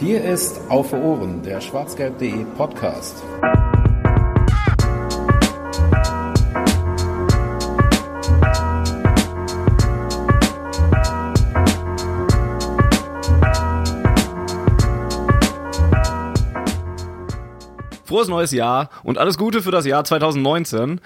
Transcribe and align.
Hier 0.00 0.22
ist 0.22 0.60
Auf 0.68 0.92
Ohren, 0.92 1.42
der 1.42 1.60
schwarzgelb.de 1.60 2.44
Podcast. 2.56 3.20
Frohes 18.04 18.28
neues 18.28 18.52
Jahr 18.52 18.90
und 19.02 19.18
alles 19.18 19.36
Gute 19.36 19.62
für 19.62 19.72
das 19.72 19.84
Jahr 19.84 20.04
2019. 20.04 21.00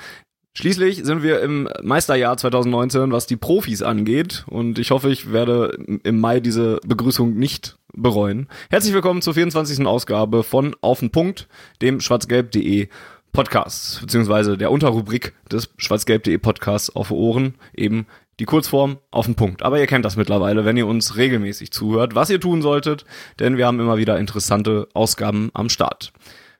Schließlich 0.55 1.03
sind 1.03 1.23
wir 1.23 1.41
im 1.41 1.67
Meisterjahr 1.83 2.37
2019, 2.37 3.11
was 3.11 3.27
die 3.27 3.39
Profis 3.39 3.81
angeht. 3.81 4.45
Und 4.49 4.79
ich 4.79 4.91
hoffe, 4.91 5.11
ich 5.11 5.33
werde 5.33 5.79
im 6.05 6.21
Mai 6.21 6.41
diese 6.41 6.79
Begrüßung 6.85 7.35
nicht 7.35 7.79
bereuen. 7.95 8.49
Herzlich 8.69 8.93
willkommen 8.93 9.23
zur 9.23 9.33
24. 9.33 9.87
Ausgabe 9.87 10.43
von 10.43 10.77
Auf 10.83 11.01
den 11.01 11.11
Punkt, 11.11 11.49
dem 11.81 12.01
schwarzgelb.de 12.01 12.89
Podcast, 13.33 14.03
beziehungsweise 14.03 14.59
der 14.59 14.71
Unterrubrik 14.71 15.33
des 15.51 15.71
schwarzgelb.de 15.79 16.37
Podcasts 16.37 16.95
auf 16.95 17.11
Ohren, 17.11 17.55
eben 17.75 18.07
die 18.39 18.45
Kurzform 18.45 18.99
auf 19.11 19.25
den 19.25 19.37
Punkt. 19.37 19.63
Aber 19.63 19.81
ihr 19.81 19.87
kennt 19.87 20.05
das 20.05 20.17
mittlerweile, 20.17 20.67
wenn 20.67 20.77
ihr 20.77 20.87
uns 20.87 21.17
regelmäßig 21.17 21.71
zuhört, 21.71 22.15
was 22.15 22.29
ihr 22.29 22.41
tun 22.41 22.61
solltet, 22.61 23.07
denn 23.39 23.57
wir 23.57 23.67
haben 23.67 23.81
immer 23.81 23.97
wieder 23.97 24.19
interessante 24.19 24.87
Ausgaben 24.93 25.51
am 25.55 25.71
Start. 25.71 26.13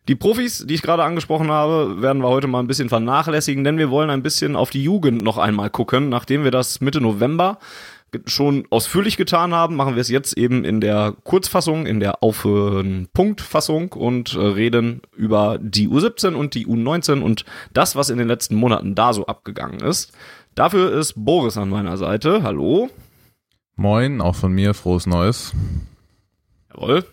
Die 0.09 0.17
Profis, 0.17 0.65
die 0.67 0.75
ich 0.75 0.83
gerade 0.83 1.05
angesprochen 1.05 1.51
habe, 1.51 2.03
werden 2.03 2.23
wir 2.23 2.29
heute 2.29 2.49
mal 2.49 2.59
ein 2.59 2.67
bisschen 2.67 2.89
vernachlässigen, 2.89 3.63
denn 3.63 3.79
wir 3.79 3.91
wollen 3.91 4.11
ein 4.11 4.23
bisschen 4.23 4.57
auf 4.57 4.71
die 4.71 4.83
Jugend 4.83 5.23
noch 5.23 5.39
einmal 5.39 5.71
gucken. 5.71 6.09
Nachdem 6.09 6.43
wir 6.43 6.51
das 6.51 6.81
Mitte 6.81 7.01
November 7.01 7.59
schon 8.27 8.67
ausführlich 8.71 9.17
getan 9.17 9.55
haben, 9.55 9.77
machen 9.77 9.95
wir 9.95 10.01
es 10.01 10.09
jetzt 10.09 10.37
eben 10.37 10.65
in 10.65 10.81
der 10.81 11.15
Kurzfassung, 11.23 11.87
in 11.87 12.01
der 12.01 12.23
auf 12.23 12.47
Punktfassung 13.15 13.93
und 13.93 14.35
äh, 14.35 14.39
reden 14.39 15.03
über 15.17 15.59
die 15.61 15.89
U17 15.89 16.35
und 16.35 16.55
die 16.55 16.67
U19 16.67 17.23
und 17.23 17.45
das, 17.73 17.97
was 17.97 18.11
in 18.11 18.19
den 18.19 18.29
letzten 18.29 18.57
Monaten 18.57 18.95
da 18.95 19.13
so 19.13 19.27
abgegangen 19.27 19.81
ist. 19.81 20.13
Dafür 20.55 20.93
ist 20.93 21.15
Boris 21.17 21.57
an 21.57 21.71
meiner 21.71 21.97
Seite. 21.97 22.43
Hallo. 22.43 22.91
Moin, 23.77 24.21
auch 24.21 24.35
von 24.35 24.53
mir 24.53 24.75
frohes 24.75 25.07
Neues. 25.07 25.53
Jawohl. 26.75 27.05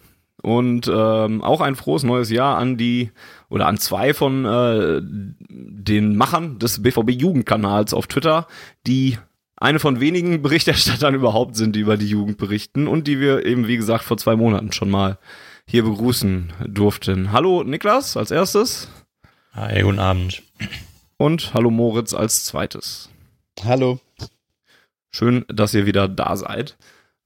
Und 0.42 0.90
ähm, 0.94 1.44
auch 1.44 1.62
ein 1.62 1.76
frohes 1.76 2.04
neues 2.04 2.30
Jahr 2.30 2.58
an 2.58 2.78
die 2.78 3.12
oder 3.50 3.68
an 3.68 3.78
zwei 3.78 4.14
von 4.14 4.46
äh, 4.46 5.02
den 5.50 6.16
Machern 6.16 6.60
des 6.60 6.82
BVB 6.82 7.12
Jugendkanals 7.12 7.94
auf 7.94 8.08
Twitter, 8.08 8.48
die 8.88 9.18
eine 9.58 9.80
von 9.80 10.00
wenigen 10.00 10.42
Berichterstattern 10.42 11.16
überhaupt 11.16 11.56
sind, 11.56 11.76
die 11.76 11.82
über 11.82 11.98
die 11.98 12.08
Jugend 12.08 12.38
berichten 12.38 12.88
und 12.88 13.08
die 13.08 13.20
wir 13.20 13.46
eben, 13.46 13.68
wie 13.68 13.78
gesagt, 13.78 14.04
vor 14.04 14.18
zwei 14.18 14.36
Monaten 14.36 14.72
schon 14.72 14.90
mal 14.90 15.18
hier 15.68 15.84
begrüßen 15.84 16.54
durften. 16.68 17.32
Hallo 17.32 17.64
Niklas 17.64 18.18
als 18.18 18.32
erstes. 18.32 18.88
Hi, 19.54 19.82
guten 19.82 20.00
Abend. 20.00 20.42
Und 21.18 21.54
hallo 21.54 21.70
Moritz 21.70 22.14
als 22.14 22.46
zweites. 22.46 23.10
Hallo. 23.64 24.00
Schön, 25.12 25.44
dass 25.48 25.74
ihr 25.74 25.86
wieder 25.86 26.08
da 26.08 26.38
seid 26.38 26.78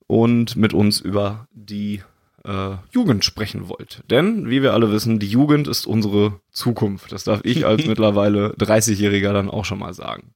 und 0.07 0.55
mit 0.55 0.73
uns 0.73 0.99
über 0.99 1.47
die 1.51 2.01
äh, 2.45 2.75
Jugend 2.91 3.25
sprechen 3.25 3.69
wollt. 3.69 4.03
Denn, 4.09 4.49
wie 4.49 4.61
wir 4.61 4.73
alle 4.73 4.91
wissen, 4.91 5.19
die 5.19 5.27
Jugend 5.27 5.67
ist 5.67 5.85
unsere 5.85 6.39
Zukunft. 6.51 7.11
Das 7.11 7.23
darf 7.23 7.41
ich 7.43 7.65
als 7.65 7.85
mittlerweile 7.87 8.53
30-Jähriger 8.53 9.33
dann 9.33 9.49
auch 9.49 9.65
schon 9.65 9.79
mal 9.79 9.93
sagen. 9.93 10.33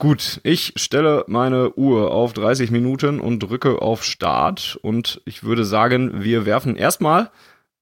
Gut, 0.00 0.40
ich 0.44 0.74
stelle 0.76 1.24
meine 1.26 1.74
Uhr 1.74 2.12
auf 2.12 2.32
30 2.32 2.70
Minuten 2.70 3.18
und 3.18 3.40
drücke 3.40 3.82
auf 3.82 4.04
Start 4.04 4.78
und 4.80 5.20
ich 5.24 5.42
würde 5.42 5.64
sagen, 5.64 6.22
wir 6.22 6.46
werfen 6.46 6.76
erstmal 6.76 7.32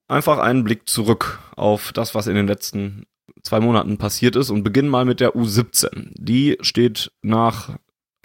einfach 0.09 0.39
einen 0.39 0.65
Blick 0.65 0.89
zurück 0.89 1.41
auf 1.57 1.93
das, 1.93 2.15
was 2.15 2.27
in 2.27 2.35
den 2.35 2.47
letzten 2.47 3.05
zwei 3.43 3.61
Monaten 3.61 3.99
passiert 3.99 4.35
ist 4.35 4.49
und 4.49 4.63
beginnen 4.63 4.89
mal 4.89 5.05
mit 5.05 5.21
der 5.21 5.37
U17. 5.37 6.13
Die 6.15 6.57
steht 6.63 7.13
nach 7.21 7.77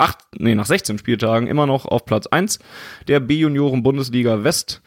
acht, 0.01 0.19
nee, 0.37 0.55
nach 0.55 0.65
16 0.65 0.97
Spieltagen 0.97 1.47
immer 1.47 1.65
noch 1.65 1.85
auf 1.85 2.05
Platz 2.05 2.27
1 2.27 2.59
der 3.07 3.19
B-Junioren 3.19 3.83
Bundesliga 3.83 4.43
West 4.43 4.81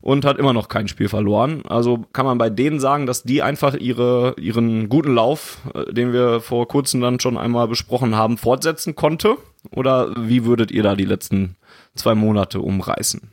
und 0.00 0.24
hat 0.24 0.38
immer 0.38 0.52
noch 0.52 0.68
kein 0.68 0.88
Spiel 0.88 1.08
verloren. 1.08 1.62
Also 1.66 2.04
kann 2.12 2.26
man 2.26 2.38
bei 2.38 2.50
denen 2.50 2.80
sagen, 2.80 3.06
dass 3.06 3.22
die 3.22 3.42
einfach 3.42 3.74
ihre, 3.74 4.34
ihren 4.38 4.88
guten 4.88 5.14
Lauf, 5.14 5.58
äh, 5.74 5.92
den 5.92 6.12
wir 6.12 6.40
vor 6.40 6.68
kurzem 6.68 7.00
dann 7.00 7.20
schon 7.20 7.38
einmal 7.38 7.68
besprochen 7.68 8.14
haben, 8.14 8.38
fortsetzen 8.38 8.94
konnte? 8.94 9.36
Oder 9.70 10.14
wie 10.16 10.44
würdet 10.44 10.70
ihr 10.70 10.82
da 10.82 10.94
die 10.94 11.04
letzten 11.04 11.56
zwei 11.94 12.14
Monate 12.14 12.60
umreißen? 12.60 13.30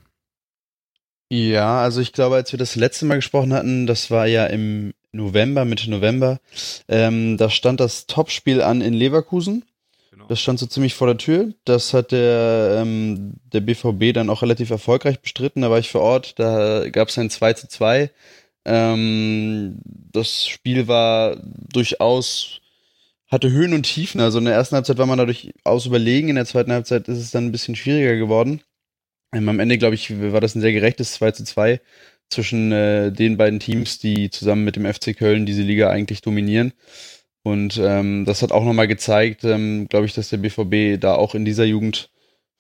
Ja, 1.30 1.80
also 1.80 2.02
ich 2.02 2.14
glaube, 2.14 2.36
als 2.36 2.52
wir 2.52 2.60
das 2.60 2.76
letzte 2.76 3.06
Mal 3.06 3.16
gesprochen 3.16 3.54
hatten, 3.54 3.88
das 3.88 4.12
war 4.12 4.28
ja 4.28 4.46
im 4.46 4.94
November, 5.12 5.66
Mitte 5.66 5.90
November, 5.90 6.40
ähm, 6.88 7.38
da 7.38 7.50
stand 7.50 7.80
das 7.80 8.08
Topspiel 8.08 8.62
an 8.62 8.82
in 8.82 8.94
Leverkusen. 8.94 9.64
Das 10.34 10.42
stand 10.42 10.58
so 10.58 10.66
ziemlich 10.66 10.96
vor 10.96 11.06
der 11.06 11.20
Tür. 11.20 11.54
Das 11.64 11.94
hat 11.94 12.12
der, 12.12 12.80
ähm, 12.82 13.34
der 13.54 13.62
BVB 13.62 14.16
dann 14.16 14.32
auch 14.32 14.42
relativ 14.42 14.72
erfolgreich 14.72 15.20
bestritten. 15.20 15.62
Da 15.62 15.70
war 15.70 15.78
ich 15.78 15.92
vor 15.92 16.02
Ort, 16.02 16.40
da 16.40 16.90
gab 16.90 17.10
es 17.10 17.20
ein 17.20 17.30
2 17.30 17.54
zu 17.54 17.68
2. 17.68 18.10
Ähm, 18.66 19.78
das 19.86 20.48
Spiel 20.48 20.88
war 20.88 21.38
durchaus, 21.72 22.62
hatte 23.28 23.52
Höhen 23.52 23.76
und 23.76 23.84
Tiefen. 23.84 24.22
Also 24.22 24.40
in 24.40 24.46
der 24.46 24.56
ersten 24.56 24.76
Halbzeit 24.76 24.98
war 24.98 25.06
man 25.06 25.20
dadurch 25.20 25.54
aus 25.64 25.86
überlegen, 25.86 26.30
in 26.30 26.36
der 26.36 26.48
zweiten 26.48 26.72
Halbzeit 26.72 27.08
ist 27.10 27.20
es 27.20 27.30
dann 27.30 27.46
ein 27.46 27.52
bisschen 27.52 27.76
schwieriger 27.76 28.16
geworden. 28.16 28.62
Ähm, 29.36 29.50
am 29.50 29.60
Ende, 29.60 29.78
glaube 29.78 29.94
ich, 29.94 30.20
war 30.32 30.42
das 30.42 30.56
ein 30.56 30.62
sehr 30.62 30.74
gerechtes 30.74 31.14
2 31.14 31.30
zu 31.30 31.44
2 31.44 31.80
zwischen 32.32 32.72
äh, 32.72 33.12
den 33.12 33.38
beiden 33.38 33.60
Teams, 33.60 34.00
die 34.00 34.32
zusammen 34.32 34.64
mit 34.64 34.78
dem 34.78 34.92
FC 34.92 35.16
Köln 35.16 35.46
diese 35.46 35.62
Liga 35.62 35.92
eigentlich 35.92 36.24
dominieren. 36.24 36.74
Und 37.44 37.78
ähm, 37.78 38.24
das 38.26 38.42
hat 38.42 38.54
auch 38.54 38.64
nochmal 38.64 38.88
gezeigt, 38.88 39.44
ähm, 39.44 39.88
glaube 39.90 40.06
ich, 40.06 40.14
dass 40.14 40.30
der 40.30 40.38
BVB 40.38 41.00
da 41.00 41.16
auch 41.16 41.36
in 41.36 41.44
dieser 41.44 41.66
Jugend 41.66 42.10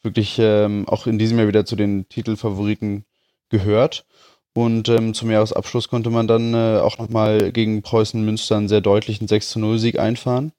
wirklich 0.04 0.38
ähm, 0.40 0.88
auch 0.88 1.08
in 1.08 1.18
diesem 1.18 1.38
Jahr 1.38 1.48
wieder 1.48 1.66
zu 1.66 1.78
den 1.78 2.08
Titelfavoriten 2.10 3.06
gehört. 3.50 4.06
Und 4.54 4.90
ähm, 4.90 5.14
zum 5.14 5.32
Jahresabschluss 5.32 5.88
konnte 5.88 6.10
man 6.10 6.28
dann 6.28 6.54
äh, 6.54 6.80
auch 6.80 6.98
nochmal 7.00 7.52
gegen 7.52 7.82
Preußen 7.82 8.24
Münster 8.24 8.58
einen 8.58 8.68
sehr 8.68 8.82
deutlichen 8.82 9.28
6 9.28 9.50
zu 9.50 9.60
0 9.60 9.80
Sieg 9.80 9.98
einfahren 9.98 10.52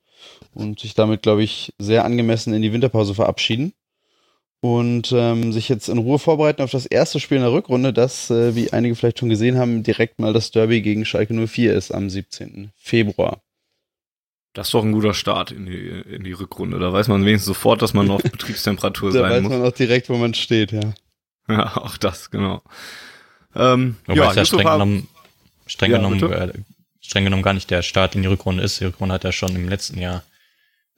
und 0.55 0.81
sich 0.81 0.95
damit, 0.95 1.23
glaube 1.23 1.45
ich, 1.45 1.75
sehr 1.79 2.05
angemessen 2.05 2.55
in 2.55 2.62
die 2.62 2.73
Winterpause 2.73 3.15
verabschieden. 3.15 3.75
Und 4.61 5.12
ähm, 5.12 5.53
sich 5.53 5.69
jetzt 5.69 5.89
in 5.91 5.99
Ruhe 5.99 6.19
vorbereiten 6.19 6.62
auf 6.62 6.71
das 6.71 6.87
erste 6.87 7.21
Spiel 7.21 7.37
in 7.37 7.43
der 7.43 7.53
Rückrunde, 7.53 7.93
das, 7.93 8.31
äh, 8.31 8.55
wie 8.56 8.73
einige 8.73 8.95
vielleicht 8.95 9.19
schon 9.19 9.29
gesehen 9.29 9.59
haben, 9.59 9.83
direkt 9.83 10.19
mal 10.19 10.33
das 10.33 10.53
Derby 10.53 10.81
gegen 10.81 11.05
Schalke 11.05 11.35
04 11.35 11.75
ist 11.75 11.93
am 11.93 12.09
17. 12.09 12.73
Februar. 12.75 13.44
Das 14.55 14.69
ist 14.69 14.75
doch 14.75 14.85
ein 14.85 14.93
guter 14.93 15.15
Start 15.15 15.51
in 15.51 15.67
die, 15.67 15.89
in 15.89 16.23
die 16.23 16.33
Rückrunde. 16.33 16.79
Da 16.79 16.93
weiß 16.93 17.09
man 17.09 17.25
wenigstens 17.25 17.47
sofort, 17.47 17.83
dass 17.83 17.93
man 17.93 18.07
noch 18.07 18.23
Betriebstemperatur 18.23 19.11
sein 19.11 19.23
muss. 19.23 19.31
Da 19.31 19.37
weiß 19.37 19.43
man 19.43 19.69
auch 19.69 19.75
direkt, 19.75 20.09
wo 20.09 20.17
man 20.17 20.33
steht, 20.33 20.73
ja. 20.73 20.95
Ja, 21.49 21.77
auch 21.77 21.97
das, 21.97 22.31
genau. 22.31 22.63
Ähm, 23.55 23.97
Wobei 24.07 24.17
ja, 24.17 24.31
es 24.31 24.37
ja 24.37 24.45
streng 24.45 24.67
genommen, 24.67 25.09
streng, 25.67 25.91
ja, 25.91 25.99
genommen, 25.99 26.33
äh, 26.33 26.53
streng 27.01 27.25
genommen 27.25 27.43
gar 27.43 27.53
nicht 27.53 27.71
der 27.71 27.83
Start 27.83 28.15
in 28.15 28.23
die 28.23 28.29
Rückrunde 28.29 28.63
ist. 28.63 28.81
Die 28.81 28.85
Rückrunde 28.85 29.15
hat 29.15 29.25
ja 29.25 29.33
schon 29.33 29.55
im 29.55 29.69
letzten 29.69 29.99
Jahr 29.99 30.23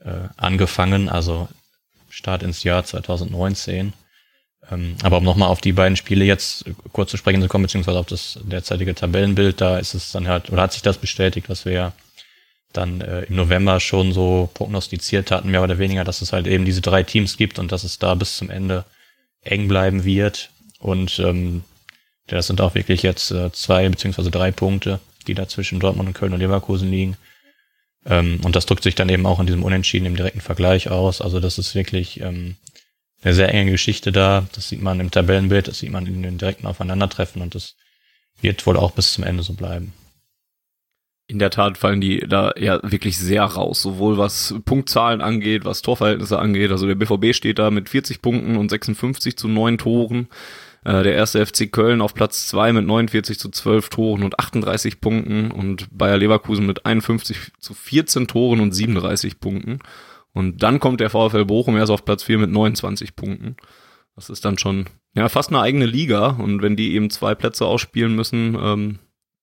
äh, 0.01 0.29
angefangen, 0.37 1.09
also 1.09 1.49
Start 2.11 2.43
ins 2.43 2.63
Jahr 2.63 2.85
2019. 2.85 3.95
Ähm, 4.71 4.97
aber 5.03 5.19
um 5.19 5.25
nochmal 5.25 5.49
auf 5.49 5.61
die 5.61 5.73
beiden 5.73 5.97
Spiele 5.97 6.25
jetzt 6.25 6.65
kurz 6.93 7.11
zu 7.11 7.17
sprechen 7.17 7.41
zu 7.41 7.49
kommen, 7.49 7.65
beziehungsweise 7.65 7.99
auf 7.99 8.07
das 8.07 8.39
derzeitige 8.43 8.95
Tabellenbild, 8.95 9.61
da 9.61 9.79
ist 9.79 9.95
es 9.95 10.13
dann 10.13 10.29
halt, 10.29 10.51
oder 10.51 10.63
hat 10.63 10.73
sich 10.73 10.83
das 10.83 10.99
bestätigt, 10.99 11.49
dass 11.49 11.65
wir 11.65 11.73
ja 11.73 11.93
dann 12.73 13.01
äh, 13.01 13.23
im 13.23 13.37
November 13.37 13.81
schon 13.81 14.13
so 14.13 14.51
prognostiziert 14.55 15.31
hatten, 15.31 15.51
mehr 15.51 15.63
oder 15.63 15.79
weniger, 15.79 16.05
dass 16.05 16.23
es 16.23 16.33
halt 16.33 16.47
eben 16.47 16.65
diese 16.65 16.81
drei 16.81 17.03
Teams 17.03 17.37
gibt 17.37 17.59
und 17.59 17.73
dass 17.73 17.85
es 17.85 17.99
da 17.99 18.15
bis 18.15 18.37
zum 18.37 18.51
Ende 18.51 18.85
eng 19.43 19.69
bleiben 19.69 20.05
wird. 20.05 20.51
Und 20.79 21.19
ähm, 21.19 21.65
das 22.27 22.47
sind 22.47 22.61
auch 22.61 22.75
wirklich 22.75 23.03
jetzt 23.03 23.31
äh, 23.31 23.53
zwei 23.53 23.89
beziehungsweise 23.89 24.31
drei 24.31 24.51
Punkte, 24.51 25.01
die 25.27 25.35
da 25.35 25.49
zwischen 25.49 25.81
Dortmund 25.81 26.09
und 26.09 26.15
Köln 26.15 26.33
und 26.33 26.41
Leverkusen 26.41 26.91
liegen. 26.91 27.17
Ähm, 28.05 28.41
und 28.43 28.57
das 28.57 28.67
drückt 28.67 28.83
sich 28.83 28.95
dann 28.95 29.09
eben 29.09 29.27
auch 29.27 29.41
in 29.41 29.47
diesem 29.47 29.65
Unentschieden 29.65 30.07
im 30.07 30.17
direkten 30.17 30.41
Vergleich 30.41 30.91
aus. 30.91 31.21
Also 31.21 31.41
das 31.41 31.59
ist 31.59 31.75
wirklich 31.75 32.21
ähm, 32.21 32.57
eine 33.23 33.35
sehr 33.35 33.53
enge 33.53 33.71
Geschichte 33.71 34.13
da. 34.13 34.47
Das 34.53 34.69
sieht 34.69 34.83
man 34.83 35.01
im 35.01 35.11
Tabellenbild, 35.11 35.69
das 35.69 35.79
sieht 35.79 35.91
man 35.91 36.07
in 36.07 36.23
den 36.23 36.39
direkten 36.39 36.67
Aufeinandertreffen 36.67 37.43
und 37.43 37.55
das 37.55 37.75
wird 38.41 38.67
wohl 38.67 38.77
auch 38.77 38.93
bis 38.93 39.13
zum 39.13 39.25
Ende 39.25 39.43
so 39.43 39.55
bleiben. 39.55 39.93
In 41.29 41.41
der 41.41 41.51
Tat 41.51 41.77
fallen 41.77 42.01
die 42.01 42.21
da 42.21 42.53
ja 42.57 42.81
wirklich 42.85 43.19
sehr 43.19 43.43
raus, 43.43 43.83
sowohl 43.83 44.17
was 44.17 44.55
Punktzahlen 44.65 45.21
angeht, 45.21 45.65
was 45.65 45.83
Torverhältnisse 45.83 46.39
angeht. 46.39 46.71
Also 46.71 46.87
der 46.87 46.95
BVB 46.95 47.35
steht 47.35 47.59
da 47.59 47.71
mit 47.71 47.89
40 47.89 48.23
Punkten 48.23 48.57
und 48.57 48.69
56 48.69 49.37
zu 49.37 49.49
9 49.49 49.79
Toren. 49.79 50.29
Äh, 50.85 51.03
der 51.03 51.15
erste 51.15 51.45
FC 51.45 51.71
Köln 51.73 52.01
auf 52.01 52.15
Platz 52.15 52.47
2 52.47 52.73
mit 52.73 52.87
49 52.87 53.41
zu 53.41 53.51
12 53.51 53.89
Toren 53.89 54.23
und 54.23 54.39
38 54.39 55.01
Punkten 55.01 55.51
und 55.51 55.89
Bayer 55.91 56.17
Leverkusen 56.17 56.65
mit 56.65 56.87
51 56.87 57.53
zu 57.59 57.75
14 57.75 58.29
Toren 58.29 58.61
und 58.61 58.73
37 58.73 59.41
Punkten. 59.41 59.81
Und 60.33 60.63
dann 60.63 60.79
kommt 60.79 61.01
der 61.01 61.11
VfL 61.11 61.45
Bochum 61.45 61.77
erst 61.77 61.91
auf 61.91 62.05
Platz 62.05 62.23
4 62.23 62.39
mit 62.39 62.51
29 62.51 63.17
Punkten. 63.17 63.57
Das 64.15 64.31
ist 64.31 64.45
dann 64.45 64.59
schon 64.59 64.87
ja 65.13 65.29
fast 65.29 65.49
eine 65.49 65.61
eigene 65.61 65.87
Liga 65.87 66.29
und 66.29 66.63
wenn 66.63 66.77
die 66.77 66.95
eben 66.95 67.11
zwei 67.11 67.35
Plätze 67.35 67.67
ausspielen 67.67 68.15
müssen, 68.15 68.57
ähm, 68.61 68.99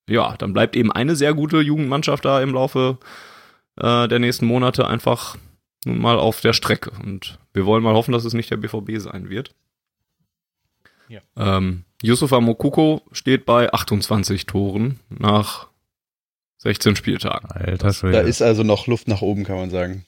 ja, 0.07 0.35
dann 0.37 0.53
bleibt 0.53 0.75
eben 0.75 0.91
eine 0.91 1.15
sehr 1.15 1.33
gute 1.33 1.61
Jugendmannschaft 1.61 2.25
da 2.25 2.41
im 2.41 2.53
Laufe 2.53 2.97
äh, 3.77 4.07
der 4.07 4.19
nächsten 4.19 4.45
Monate 4.45 4.87
einfach 4.87 5.37
nun 5.85 5.99
mal 5.99 6.17
auf 6.17 6.41
der 6.41 6.53
Strecke. 6.53 6.91
Und 7.03 7.39
wir 7.53 7.65
wollen 7.65 7.83
mal 7.83 7.93
hoffen, 7.93 8.11
dass 8.11 8.25
es 8.25 8.33
nicht 8.33 8.49
der 8.51 8.57
BVB 8.57 8.99
sein 8.99 9.29
wird. 9.29 9.53
Ja. 11.07 11.21
Ähm, 11.37 11.85
Yusufa 12.01 12.39
Mokuko 12.41 13.01
steht 13.11 13.45
bei 13.45 13.71
28 13.71 14.45
Toren 14.45 14.99
nach 15.09 15.67
16 16.57 16.95
Spieltagen. 16.95 17.49
Alter, 17.51 17.77
das, 17.77 17.99
da 18.01 18.21
ist 18.21 18.41
also 18.41 18.63
noch 18.63 18.87
Luft 18.87 19.07
nach 19.07 19.21
oben, 19.21 19.43
kann 19.43 19.57
man 19.57 19.69
sagen. 19.69 20.05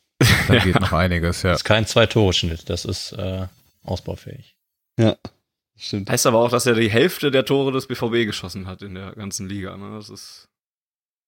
Da 0.48 0.57
geht 0.63 0.80
noch 0.80 0.94
einiges, 0.94 1.44
ja. 1.44 1.51
Das 1.51 1.62
ist 1.62 1.65
kein 1.65 1.86
Zwei-Tore-Schnitt, 1.86 2.69
das 2.69 2.86
ist 2.86 3.12
äh, 3.13 3.48
ausbaufähig. 3.83 4.56
Ja, 4.98 5.18
stimmt. 5.77 6.10
Heißt 6.10 6.25
aber 6.25 6.39
auch, 6.39 6.50
dass 6.50 6.66
er 6.66 6.75
die 6.75 6.89
Hälfte 6.89 7.31
der 7.31 7.45
Tore 7.45 7.72
des 7.72 7.88
BVB 7.88 8.25
geschossen 8.25 8.68
hat 8.68 8.81
in 8.81 8.95
der 8.95 9.13
ganzen 9.13 9.48
Liga. 9.48 9.75
Ne? 9.77 9.92
Das 9.95 10.10
ist 10.10 10.48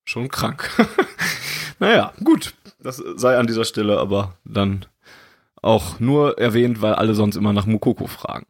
schon 0.06 0.30
krank. 0.30 0.70
naja, 1.80 2.14
gut. 2.24 2.54
Das 2.80 2.98
sei 3.16 3.38
an 3.38 3.48
dieser 3.48 3.66
Stelle 3.66 4.00
aber 4.00 4.38
dann 4.46 4.86
auch 5.62 6.00
nur 6.00 6.38
erwähnt, 6.38 6.82
weil 6.82 6.94
alle 6.94 7.16
sonst 7.16 7.36
immer 7.36 7.54
nach 7.54 7.66
Mukoko 7.66 8.08
fragen. 8.08 8.46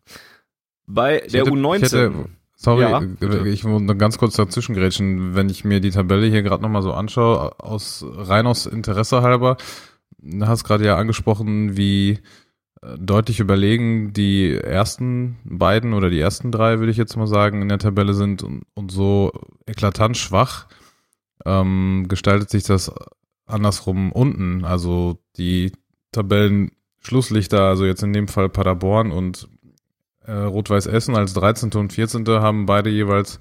Bei 0.86 1.20
der 1.20 1.42
hätte, 1.42 1.52
U19. 1.52 1.82
Hätte, 1.82 2.26
sorry, 2.56 2.84
ja, 2.84 3.02
ich 3.46 3.64
muss 3.64 3.98
ganz 3.98 4.18
kurz 4.18 4.36
dazwischen 4.36 4.76
grätschen. 4.76 5.36
Wenn 5.36 5.50
ich 5.50 5.66
mir 5.66 5.80
die 5.80 5.92
Tabelle 5.92 6.28
hier 6.28 6.44
gerade 6.44 6.62
nochmal 6.62 6.82
so 6.82 6.94
anschaue, 6.94 7.60
aus, 7.60 8.06
rein 8.08 8.48
aus 8.48 8.66
Interesse 8.66 9.22
halber, 9.22 9.58
du 10.18 10.48
hast 10.48 10.64
gerade 10.64 10.86
ja 10.86 10.98
angesprochen, 10.98 11.78
wie 11.78 12.20
deutlich 12.98 13.40
überlegen 13.40 14.14
die 14.14 14.54
ersten 14.54 15.38
beiden 15.44 15.94
oder 15.94 16.10
die 16.10 16.20
ersten 16.20 16.52
drei, 16.52 16.80
würde 16.80 16.92
ich 16.92 16.98
jetzt 16.98 17.18
mal 17.18 17.28
sagen, 17.28 17.62
in 17.62 17.70
der 17.70 17.80
Tabelle 17.80 18.14
sind 18.14 18.44
und, 18.44 18.64
und 18.74 18.92
so 18.92 19.32
eklatant 19.66 20.18
schwach, 20.18 20.68
ähm, 21.46 22.06
gestaltet 22.08 22.50
sich 22.50 22.64
das 22.64 22.92
andersrum 23.46 24.12
unten. 24.12 24.64
Also 24.64 25.20
die 25.38 25.72
Tabellen-Schlusslichter, 26.12 27.64
also 27.64 27.86
jetzt 27.86 28.04
in 28.04 28.14
dem 28.14 28.28
Fall 28.28 28.50
Paderborn 28.50 29.12
und 29.12 29.50
äh, 30.26 30.34
Rot-Weiß 30.34 30.88
Essen 30.88 31.16
als 31.16 31.34
13. 31.34 31.72
und 31.74 31.94
14. 31.94 32.28
haben 32.28 32.66
beide 32.66 32.90
jeweils 32.90 33.40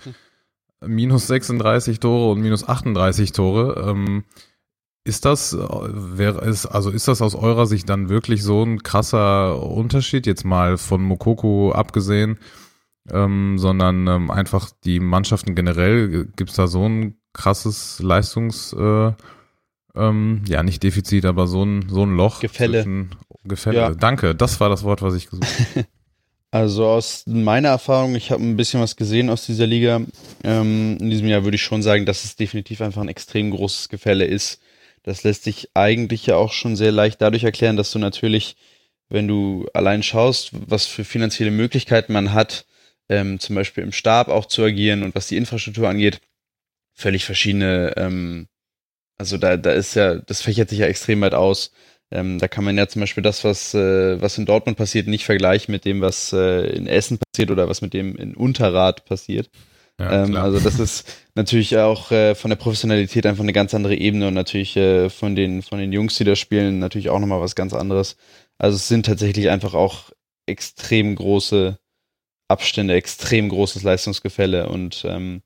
minus 0.81 1.26
36 1.26 2.00
Tore 2.00 2.32
und 2.32 2.40
minus 2.40 2.69
38 2.69 3.32
Tore. 3.32 3.90
Ähm, 3.90 4.25
ist 5.06 5.25
das, 5.25 5.53
äh, 5.53 5.58
wäre 5.58 6.44
es, 6.44 6.67
also 6.67 6.91
ist 6.91 7.08
das 7.08 7.23
aus 7.23 7.35
eurer 7.35 7.67
Sicht 7.67 7.88
dann 7.88 8.08
wirklich 8.08 8.43
so 8.43 8.62
ein 8.62 8.82
krasser 8.82 9.62
Unterschied, 9.62 10.26
jetzt 10.26 10.44
mal 10.44 10.79
von 10.79 11.03
Mokoko 11.03 11.73
abgesehen, 11.73 12.38
ähm, 13.11 13.58
sondern 13.58 14.06
ähm, 14.06 14.31
einfach 14.31 14.70
die 14.85 15.00
Mannschaften 15.00 15.55
generell, 15.55 16.26
gibt 16.37 16.50
es 16.50 16.56
da 16.56 16.67
so 16.67 16.88
ein 16.88 17.17
krasses 17.32 18.00
Leistungs, 18.00 18.73
äh, 18.73 19.12
ähm, 19.94 20.43
ja, 20.47 20.62
nicht 20.62 20.82
Defizit, 20.82 21.25
aber 21.25 21.47
so 21.47 21.64
ein, 21.64 21.88
so 21.88 22.03
ein 22.05 22.17
Loch. 22.17 22.41
Gefälle. 22.41 22.82
Zwischen, 22.82 23.11
Gefälle. 23.44 23.79
Ja. 23.79 23.94
Danke, 23.94 24.35
das 24.35 24.61
war 24.61 24.69
das 24.69 24.82
Wort, 24.82 25.03
was 25.03 25.14
ich 25.14 25.31
gesucht 25.31 25.47
habe. 25.75 25.87
Also 26.53 26.87
aus 26.87 27.25
meiner 27.26 27.69
Erfahrung, 27.69 28.14
ich 28.14 28.31
habe 28.31 28.43
ein 28.43 28.56
bisschen 28.56 28.81
was 28.81 28.97
gesehen 28.97 29.29
aus 29.29 29.44
dieser 29.44 29.67
Liga. 29.67 30.00
Ähm, 30.43 30.97
in 30.99 31.11
diesem 31.11 31.26
Jahr 31.26 31.44
würde 31.44 31.56
ich 31.56 31.62
schon 31.62 31.82
sagen, 31.82 32.06
dass 32.06 32.25
es 32.25 32.37
definitiv 32.37 32.81
einfach 32.81 33.03
ein 33.03 33.08
extrem 33.08 33.50
großes 33.50 33.91
Gefälle 33.91 34.25
ist. 34.25 34.61
Das 35.06 35.23
lässt 35.23 35.44
sich 35.44 35.70
eigentlich 35.75 36.26
ja 36.26 36.35
auch 36.37 36.53
schon 36.53 36.75
sehr 36.75 36.91
leicht 36.91 37.23
dadurch 37.23 37.44
erklären, 37.44 37.76
dass 37.76 37.93
du 37.93 38.00
natürlich, 38.00 38.56
wenn 39.08 39.29
du 39.29 39.69
allein 39.73 40.03
schaust, 40.03 40.50
was 40.53 40.87
für 40.87 41.05
finanzielle 41.05 41.53
Möglichkeiten 41.53 42.12
man 42.12 42.32
hat, 42.35 42.67
ähm, 43.08 43.38
zum 43.38 43.55
Beispiel 43.55 43.85
im 43.85 43.93
Stab 43.93 44.29
auch 44.29 44.47
zu 44.47 44.64
agieren 44.64 45.05
und 45.05 45.14
was 45.14 45.29
die 45.29 45.37
Infrastruktur 45.37 45.88
angeht, 45.88 46.20
völlig 46.93 47.25
verschiedene, 47.25 47.94
ähm, 47.97 48.49
also 49.17 49.38
da, 49.38 49.56
da 49.56 49.73
ist 49.73 49.94
ja, 49.94 50.17
das 50.17 50.43
fächert 50.43 50.70
sich 50.70 50.81
ja 50.81 50.87
extrem 50.87 51.20
weit 51.20 51.35
aus. 51.35 51.73
Ähm, 52.11 52.38
da 52.41 52.49
kann 52.49 52.64
man 52.64 52.76
ja 52.76 52.88
zum 52.88 53.00
Beispiel 53.00 53.23
das, 53.23 53.44
was, 53.44 53.75
äh, 53.75 54.20
was 54.20 54.38
in 54.38 54.47
Dortmund 54.47 54.76
passiert, 54.76 55.06
nicht 55.06 55.25
vergleichen 55.25 55.73
mit 55.73 55.85
dem, 55.85 56.00
was 56.00 56.32
äh, 56.32 56.67
in 56.76 56.88
Essen 56.88 57.19
passiert 57.19 57.53
oder 57.53 57.69
was 57.69 57.81
mit 57.81 57.94
dem 57.94 58.17
in 58.17 58.35
Unterrad 58.35 59.05
passiert. 59.05 59.50
Ja, 59.98 60.25
ähm, 60.25 60.37
also 60.37 60.60
das 60.60 60.78
ist 60.78 61.08
natürlich 61.34 61.76
auch 61.78 62.10
äh, 62.10 62.34
von 62.34 62.50
der 62.50 62.56
Professionalität 62.56 63.26
einfach 63.26 63.43
eine 63.43 63.52
ganz 63.52 63.75
andere 63.75 63.94
Ebene 63.96 64.28
und 64.28 64.34
natürlich 64.34 64.76
äh, 64.76 65.08
von 65.08 65.34
den 65.34 65.62
von 65.62 65.78
den 65.78 65.93
Jungs, 65.93 66.16
die 66.16 66.25
da 66.25 66.37
spielen, 66.37 66.78
natürlich 66.78 67.08
auch 67.08 67.19
nochmal 67.19 67.40
was 67.40 67.54
ganz 67.54 67.72
anderes. 67.72 68.16
Also 68.58 68.76
es 68.76 68.88
sind 68.88 69.06
tatsächlich 69.06 69.48
einfach 69.50 69.75
auch 69.75 70.10
extrem 70.46 71.14
große 71.16 71.78
Abstände, 72.48 72.94
extrem 72.94 73.48
großes 73.48 73.82
Leistungsgefälle 73.82 74.69
und 74.69 75.04
ähm, 75.08 75.43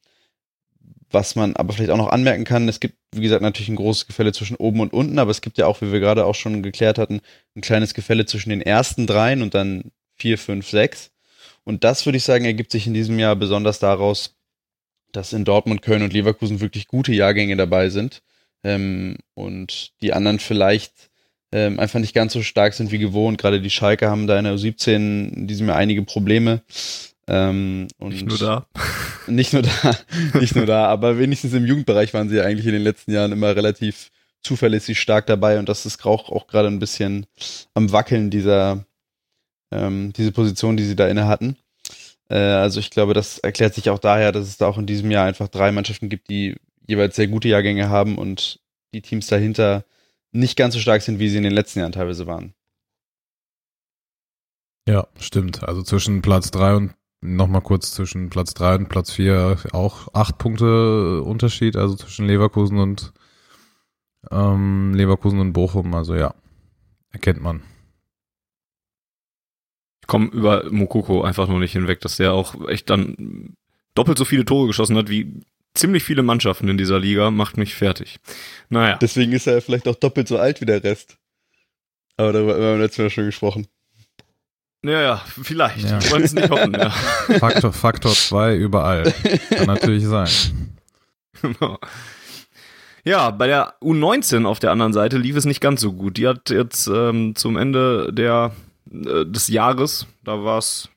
was 1.11 1.35
man 1.35 1.57
aber 1.57 1.73
vielleicht 1.73 1.91
auch 1.91 1.97
noch 1.97 2.11
anmerken 2.11 2.45
kann, 2.45 2.69
es 2.69 2.81
gibt, 2.81 2.95
wie 3.13 3.23
gesagt, 3.23 3.43
natürlich 3.43 3.69
ein 3.69 3.77
großes 3.77 4.07
Gefälle 4.07 4.33
zwischen 4.33 4.57
oben 4.57 4.81
und 4.81 4.93
unten, 4.93 5.19
aber 5.19 5.31
es 5.31 5.41
gibt 5.41 5.59
ja 5.59 5.67
auch, 5.67 5.81
wie 5.81 5.93
wir 5.93 6.01
gerade 6.01 6.25
auch 6.25 6.35
schon 6.35 6.63
geklärt 6.63 6.99
hatten, 6.99 7.21
ein 7.57 7.63
kleines 7.63 7.95
Gefälle 7.95 8.27
zwischen 8.27 8.51
den 8.51 8.63
ersten 8.63 9.07
dreien 9.07 9.43
und 9.43 9.55
dann 9.55 9.91
vier, 10.17 10.39
fünf, 10.39 10.69
sechs. 10.69 11.11
Und 11.65 11.85
das, 11.85 12.07
würde 12.07 12.17
ich 12.19 12.25
sagen, 12.25 12.45
ergibt 12.45 12.71
sich 12.71 12.87
in 12.87 12.95
diesem 12.95 13.19
Jahr 13.19 13.37
besonders 13.37 13.81
daraus, 13.81 14.37
dass 15.13 15.33
in 15.33 15.45
Dortmund, 15.45 15.83
Köln 15.83 16.03
und 16.03 16.13
Leverkusen 16.13 16.61
wirklich 16.61 16.87
gute 16.89 17.13
Jahrgänge 17.13 17.57
dabei 17.57 17.91
sind 17.91 18.23
ähm, 18.65 19.17
und 19.35 19.93
die 20.03 20.13
anderen 20.13 20.39
vielleicht 20.39 21.11
ähm, 21.53 21.81
einfach 21.81 21.99
nicht 21.99 22.15
ganz 22.15 22.33
so 22.33 22.43
stark 22.43 22.75
sind 22.75 22.93
wie 22.93 22.99
gewohnt. 22.99 23.39
Gerade 23.39 23.61
die 23.61 23.71
Schalke 23.71 24.09
haben 24.09 24.27
da 24.27 24.39
in 24.39 24.45
der 24.45 24.55
U17 24.55 24.95
in 25.35 25.47
diesem 25.47 25.69
Jahr 25.69 25.77
einige 25.77 26.03
Probleme. 26.03 26.63
Ähm, 27.27 27.89
und 27.99 28.13
nicht 28.13 28.27
nur 28.27 28.39
da. 28.39 28.67
Nicht 29.27 29.53
nur 29.53 29.63
da, 29.63 29.71
nicht 30.41 30.57
nur 30.57 30.67
da, 30.67 30.87
aber 30.87 31.19
wenigstens 31.19 31.53
im 31.53 31.65
Jugendbereich 31.65 32.13
waren 32.15 32.29
sie 32.29 32.37
ja 32.37 32.43
eigentlich 32.43 32.67
in 32.67 32.73
den 32.73 32.83
letzten 32.83 33.13
Jahren 33.13 33.31
immer 33.31 33.55
relativ 33.55 34.11
zuverlässig 34.43 34.99
stark 34.99 35.27
dabei 35.27 35.61
und 35.61 35.69
das 35.69 35.87
ist 35.87 36.05
auch, 36.05 36.31
auch 36.31 36.49
gerade 36.49 36.67
ein 36.67 36.81
bisschen 36.81 37.27
am 37.75 37.93
Wackeln 37.93 38.31
dieser 38.31 38.85
ähm, 39.71 40.13
diese 40.15 40.33
Position, 40.33 40.77
die 40.77 40.85
sie 40.85 40.97
da 40.97 41.07
inne 41.07 41.29
hatten. 41.29 41.57
Äh, 42.31 42.37
also 42.37 42.81
ich 42.81 42.91
glaube, 42.91 43.13
das 43.13 43.39
erklärt 43.39 43.75
sich 43.75 43.91
auch 43.91 43.99
daher, 43.99 44.33
dass 44.33 44.47
es 44.47 44.57
da 44.57 44.67
auch 44.67 44.79
in 44.79 44.87
diesem 44.87 45.11
Jahr 45.11 45.27
einfach 45.27 45.49
drei 45.49 45.73
Mannschaften 45.73 46.09
gibt, 46.09 46.31
die 46.31 46.57
jeweils 46.87 47.17
sehr 47.17 47.29
gute 47.29 47.49
Jahrgänge 47.49 47.91
haben 47.91 48.17
und 48.17 48.61
die 48.95 49.03
Teams 49.03 49.27
dahinter 49.27 49.85
nicht 50.33 50.57
ganz 50.57 50.75
so 50.75 50.81
stark 50.81 51.03
sind, 51.03 51.19
wie 51.19 51.29
sie 51.29 51.37
in 51.37 51.43
den 51.43 51.53
letzten 51.53 51.81
Jahren 51.81 51.93
teilweise 51.93 52.27
waren. 52.27 52.55
Ja, 54.89 55.07
stimmt. 55.19 55.63
Also 55.65 55.83
zwischen 55.83 56.23
Platz 56.23 56.51
drei 56.51 56.75
und 56.75 56.95
nochmal 57.21 57.61
kurz 57.61 57.93
zwischen 57.93 58.31
Platz 58.31 58.55
drei 58.55 58.77
und 58.77 58.89
Platz 58.89 59.13
vier 59.13 59.59
auch 59.73 60.09
acht 60.15 60.39
Punkte 60.39 61.23
Unterschied, 61.23 61.77
also 61.77 61.95
zwischen 61.97 62.27
Leverkusen 62.27 62.79
und 62.79 63.13
ähm, 64.31 64.95
Leverkusen 64.95 65.41
und 65.41 65.53
Bochum. 65.53 65.95
Also 65.95 66.15
ja, 66.15 66.35
erkennt 67.11 67.41
man. 67.41 67.63
Komme 70.11 70.27
über 70.33 70.65
Mokoko 70.71 71.23
einfach 71.23 71.47
nur 71.47 71.61
nicht 71.61 71.71
hinweg, 71.71 72.01
dass 72.01 72.17
der 72.17 72.33
auch 72.33 72.69
echt 72.69 72.91
dann 72.91 73.55
doppelt 73.95 74.19
so 74.19 74.25
viele 74.25 74.45
Tore 74.45 74.67
geschossen 74.67 74.97
hat 74.97 75.09
wie 75.09 75.41
ziemlich 75.75 76.03
viele 76.03 76.25
Mannschaften 76.25 76.69
in 76.69 76.77
dieser 76.77 76.99
Liga, 76.99 77.31
macht 77.31 77.57
mich 77.57 77.77
fertig. 77.77 78.19
Naja. 78.71 78.99
Deswegen 79.01 79.31
ist 79.31 79.47
er 79.47 79.63
vielleicht 79.63 79.87
auch 79.87 79.95
doppelt 79.95 80.27
so 80.27 80.37
alt 80.37 80.61
wie 80.61 80.67
der 80.67 80.83
Rest. 80.83 81.17
Aber 82.17 82.33
darüber 82.33 82.55
haben 82.55 82.61
wir 82.61 82.79
letztes 82.79 82.99
Mal 82.99 83.11
schon 83.11 83.27
gesprochen. 83.27 83.69
Ja, 84.85 85.01
ja, 85.01 85.25
vielleicht. 85.41 85.89
Ja. 85.89 86.03
Wir 86.03 86.11
wollen 86.11 86.25
es 86.25 86.33
nicht 86.33 86.51
hoffen, 86.51 86.73
ja. 86.73 86.91
Faktor, 87.39 87.73
Faktor 87.73 88.13
2 88.13 88.57
überall. 88.57 89.15
Kann 89.51 89.67
natürlich 89.67 90.05
sein. 90.07 90.29
Genau. 91.41 91.79
Ja, 93.05 93.31
bei 93.31 93.47
der 93.47 93.75
U19 93.81 94.45
auf 94.45 94.59
der 94.59 94.73
anderen 94.73 94.93
Seite 94.93 95.19
lief 95.19 95.37
es 95.37 95.45
nicht 95.45 95.61
ganz 95.61 95.81
so 95.81 95.93
gut. 95.93 96.17
Die 96.17 96.27
hat 96.27 96.51
jetzt 96.51 96.87
ähm, 96.89 97.37
zum 97.37 97.57
Ende 97.57 98.13
der, 98.13 98.53
äh, 98.91 99.25
des 99.27 99.49
Jahres, 99.49 100.07
da 100.23 100.45
war 100.45 100.59
es 100.59 100.91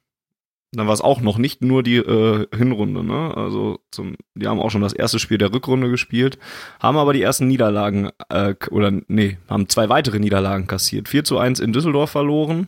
dann 0.76 0.88
war 0.88 0.94
es 0.94 1.02
auch 1.02 1.22
noch 1.22 1.38
nicht 1.38 1.62
nur 1.62 1.84
die 1.84 1.98
äh, 1.98 2.48
Hinrunde, 2.56 3.04
ne? 3.04 3.36
Also 3.36 3.80
zum, 3.92 4.16
die 4.34 4.48
haben 4.48 4.60
auch 4.60 4.72
schon 4.72 4.82
das 4.82 4.94
erste 4.94 5.20
Spiel 5.20 5.38
der 5.38 5.54
Rückrunde 5.54 5.90
gespielt, 5.90 6.40
haben 6.80 6.98
aber 6.98 7.14
die 7.14 7.22
ersten 7.22 7.48
Niederlagen, 7.48 8.10
äh, 8.30 8.56
oder 8.72 8.92
nee, 9.08 9.38
haben 9.48 9.70
zwei 9.70 9.90
weitere 9.90 10.20
Niederlagen 10.20 10.68
kassiert. 10.68 11.10
4 11.10 11.24
zu 11.24 11.38
1 11.38 11.60
in 11.60 11.74
Düsseldorf 11.74 12.10
verloren 12.10 12.68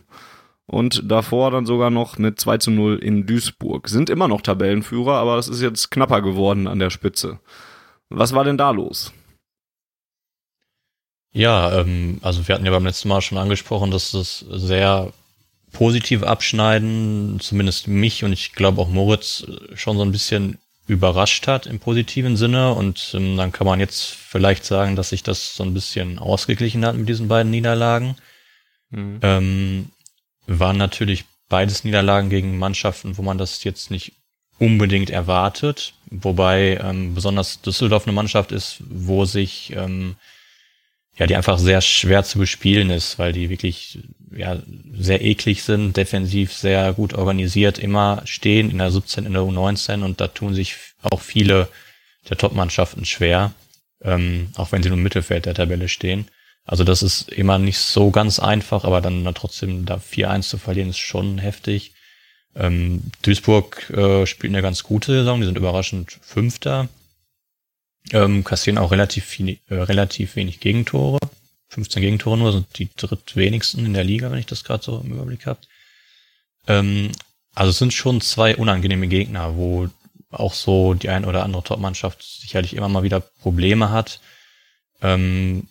und 0.66 1.10
davor 1.10 1.50
dann 1.50 1.66
sogar 1.66 1.90
noch 1.90 2.18
mit 2.18 2.40
2 2.40 2.58
zu 2.58 2.70
0 2.70 2.98
in 2.98 3.26
Duisburg. 3.26 3.88
Sind 3.88 4.08
immer 4.08 4.28
noch 4.28 4.40
Tabellenführer, 4.40 5.14
aber 5.14 5.36
es 5.38 5.48
ist 5.48 5.60
jetzt 5.60 5.90
knapper 5.90 6.22
geworden 6.22 6.68
an 6.68 6.78
der 6.78 6.90
Spitze. 6.90 7.40
Was 8.08 8.34
war 8.34 8.44
denn 8.44 8.56
da 8.56 8.70
los? 8.70 9.12
Ja, 11.32 11.80
ähm, 11.80 12.18
also 12.22 12.46
wir 12.46 12.54
hatten 12.54 12.64
ja 12.64 12.70
beim 12.70 12.86
letzten 12.86 13.08
Mal 13.08 13.20
schon 13.20 13.36
angesprochen, 13.36 13.90
dass 13.90 14.14
es 14.14 14.38
sehr 14.38 15.12
positiv 15.76 16.22
abschneiden, 16.22 17.38
zumindest 17.38 17.86
mich 17.86 18.24
und 18.24 18.32
ich 18.32 18.52
glaube 18.52 18.80
auch 18.80 18.88
Moritz 18.88 19.44
schon 19.74 19.98
so 19.98 20.02
ein 20.02 20.10
bisschen 20.10 20.56
überrascht 20.86 21.46
hat 21.48 21.66
im 21.66 21.80
positiven 21.80 22.38
Sinne 22.38 22.72
und 22.72 23.12
ähm, 23.12 23.36
dann 23.36 23.52
kann 23.52 23.66
man 23.66 23.78
jetzt 23.78 24.06
vielleicht 24.06 24.64
sagen, 24.64 24.96
dass 24.96 25.10
sich 25.10 25.22
das 25.22 25.54
so 25.54 25.64
ein 25.64 25.74
bisschen 25.74 26.18
ausgeglichen 26.18 26.86
hat 26.86 26.96
mit 26.96 27.10
diesen 27.10 27.28
beiden 27.28 27.50
Niederlagen. 27.50 28.16
Mhm. 28.88 29.18
Ähm, 29.20 29.90
waren 30.46 30.78
natürlich 30.78 31.26
beides 31.50 31.84
Niederlagen 31.84 32.30
gegen 32.30 32.56
Mannschaften, 32.56 33.18
wo 33.18 33.22
man 33.22 33.36
das 33.36 33.62
jetzt 33.62 33.90
nicht 33.90 34.12
unbedingt 34.58 35.10
erwartet. 35.10 35.92
Wobei 36.10 36.80
ähm, 36.82 37.14
besonders 37.14 37.60
Düsseldorf 37.60 38.06
eine 38.06 38.14
Mannschaft 38.14 38.50
ist, 38.50 38.78
wo 38.88 39.26
sich 39.26 39.74
ähm, 39.76 40.16
ja, 41.18 41.26
die 41.26 41.36
einfach 41.36 41.58
sehr 41.58 41.80
schwer 41.80 42.24
zu 42.24 42.38
bespielen 42.38 42.90
ist, 42.90 43.18
weil 43.18 43.32
die 43.32 43.48
wirklich 43.48 43.98
ja, 44.34 44.58
sehr 44.92 45.22
eklig 45.22 45.62
sind, 45.62 45.96
defensiv 45.96 46.52
sehr 46.52 46.92
gut 46.92 47.14
organisiert, 47.14 47.78
immer 47.78 48.22
stehen 48.24 48.70
in 48.70 48.78
der 48.78 48.90
17, 48.90 49.24
in 49.24 49.32
der 49.32 49.42
U19 49.42 50.02
und 50.02 50.20
da 50.20 50.28
tun 50.28 50.54
sich 50.54 50.76
auch 51.02 51.20
viele 51.20 51.68
der 52.28 52.36
Top-Mannschaften 52.36 53.04
schwer, 53.04 53.52
ähm, 54.02 54.48
auch 54.56 54.72
wenn 54.72 54.82
sie 54.82 54.90
nur 54.90 54.98
im 54.98 55.04
Mittelfeld 55.04 55.46
der 55.46 55.54
Tabelle 55.54 55.88
stehen. 55.88 56.28
Also 56.64 56.82
das 56.82 57.02
ist 57.02 57.30
immer 57.30 57.58
nicht 57.58 57.78
so 57.78 58.10
ganz 58.10 58.38
einfach, 58.40 58.84
aber 58.84 59.00
dann, 59.00 59.24
trotzdem 59.34 59.86
da 59.86 59.96
4-1 59.96 60.48
zu 60.48 60.58
verlieren, 60.58 60.90
ist 60.90 60.98
schon 60.98 61.38
heftig. 61.38 61.92
Ähm, 62.56 63.02
Duisburg 63.22 63.88
äh, 63.90 64.26
spielt 64.26 64.52
eine 64.52 64.62
ganz 64.62 64.82
gute 64.82 65.12
Saison, 65.12 65.40
die 65.40 65.46
sind 65.46 65.58
überraschend 65.58 66.18
Fünfter. 66.22 66.88
Ähm, 68.12 68.44
kassieren 68.44 68.78
auch 68.78 68.92
relativ, 68.92 69.24
viel, 69.24 69.58
äh, 69.68 69.74
relativ 69.74 70.36
wenig 70.36 70.60
Gegentore. 70.60 71.18
15 71.68 72.02
Gegentore 72.02 72.38
nur, 72.38 72.52
sind 72.52 72.78
die 72.78 72.88
drittwenigsten 72.96 73.84
in 73.84 73.94
der 73.94 74.04
Liga, 74.04 74.30
wenn 74.30 74.38
ich 74.38 74.46
das 74.46 74.64
gerade 74.64 74.84
so 74.84 75.00
im 75.04 75.12
Überblick 75.12 75.46
habe. 75.46 75.60
Ähm, 76.68 77.10
also 77.54 77.70
es 77.70 77.78
sind 77.78 77.92
schon 77.92 78.20
zwei 78.20 78.56
unangenehme 78.56 79.08
Gegner, 79.08 79.56
wo 79.56 79.88
auch 80.30 80.54
so 80.54 80.94
die 80.94 81.08
ein 81.08 81.24
oder 81.24 81.42
andere 81.42 81.62
Top-Mannschaft 81.62 82.22
sicherlich 82.22 82.74
immer 82.74 82.88
mal 82.88 83.02
wieder 83.02 83.20
Probleme 83.20 83.90
hat. 83.90 84.20
Ähm, 85.02 85.68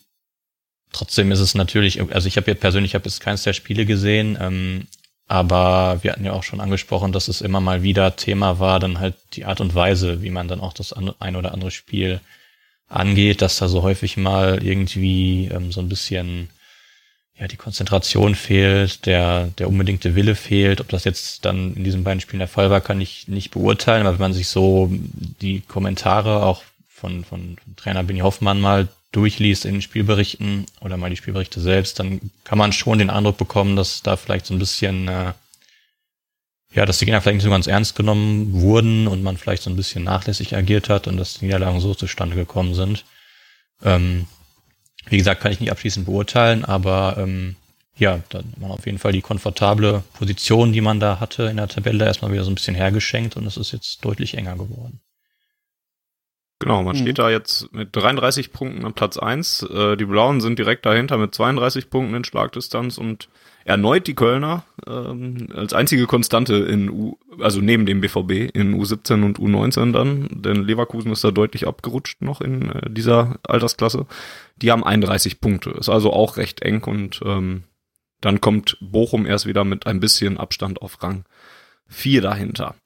trotzdem 0.92 1.30
ist 1.32 1.40
es 1.40 1.54
natürlich, 1.54 2.00
also 2.12 2.28
ich 2.28 2.36
habe 2.36 2.50
jetzt 2.50 2.60
persönlich 2.60 2.94
habe 2.94 3.04
jetzt 3.04 3.20
keins 3.20 3.42
der 3.44 3.52
Spiele 3.52 3.86
gesehen, 3.86 4.36
ähm, 4.40 4.86
aber 5.28 5.98
wir 6.02 6.12
hatten 6.12 6.24
ja 6.24 6.32
auch 6.32 6.44
schon 6.44 6.60
angesprochen, 6.60 7.12
dass 7.12 7.28
es 7.28 7.40
immer 7.40 7.60
mal 7.60 7.82
wieder 7.82 8.16
Thema 8.16 8.60
war, 8.60 8.78
dann 8.78 9.00
halt 9.00 9.14
die 9.32 9.44
Art 9.44 9.60
und 9.60 9.74
Weise, 9.74 10.22
wie 10.22 10.30
man 10.30 10.48
dann 10.48 10.60
auch 10.60 10.72
das 10.72 10.92
ein 10.92 11.36
oder 11.36 11.52
andere 11.52 11.70
Spiel 11.70 12.20
angeht, 12.88 13.42
dass 13.42 13.58
da 13.58 13.68
so 13.68 13.82
häufig 13.82 14.16
mal 14.16 14.62
irgendwie 14.62 15.46
ähm, 15.52 15.72
so 15.72 15.80
ein 15.80 15.88
bisschen 15.88 16.50
ja 17.38 17.48
die 17.48 17.56
Konzentration 17.56 18.34
fehlt, 18.34 19.04
der 19.04 19.48
der 19.58 19.68
unbedingte 19.68 20.14
Wille 20.14 20.36
fehlt. 20.36 20.80
Ob 20.80 20.88
das 20.88 21.04
jetzt 21.04 21.44
dann 21.44 21.74
in 21.74 21.84
diesen 21.84 22.04
beiden 22.04 22.20
Spielen 22.20 22.38
der 22.38 22.48
Fall 22.48 22.70
war, 22.70 22.80
kann 22.80 23.00
ich 23.00 23.28
nicht 23.28 23.50
beurteilen. 23.50 24.06
Aber 24.06 24.12
wenn 24.12 24.22
man 24.22 24.32
sich 24.32 24.48
so 24.48 24.90
die 25.40 25.60
Kommentare 25.60 26.44
auch 26.44 26.62
von 26.88 27.24
von, 27.24 27.56
von 27.66 27.76
Trainer 27.76 28.04
Benny 28.04 28.20
Hoffmann 28.20 28.60
mal 28.60 28.88
durchliest 29.16 29.64
in 29.64 29.76
den 29.76 29.82
Spielberichten 29.82 30.66
oder 30.80 30.98
mal 30.98 31.08
die 31.08 31.16
Spielberichte 31.16 31.60
selbst, 31.60 31.98
dann 31.98 32.30
kann 32.44 32.58
man 32.58 32.72
schon 32.72 32.98
den 32.98 33.08
Eindruck 33.08 33.38
bekommen, 33.38 33.74
dass 33.74 34.02
da 34.02 34.16
vielleicht 34.16 34.44
so 34.44 34.54
ein 34.54 34.58
bisschen, 34.58 35.08
äh, 35.08 35.32
ja, 36.74 36.84
dass 36.84 36.98
die 36.98 37.06
Gegner 37.06 37.22
vielleicht 37.22 37.36
nicht 37.36 37.44
so 37.44 37.50
ganz 37.50 37.66
ernst 37.66 37.96
genommen 37.96 38.52
wurden 38.52 39.08
und 39.08 39.22
man 39.22 39.38
vielleicht 39.38 39.62
so 39.62 39.70
ein 39.70 39.76
bisschen 39.76 40.04
nachlässig 40.04 40.54
agiert 40.54 40.90
hat 40.90 41.08
und 41.08 41.16
dass 41.16 41.38
die 41.38 41.46
Niederlagen 41.46 41.80
so 41.80 41.94
zustande 41.94 42.36
gekommen 42.36 42.74
sind. 42.74 43.04
Ähm, 43.82 44.26
wie 45.08 45.16
gesagt, 45.16 45.40
kann 45.40 45.52
ich 45.52 45.60
nicht 45.60 45.70
abschließend 45.70 46.04
beurteilen, 46.04 46.64
aber 46.66 47.16
ähm, 47.18 47.56
ja, 47.96 48.20
dann 48.28 48.44
hat 48.52 48.58
man 48.58 48.70
auf 48.70 48.84
jeden 48.84 48.98
Fall 48.98 49.12
die 49.12 49.22
komfortable 49.22 50.02
Position, 50.12 50.74
die 50.74 50.82
man 50.82 51.00
da 51.00 51.20
hatte 51.20 51.44
in 51.44 51.56
der 51.56 51.68
Tabelle, 51.68 52.04
erstmal 52.04 52.32
wieder 52.32 52.44
so 52.44 52.50
ein 52.50 52.56
bisschen 52.56 52.74
hergeschenkt 52.74 53.36
und 53.36 53.46
es 53.46 53.56
ist 53.56 53.72
jetzt 53.72 54.04
deutlich 54.04 54.36
enger 54.36 54.56
geworden. 54.56 55.00
Genau, 56.58 56.82
man 56.82 56.96
mhm. 56.96 57.00
steht 57.02 57.18
da 57.18 57.28
jetzt 57.28 57.72
mit 57.72 57.94
33 57.94 58.50
Punkten 58.50 58.86
am 58.86 58.94
Platz 58.94 59.18
1. 59.18 59.62
Äh, 59.64 59.96
die 59.96 60.06
Blauen 60.06 60.40
sind 60.40 60.58
direkt 60.58 60.86
dahinter 60.86 61.18
mit 61.18 61.34
32 61.34 61.90
Punkten 61.90 62.14
in 62.14 62.24
Schlagdistanz 62.24 62.96
und 62.96 63.28
erneut 63.66 64.06
die 64.06 64.14
Kölner 64.14 64.64
ähm, 64.86 65.48
als 65.54 65.74
einzige 65.74 66.06
Konstante 66.06 66.54
in 66.54 66.88
U, 66.88 67.18
also 67.40 67.60
neben 67.60 67.84
dem 67.84 68.00
BVB 68.00 68.54
in 68.54 68.80
U17 68.80 69.24
und 69.24 69.38
U19 69.38 69.92
dann, 69.92 70.28
denn 70.30 70.64
Leverkusen 70.64 71.12
ist 71.12 71.24
da 71.24 71.30
deutlich 71.30 71.66
abgerutscht 71.66 72.22
noch 72.22 72.40
in 72.40 72.70
äh, 72.70 72.90
dieser 72.90 73.38
Altersklasse. 73.42 74.06
Die 74.56 74.70
haben 74.70 74.84
31 74.84 75.40
Punkte, 75.40 75.70
ist 75.70 75.90
also 75.90 76.12
auch 76.12 76.38
recht 76.38 76.62
eng 76.62 76.84
und 76.84 77.20
ähm, 77.24 77.64
dann 78.20 78.40
kommt 78.40 78.78
Bochum 78.80 79.26
erst 79.26 79.46
wieder 79.46 79.64
mit 79.64 79.86
ein 79.86 80.00
bisschen 80.00 80.38
Abstand 80.38 80.80
auf 80.80 81.02
Rang 81.02 81.24
4 81.88 82.22
dahinter. 82.22 82.76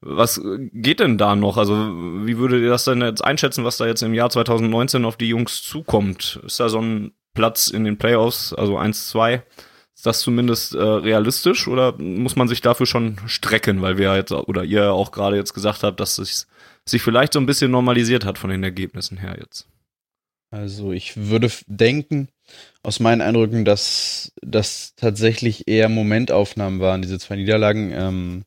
Was 0.00 0.40
geht 0.72 1.00
denn 1.00 1.18
da 1.18 1.34
noch? 1.34 1.56
Also, 1.56 1.74
wie 1.74 2.38
würdet 2.38 2.62
ihr 2.62 2.70
das 2.70 2.84
denn 2.84 3.00
jetzt 3.00 3.24
einschätzen, 3.24 3.64
was 3.64 3.78
da 3.78 3.86
jetzt 3.86 4.02
im 4.02 4.14
Jahr 4.14 4.30
2019 4.30 5.04
auf 5.04 5.16
die 5.16 5.28
Jungs 5.28 5.62
zukommt? 5.62 6.40
Ist 6.44 6.60
da 6.60 6.68
so 6.68 6.80
ein 6.80 7.12
Platz 7.34 7.68
in 7.68 7.84
den 7.84 7.98
Playoffs, 7.98 8.52
also 8.52 8.78
1, 8.78 9.08
2? 9.08 9.42
Ist 9.94 10.06
das 10.06 10.20
zumindest 10.20 10.76
äh, 10.76 10.80
realistisch 10.80 11.66
oder 11.66 11.98
muss 11.98 12.36
man 12.36 12.46
sich 12.46 12.60
dafür 12.60 12.86
schon 12.86 13.18
strecken, 13.26 13.82
weil 13.82 13.98
wir 13.98 14.14
jetzt 14.14 14.30
oder 14.30 14.62
ihr 14.62 14.92
auch 14.92 15.10
gerade 15.10 15.36
jetzt 15.36 15.54
gesagt 15.54 15.82
habt, 15.82 15.98
dass 15.98 16.18
es 16.18 16.46
sich 16.84 17.02
vielleicht 17.02 17.32
so 17.32 17.40
ein 17.40 17.46
bisschen 17.46 17.72
normalisiert 17.72 18.24
hat 18.24 18.38
von 18.38 18.50
den 18.50 18.62
Ergebnissen 18.62 19.18
her 19.18 19.36
jetzt? 19.40 19.66
Also 20.50 20.92
ich 20.92 21.16
würde 21.16 21.50
denken, 21.66 22.28
aus 22.82 23.00
meinen 23.00 23.20
Eindrücken, 23.20 23.64
dass 23.64 24.32
das 24.40 24.94
tatsächlich 24.94 25.68
eher 25.68 25.88
Momentaufnahmen 25.88 26.80
waren, 26.80 27.02
diese 27.02 27.18
zwei 27.18 27.36
Niederlagen. 27.36 27.92
Ähm, 27.92 28.44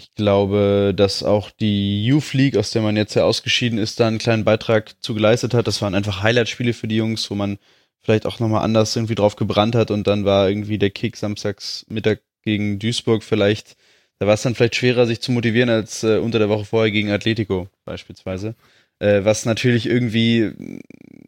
ich 0.00 0.14
glaube, 0.14 0.94
dass 0.96 1.22
auch 1.22 1.50
die 1.50 2.04
Youth 2.06 2.32
League, 2.32 2.56
aus 2.56 2.70
der 2.70 2.80
man 2.80 2.96
jetzt 2.96 3.14
ja 3.14 3.24
ausgeschieden 3.24 3.78
ist, 3.78 4.00
da 4.00 4.08
einen 4.08 4.18
kleinen 4.18 4.44
Beitrag 4.44 4.94
zu 5.02 5.14
geleistet 5.14 5.52
hat. 5.52 5.66
Das 5.66 5.82
waren 5.82 5.94
einfach 5.94 6.22
Highlight-Spiele 6.22 6.72
für 6.72 6.88
die 6.88 6.96
Jungs, 6.96 7.30
wo 7.30 7.34
man 7.34 7.58
vielleicht 8.02 8.24
auch 8.24 8.40
nochmal 8.40 8.64
anders 8.64 8.96
irgendwie 8.96 9.14
drauf 9.14 9.36
gebrannt 9.36 9.74
hat 9.74 9.90
und 9.90 10.06
dann 10.06 10.24
war 10.24 10.48
irgendwie 10.48 10.78
der 10.78 10.90
Kick 10.90 11.16
samstags 11.16 11.84
Mittag 11.88 12.22
gegen 12.42 12.78
Duisburg 12.78 13.22
vielleicht, 13.22 13.76
da 14.18 14.26
war 14.26 14.34
es 14.34 14.42
dann 14.42 14.54
vielleicht 14.54 14.76
schwerer, 14.76 15.06
sich 15.06 15.20
zu 15.20 15.32
motivieren 15.32 15.68
als 15.68 16.02
äh, 16.02 16.18
unter 16.18 16.38
der 16.38 16.48
Woche 16.48 16.64
vorher 16.64 16.90
gegen 16.90 17.10
Atletico 17.10 17.68
beispielsweise. 17.84 18.54
Äh, 18.98 19.24
was 19.24 19.44
natürlich 19.44 19.86
irgendwie, 19.86 20.52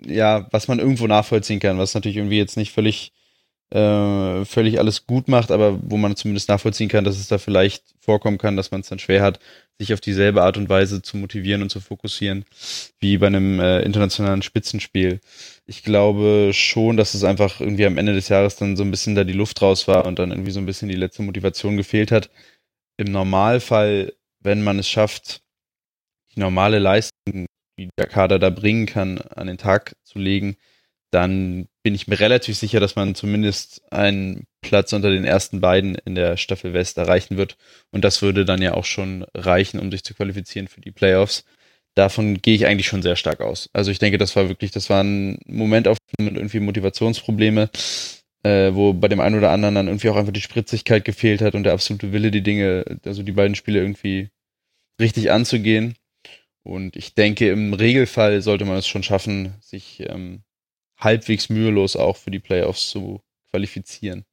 ja, 0.06 0.46
was 0.50 0.68
man 0.68 0.78
irgendwo 0.78 1.06
nachvollziehen 1.06 1.60
kann, 1.60 1.78
was 1.78 1.94
natürlich 1.94 2.16
irgendwie 2.16 2.38
jetzt 2.38 2.56
nicht 2.56 2.72
völlig 2.72 3.12
äh, 3.72 4.44
völlig 4.44 4.78
alles 4.78 5.06
gut 5.06 5.28
macht, 5.28 5.50
aber 5.50 5.78
wo 5.82 5.96
man 5.96 6.14
zumindest 6.14 6.48
nachvollziehen 6.48 6.88
kann, 6.88 7.04
dass 7.04 7.18
es 7.18 7.28
da 7.28 7.38
vielleicht 7.38 7.84
vorkommen 8.00 8.36
kann, 8.36 8.56
dass 8.56 8.70
man 8.70 8.82
es 8.82 8.88
dann 8.88 8.98
schwer 8.98 9.22
hat, 9.22 9.40
sich 9.78 9.94
auf 9.94 10.00
dieselbe 10.00 10.42
Art 10.42 10.58
und 10.58 10.68
Weise 10.68 11.00
zu 11.00 11.16
motivieren 11.16 11.62
und 11.62 11.70
zu 11.70 11.80
fokussieren, 11.80 12.44
wie 13.00 13.16
bei 13.16 13.28
einem 13.28 13.60
äh, 13.60 13.80
internationalen 13.80 14.42
Spitzenspiel. 14.42 15.20
Ich 15.66 15.82
glaube 15.82 16.50
schon, 16.52 16.98
dass 16.98 17.14
es 17.14 17.24
einfach 17.24 17.60
irgendwie 17.60 17.86
am 17.86 17.96
Ende 17.96 18.12
des 18.12 18.28
Jahres 18.28 18.56
dann 18.56 18.76
so 18.76 18.84
ein 18.84 18.90
bisschen 18.90 19.14
da 19.14 19.24
die 19.24 19.32
Luft 19.32 19.62
raus 19.62 19.88
war 19.88 20.04
und 20.04 20.18
dann 20.18 20.30
irgendwie 20.30 20.50
so 20.50 20.60
ein 20.60 20.66
bisschen 20.66 20.88
die 20.88 20.94
letzte 20.94 21.22
Motivation 21.22 21.78
gefehlt 21.78 22.12
hat. 22.12 22.30
Im 22.98 23.10
Normalfall, 23.10 24.12
wenn 24.40 24.62
man 24.62 24.78
es 24.78 24.88
schafft, 24.88 25.40
die 26.34 26.40
normale 26.40 26.78
Leistung, 26.78 27.46
die 27.78 27.88
der 27.98 28.06
Kader 28.06 28.38
da 28.38 28.50
bringen 28.50 28.84
kann, 28.84 29.18
an 29.18 29.46
den 29.46 29.58
Tag 29.58 29.96
zu 30.04 30.18
legen, 30.18 30.56
dann 31.12 31.68
bin 31.82 31.94
ich 31.94 32.08
mir 32.08 32.18
relativ 32.18 32.56
sicher, 32.56 32.80
dass 32.80 32.96
man 32.96 33.14
zumindest 33.14 33.82
einen 33.92 34.46
Platz 34.62 34.92
unter 34.94 35.10
den 35.10 35.24
ersten 35.24 35.60
beiden 35.60 35.94
in 35.94 36.14
der 36.14 36.38
Staffel 36.38 36.72
West 36.72 36.96
erreichen 36.96 37.36
wird. 37.36 37.56
Und 37.90 38.02
das 38.02 38.22
würde 38.22 38.46
dann 38.46 38.62
ja 38.62 38.74
auch 38.74 38.86
schon 38.86 39.26
reichen, 39.34 39.78
um 39.78 39.90
sich 39.90 40.04
zu 40.04 40.14
qualifizieren 40.14 40.68
für 40.68 40.80
die 40.80 40.90
Playoffs. 40.90 41.44
Davon 41.94 42.40
gehe 42.40 42.54
ich 42.54 42.66
eigentlich 42.66 42.86
schon 42.86 43.02
sehr 43.02 43.16
stark 43.16 43.42
aus. 43.42 43.68
Also 43.74 43.90
ich 43.90 43.98
denke, 43.98 44.16
das 44.16 44.34
war 44.36 44.48
wirklich, 44.48 44.70
das 44.70 44.88
war 44.88 45.04
ein 45.04 45.38
Moment 45.46 45.86
auf 45.86 45.98
irgendwie 46.18 46.60
Motivationsprobleme, 46.60 47.68
äh, 48.42 48.72
wo 48.72 48.94
bei 48.94 49.08
dem 49.08 49.20
einen 49.20 49.36
oder 49.36 49.50
anderen 49.50 49.74
dann 49.74 49.88
irgendwie 49.88 50.08
auch 50.08 50.16
einfach 50.16 50.32
die 50.32 50.40
Spritzigkeit 50.40 51.04
gefehlt 51.04 51.42
hat 51.42 51.54
und 51.54 51.64
der 51.64 51.74
absolute 51.74 52.12
Wille, 52.12 52.30
die 52.30 52.42
Dinge, 52.42 52.84
also 53.04 53.22
die 53.22 53.32
beiden 53.32 53.54
Spiele 53.54 53.80
irgendwie 53.80 54.30
richtig 54.98 55.30
anzugehen. 55.30 55.94
Und 56.62 56.96
ich 56.96 57.14
denke, 57.14 57.50
im 57.50 57.74
Regelfall 57.74 58.40
sollte 58.40 58.64
man 58.64 58.78
es 58.78 58.88
schon 58.88 59.02
schaffen, 59.02 59.54
sich 59.60 60.00
ähm, 60.08 60.42
halbwegs 61.02 61.48
mühelos 61.48 61.96
auch 61.96 62.16
für 62.16 62.30
die 62.30 62.38
Playoffs 62.38 62.90
zu 62.90 63.22
qualifizieren. 63.50 64.24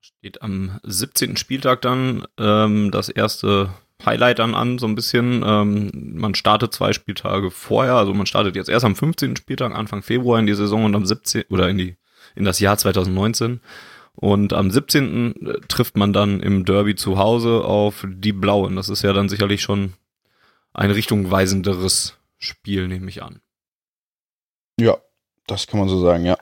Steht 0.00 0.42
am 0.42 0.80
17. 0.82 1.36
Spieltag 1.36 1.82
dann 1.82 2.26
ähm, 2.38 2.90
das 2.90 3.08
erste 3.08 3.72
Highlight 4.04 4.40
dann 4.40 4.54
an, 4.54 4.78
so 4.78 4.86
ein 4.86 4.94
bisschen. 4.94 5.42
Ähm, 5.46 5.90
man 6.14 6.34
startet 6.34 6.74
zwei 6.74 6.92
Spieltage 6.92 7.50
vorher, 7.50 7.94
also 7.94 8.12
man 8.14 8.26
startet 8.26 8.56
jetzt 8.56 8.68
erst 8.68 8.84
am 8.84 8.96
15. 8.96 9.36
Spieltag, 9.36 9.74
Anfang 9.74 10.02
Februar 10.02 10.40
in 10.40 10.46
die 10.46 10.54
Saison 10.54 10.84
und 10.84 10.94
am 10.94 11.06
17. 11.06 11.44
oder 11.50 11.68
in 11.68 11.78
die 11.78 11.96
in 12.34 12.44
das 12.44 12.60
Jahr 12.60 12.76
2019. 12.76 13.60
Und 14.14 14.52
am 14.52 14.70
17. 14.70 15.46
Äh, 15.46 15.60
trifft 15.68 15.96
man 15.96 16.12
dann 16.12 16.40
im 16.40 16.64
Derby 16.64 16.94
zu 16.94 17.18
Hause 17.18 17.64
auf 17.64 18.06
die 18.06 18.32
Blauen. 18.32 18.76
Das 18.76 18.88
ist 18.88 19.02
ja 19.02 19.12
dann 19.12 19.28
sicherlich 19.28 19.62
schon 19.62 19.94
ein 20.74 20.90
richtungweisenderes 20.90 22.18
Spiel, 22.38 22.88
nehme 22.88 23.08
ich 23.08 23.22
an. 23.22 23.40
Ja, 24.80 24.98
das 25.46 25.66
kann 25.66 25.80
man 25.80 25.88
so 25.88 26.00
sagen, 26.00 26.24
ja. 26.24 26.36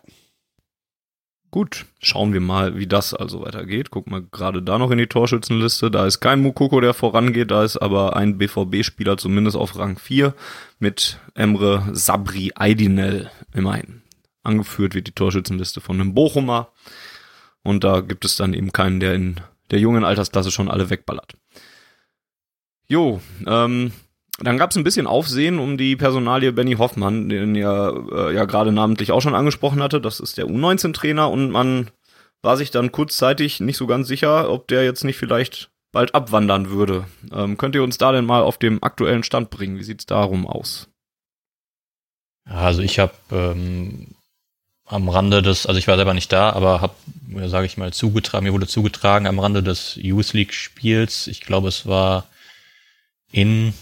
Gut, 1.50 1.86
schauen 1.98 2.32
wir 2.32 2.40
mal, 2.40 2.76
wie 2.76 2.86
das 2.86 3.12
also 3.12 3.42
weitergeht. 3.42 3.90
Guck 3.90 4.08
mal 4.08 4.22
gerade 4.22 4.62
da 4.62 4.78
noch 4.78 4.92
in 4.92 4.98
die 4.98 5.08
Torschützenliste. 5.08 5.90
Da 5.90 6.06
ist 6.06 6.20
kein 6.20 6.42
Mukoko, 6.42 6.80
der 6.80 6.94
vorangeht. 6.94 7.50
Da 7.50 7.64
ist 7.64 7.76
aber 7.76 8.14
ein 8.14 8.38
BVB-Spieler 8.38 9.16
zumindest 9.16 9.56
auf 9.56 9.76
Rang 9.76 9.98
4 9.98 10.32
mit 10.78 11.18
Emre 11.34 11.88
Sabri 11.92 12.52
Aydinel 12.54 13.32
immerhin. 13.52 14.02
Angeführt 14.44 14.94
wird 14.94 15.08
die 15.08 15.12
Torschützenliste 15.12 15.80
von 15.80 16.00
einem 16.00 16.14
Bochumer. 16.14 16.68
Und 17.64 17.82
da 17.82 18.00
gibt 18.00 18.24
es 18.24 18.36
dann 18.36 18.54
eben 18.54 18.72
keinen, 18.72 19.00
der 19.00 19.14
in 19.14 19.40
der 19.72 19.80
jungen 19.80 20.04
Altersklasse 20.04 20.52
schon 20.52 20.70
alle 20.70 20.88
wegballert. 20.88 21.34
Jo, 22.86 23.20
ähm, 23.46 23.92
dann 24.46 24.58
gab 24.58 24.70
es 24.70 24.76
ein 24.76 24.84
bisschen 24.84 25.06
Aufsehen 25.06 25.58
um 25.58 25.76
die 25.76 25.96
Personalie 25.96 26.52
Benny 26.52 26.74
Hoffmann, 26.74 27.28
den 27.28 27.54
ja, 27.54 27.90
äh, 27.90 28.34
ja 28.34 28.44
gerade 28.44 28.72
namentlich 28.72 29.12
auch 29.12 29.20
schon 29.20 29.34
angesprochen 29.34 29.82
hatte. 29.82 30.00
Das 30.00 30.20
ist 30.20 30.38
der 30.38 30.46
U19-Trainer 30.46 31.30
und 31.30 31.50
man 31.50 31.90
war 32.42 32.56
sich 32.56 32.70
dann 32.70 32.92
kurzzeitig 32.92 33.60
nicht 33.60 33.76
so 33.76 33.86
ganz 33.86 34.08
sicher, 34.08 34.50
ob 34.50 34.68
der 34.68 34.84
jetzt 34.84 35.04
nicht 35.04 35.18
vielleicht 35.18 35.70
bald 35.92 36.14
abwandern 36.14 36.70
würde. 36.70 37.06
Ähm, 37.32 37.58
könnt 37.58 37.74
ihr 37.74 37.82
uns 37.82 37.98
da 37.98 38.12
denn 38.12 38.24
mal 38.24 38.42
auf 38.42 38.58
dem 38.58 38.82
aktuellen 38.82 39.24
Stand 39.24 39.50
bringen? 39.50 39.78
Wie 39.78 39.84
sieht's 39.84 40.06
darum 40.06 40.46
aus? 40.46 40.88
Also 42.44 42.82
ich 42.82 42.98
habe 42.98 43.12
ähm, 43.30 44.14
am 44.86 45.08
Rande 45.08 45.42
des, 45.42 45.66
also 45.66 45.78
ich 45.78 45.86
war 45.86 45.96
selber 45.96 46.14
nicht 46.14 46.32
da, 46.32 46.50
aber 46.50 46.80
habe, 46.80 46.94
sage 47.48 47.66
ich 47.66 47.76
mal, 47.76 47.92
zugetragen, 47.92 48.44
mir 48.44 48.52
wurde 48.52 48.66
zugetragen 48.66 49.26
am 49.26 49.38
Rande 49.38 49.62
des 49.62 49.96
Youth 49.96 50.32
League 50.32 50.54
Spiels. 50.54 51.26
Ich 51.26 51.42
glaube, 51.42 51.68
es 51.68 51.86
war 51.86 52.26
in 53.30 53.74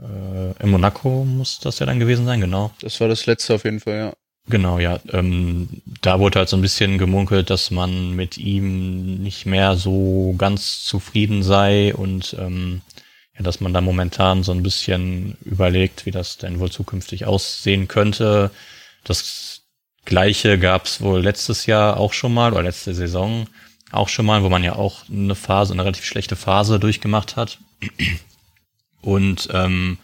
äh, 0.00 0.62
in 0.62 0.70
Monaco 0.70 1.24
muss 1.24 1.58
das 1.60 1.78
ja 1.78 1.86
dann 1.86 2.00
gewesen 2.00 2.26
sein, 2.26 2.40
genau. 2.40 2.72
Das 2.80 3.00
war 3.00 3.08
das 3.08 3.26
letzte 3.26 3.54
auf 3.54 3.64
jeden 3.64 3.80
Fall, 3.80 3.96
ja. 3.96 4.12
Genau, 4.48 4.78
ja. 4.78 4.98
Ähm, 5.12 5.68
da 6.02 6.18
wurde 6.18 6.40
halt 6.40 6.48
so 6.48 6.56
ein 6.56 6.62
bisschen 6.62 6.98
gemunkelt, 6.98 7.50
dass 7.50 7.70
man 7.70 8.16
mit 8.16 8.38
ihm 8.38 9.22
nicht 9.22 9.46
mehr 9.46 9.76
so 9.76 10.34
ganz 10.38 10.82
zufrieden 10.84 11.42
sei 11.42 11.94
und 11.94 12.34
ähm, 12.38 12.80
ja, 13.36 13.42
dass 13.42 13.60
man 13.60 13.72
da 13.72 13.80
momentan 13.80 14.42
so 14.42 14.52
ein 14.52 14.62
bisschen 14.62 15.36
überlegt, 15.44 16.06
wie 16.06 16.10
das 16.10 16.38
denn 16.38 16.58
wohl 16.58 16.70
zukünftig 16.70 17.26
aussehen 17.26 17.86
könnte. 17.86 18.50
Das 19.04 19.62
gleiche 20.04 20.58
gab 20.58 20.86
es 20.86 21.00
wohl 21.00 21.20
letztes 21.20 21.66
Jahr 21.66 21.98
auch 21.98 22.12
schon 22.12 22.34
mal 22.34 22.52
oder 22.52 22.62
letzte 22.62 22.94
Saison 22.94 23.46
auch 23.92 24.08
schon 24.08 24.26
mal, 24.26 24.42
wo 24.42 24.48
man 24.48 24.64
ja 24.64 24.76
auch 24.76 25.08
eine 25.08 25.34
Phase, 25.34 25.72
eine 25.72 25.82
relativ 25.82 26.04
schlechte 26.04 26.36
Phase 26.36 26.78
durchgemacht 26.78 27.36
hat. 27.36 27.58
Und 29.02 29.48
ähm, 29.52 29.98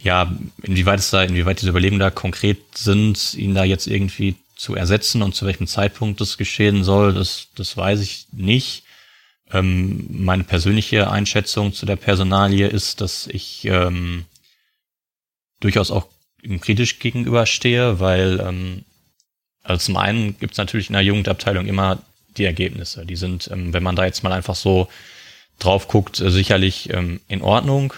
ja, 0.00 0.32
inwieweit 0.62 0.98
es 0.98 1.10
da, 1.10 1.22
inwieweit 1.22 1.60
diese 1.60 1.70
Überlebenden 1.70 2.00
da 2.00 2.10
konkret 2.10 2.76
sind, 2.76 3.34
ihn 3.34 3.54
da 3.54 3.64
jetzt 3.64 3.86
irgendwie 3.86 4.36
zu 4.56 4.74
ersetzen 4.74 5.22
und 5.22 5.34
zu 5.34 5.46
welchem 5.46 5.66
Zeitpunkt 5.66 6.20
das 6.20 6.38
geschehen 6.38 6.84
soll, 6.84 7.14
das, 7.14 7.48
das 7.56 7.76
weiß 7.76 8.00
ich 8.00 8.26
nicht. 8.32 8.84
Ähm, 9.50 10.06
meine 10.10 10.44
persönliche 10.44 11.10
Einschätzung 11.10 11.72
zu 11.72 11.86
der 11.86 11.96
Personalie 11.96 12.66
ist, 12.66 13.00
dass 13.00 13.26
ich 13.26 13.64
ähm, 13.64 14.24
durchaus 15.60 15.90
auch 15.90 16.06
kritisch 16.60 16.98
gegenüberstehe, 16.98 18.00
weil 18.00 18.40
ähm, 18.40 18.84
also 19.62 19.86
zum 19.86 19.96
einen 19.96 20.38
gibt 20.38 20.52
es 20.52 20.58
natürlich 20.58 20.88
in 20.88 20.94
der 20.94 21.02
Jugendabteilung 21.02 21.66
immer 21.66 22.02
die 22.36 22.44
Ergebnisse. 22.44 23.06
Die 23.06 23.16
sind, 23.16 23.48
ähm, 23.52 23.72
wenn 23.72 23.82
man 23.82 23.96
da 23.96 24.04
jetzt 24.04 24.22
mal 24.22 24.32
einfach 24.32 24.56
so 24.56 24.88
drauf 25.58 25.88
guckt, 25.88 26.16
sicherlich 26.16 26.90
ähm, 26.90 27.20
in 27.28 27.42
Ordnung 27.42 27.92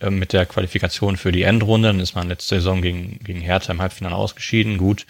äh, 0.00 0.10
mit 0.10 0.32
der 0.32 0.46
Qualifikation 0.46 1.16
für 1.16 1.32
die 1.32 1.42
Endrunde. 1.42 1.88
Dann 1.88 2.00
ist 2.00 2.14
man 2.14 2.28
letzte 2.28 2.56
Saison 2.56 2.82
gegen, 2.82 3.18
gegen 3.20 3.40
Hertha 3.40 3.72
im 3.72 3.80
Halbfinale 3.80 4.14
ausgeschieden. 4.14 4.78
Gut, 4.78 5.06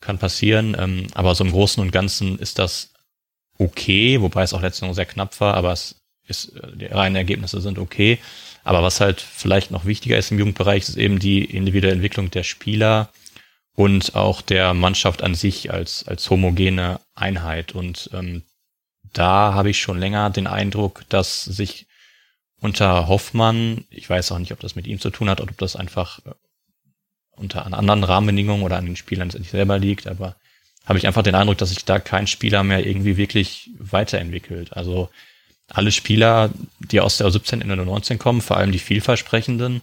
kann 0.00 0.18
passieren. 0.18 0.76
Ähm, 0.78 1.06
aber 1.14 1.34
so 1.34 1.44
im 1.44 1.52
Großen 1.52 1.82
und 1.82 1.92
Ganzen 1.92 2.38
ist 2.38 2.58
das 2.58 2.92
okay, 3.58 4.20
wobei 4.20 4.42
es 4.42 4.52
auch 4.52 4.62
letzte 4.62 4.80
Saison 4.80 4.94
sehr 4.94 5.06
knapp 5.06 5.40
war, 5.40 5.54
aber 5.54 5.72
es 5.72 5.96
ist, 6.26 6.56
äh, 6.56 6.76
die 6.76 6.86
reinen 6.86 7.16
Ergebnisse 7.16 7.60
sind 7.60 7.78
okay. 7.78 8.18
Aber 8.64 8.82
was 8.82 9.00
halt 9.00 9.20
vielleicht 9.20 9.70
noch 9.70 9.86
wichtiger 9.86 10.18
ist 10.18 10.30
im 10.30 10.38
Jugendbereich, 10.38 10.88
ist 10.88 10.96
eben 10.96 11.18
die 11.18 11.44
individuelle 11.44 11.94
Entwicklung 11.94 12.30
der 12.30 12.42
Spieler 12.42 13.10
und 13.74 14.14
auch 14.14 14.42
der 14.42 14.74
Mannschaft 14.74 15.22
an 15.22 15.34
sich 15.34 15.72
als, 15.72 16.06
als 16.06 16.28
homogene 16.28 17.00
Einheit. 17.14 17.72
Und 17.72 18.10
ähm, 18.12 18.42
da 19.12 19.54
habe 19.54 19.70
ich 19.70 19.80
schon 19.80 19.98
länger 19.98 20.30
den 20.30 20.46
Eindruck, 20.46 21.04
dass 21.08 21.44
sich 21.44 21.86
unter 22.60 23.06
Hoffmann, 23.08 23.84
ich 23.90 24.08
weiß 24.08 24.32
auch 24.32 24.38
nicht, 24.38 24.52
ob 24.52 24.60
das 24.60 24.74
mit 24.74 24.86
ihm 24.86 25.00
zu 25.00 25.10
tun 25.10 25.30
hat 25.30 25.40
oder 25.40 25.52
ob 25.52 25.58
das 25.58 25.76
einfach 25.76 26.18
äh, 26.26 26.32
unter 27.36 27.64
anderen 27.66 28.04
Rahmenbedingungen 28.04 28.64
oder 28.64 28.76
an 28.76 28.86
den 28.86 28.96
Spielern 28.96 29.28
nicht 29.28 29.50
selber 29.50 29.78
liegt, 29.78 30.08
aber 30.08 30.36
habe 30.84 30.98
ich 30.98 31.06
einfach 31.06 31.22
den 31.22 31.34
Eindruck, 31.34 31.58
dass 31.58 31.68
sich 31.68 31.84
da 31.84 31.98
kein 31.98 32.26
Spieler 32.26 32.64
mehr 32.64 32.84
irgendwie 32.84 33.16
wirklich 33.16 33.70
weiterentwickelt. 33.78 34.72
Also 34.72 35.10
alle 35.68 35.92
Spieler, 35.92 36.50
die 36.80 37.00
aus 37.00 37.18
der 37.18 37.30
17 37.30 37.60
in 37.60 37.68
der 37.68 37.76
19 37.76 38.18
kommen, 38.18 38.40
vor 38.40 38.56
allem 38.56 38.72
die 38.72 38.78
vielversprechenden, 38.78 39.82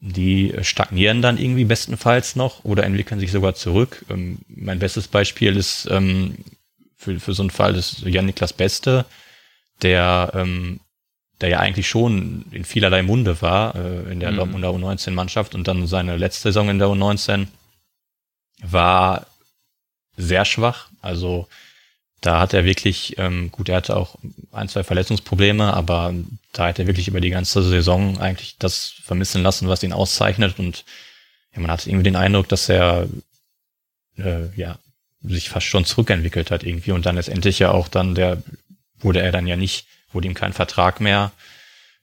die 0.00 0.52
stagnieren 0.62 1.22
dann 1.22 1.38
irgendwie 1.38 1.64
bestenfalls 1.64 2.34
noch 2.34 2.64
oder 2.64 2.82
entwickeln 2.82 3.20
sich 3.20 3.30
sogar 3.30 3.54
zurück. 3.54 4.04
Ähm, 4.10 4.38
mein 4.48 4.80
bestes 4.80 5.06
Beispiel 5.06 5.56
ist 5.56 5.88
ähm, 5.90 6.36
für, 7.02 7.18
für 7.18 7.34
so 7.34 7.42
einen 7.42 7.50
Fall 7.50 7.74
ist 7.74 8.00
Jan-Niklas 8.00 8.52
Beste, 8.52 9.04
der, 9.82 10.32
ähm, 10.34 10.80
der 11.40 11.48
ja 11.48 11.58
eigentlich 11.58 11.88
schon 11.88 12.44
in 12.52 12.64
vielerlei 12.64 13.02
Munde 13.02 13.42
war 13.42 13.74
äh, 13.74 14.12
in 14.12 14.20
der 14.20 14.32
mhm. 14.32 14.36
Dortmunder 14.36 14.70
U19-Mannschaft 14.70 15.54
und 15.54 15.66
dann 15.66 15.86
seine 15.86 16.16
letzte 16.16 16.44
Saison 16.44 16.68
in 16.68 16.78
der 16.78 16.88
U19 16.88 17.48
war 18.62 19.26
sehr 20.16 20.44
schwach. 20.44 20.88
Also 21.00 21.48
da 22.20 22.38
hat 22.38 22.54
er 22.54 22.64
wirklich, 22.64 23.18
ähm, 23.18 23.50
gut, 23.50 23.68
er 23.68 23.76
hatte 23.76 23.96
auch 23.96 24.14
ein, 24.52 24.68
zwei 24.68 24.84
Verletzungsprobleme, 24.84 25.74
aber 25.74 26.14
da 26.52 26.68
hat 26.68 26.78
er 26.78 26.86
wirklich 26.86 27.08
über 27.08 27.20
die 27.20 27.30
ganze 27.30 27.62
Saison 27.64 28.18
eigentlich 28.18 28.56
das 28.58 28.94
vermissen 29.02 29.42
lassen, 29.42 29.68
was 29.68 29.82
ihn 29.82 29.92
auszeichnet. 29.92 30.60
Und 30.60 30.84
ja, 31.52 31.60
man 31.60 31.70
hat 31.72 31.84
irgendwie 31.86 32.04
den 32.04 32.16
Eindruck, 32.16 32.48
dass 32.48 32.68
er 32.68 33.08
äh, 34.16 34.54
ja 34.54 34.78
sich 35.24 35.50
fast 35.50 35.66
schon 35.66 35.84
zurückentwickelt 35.84 36.50
hat 36.50 36.64
irgendwie 36.64 36.92
und 36.92 37.06
dann 37.06 37.16
letztendlich 37.16 37.58
ja 37.58 37.70
auch 37.70 37.88
dann 37.88 38.14
der 38.14 38.42
wurde 39.04 39.20
er 39.20 39.32
dann 39.32 39.46
ja 39.46 39.56
nicht, 39.56 39.86
wurde 40.12 40.28
ihm 40.28 40.34
kein 40.34 40.52
Vertrag 40.52 41.00
mehr 41.00 41.32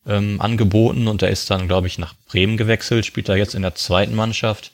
ähm, 0.06 0.40
angeboten 0.42 1.08
und 1.08 1.22
er 1.22 1.30
ist 1.30 1.50
dann, 1.50 1.68
glaube 1.68 1.88
ich, 1.88 1.98
nach 1.98 2.14
Bremen 2.28 2.58
gewechselt, 2.58 3.06
spielt 3.06 3.30
da 3.30 3.36
jetzt 3.36 3.56
in 3.56 3.62
der 3.62 3.76
zweiten 3.76 4.16
Mannschaft. 4.16 4.72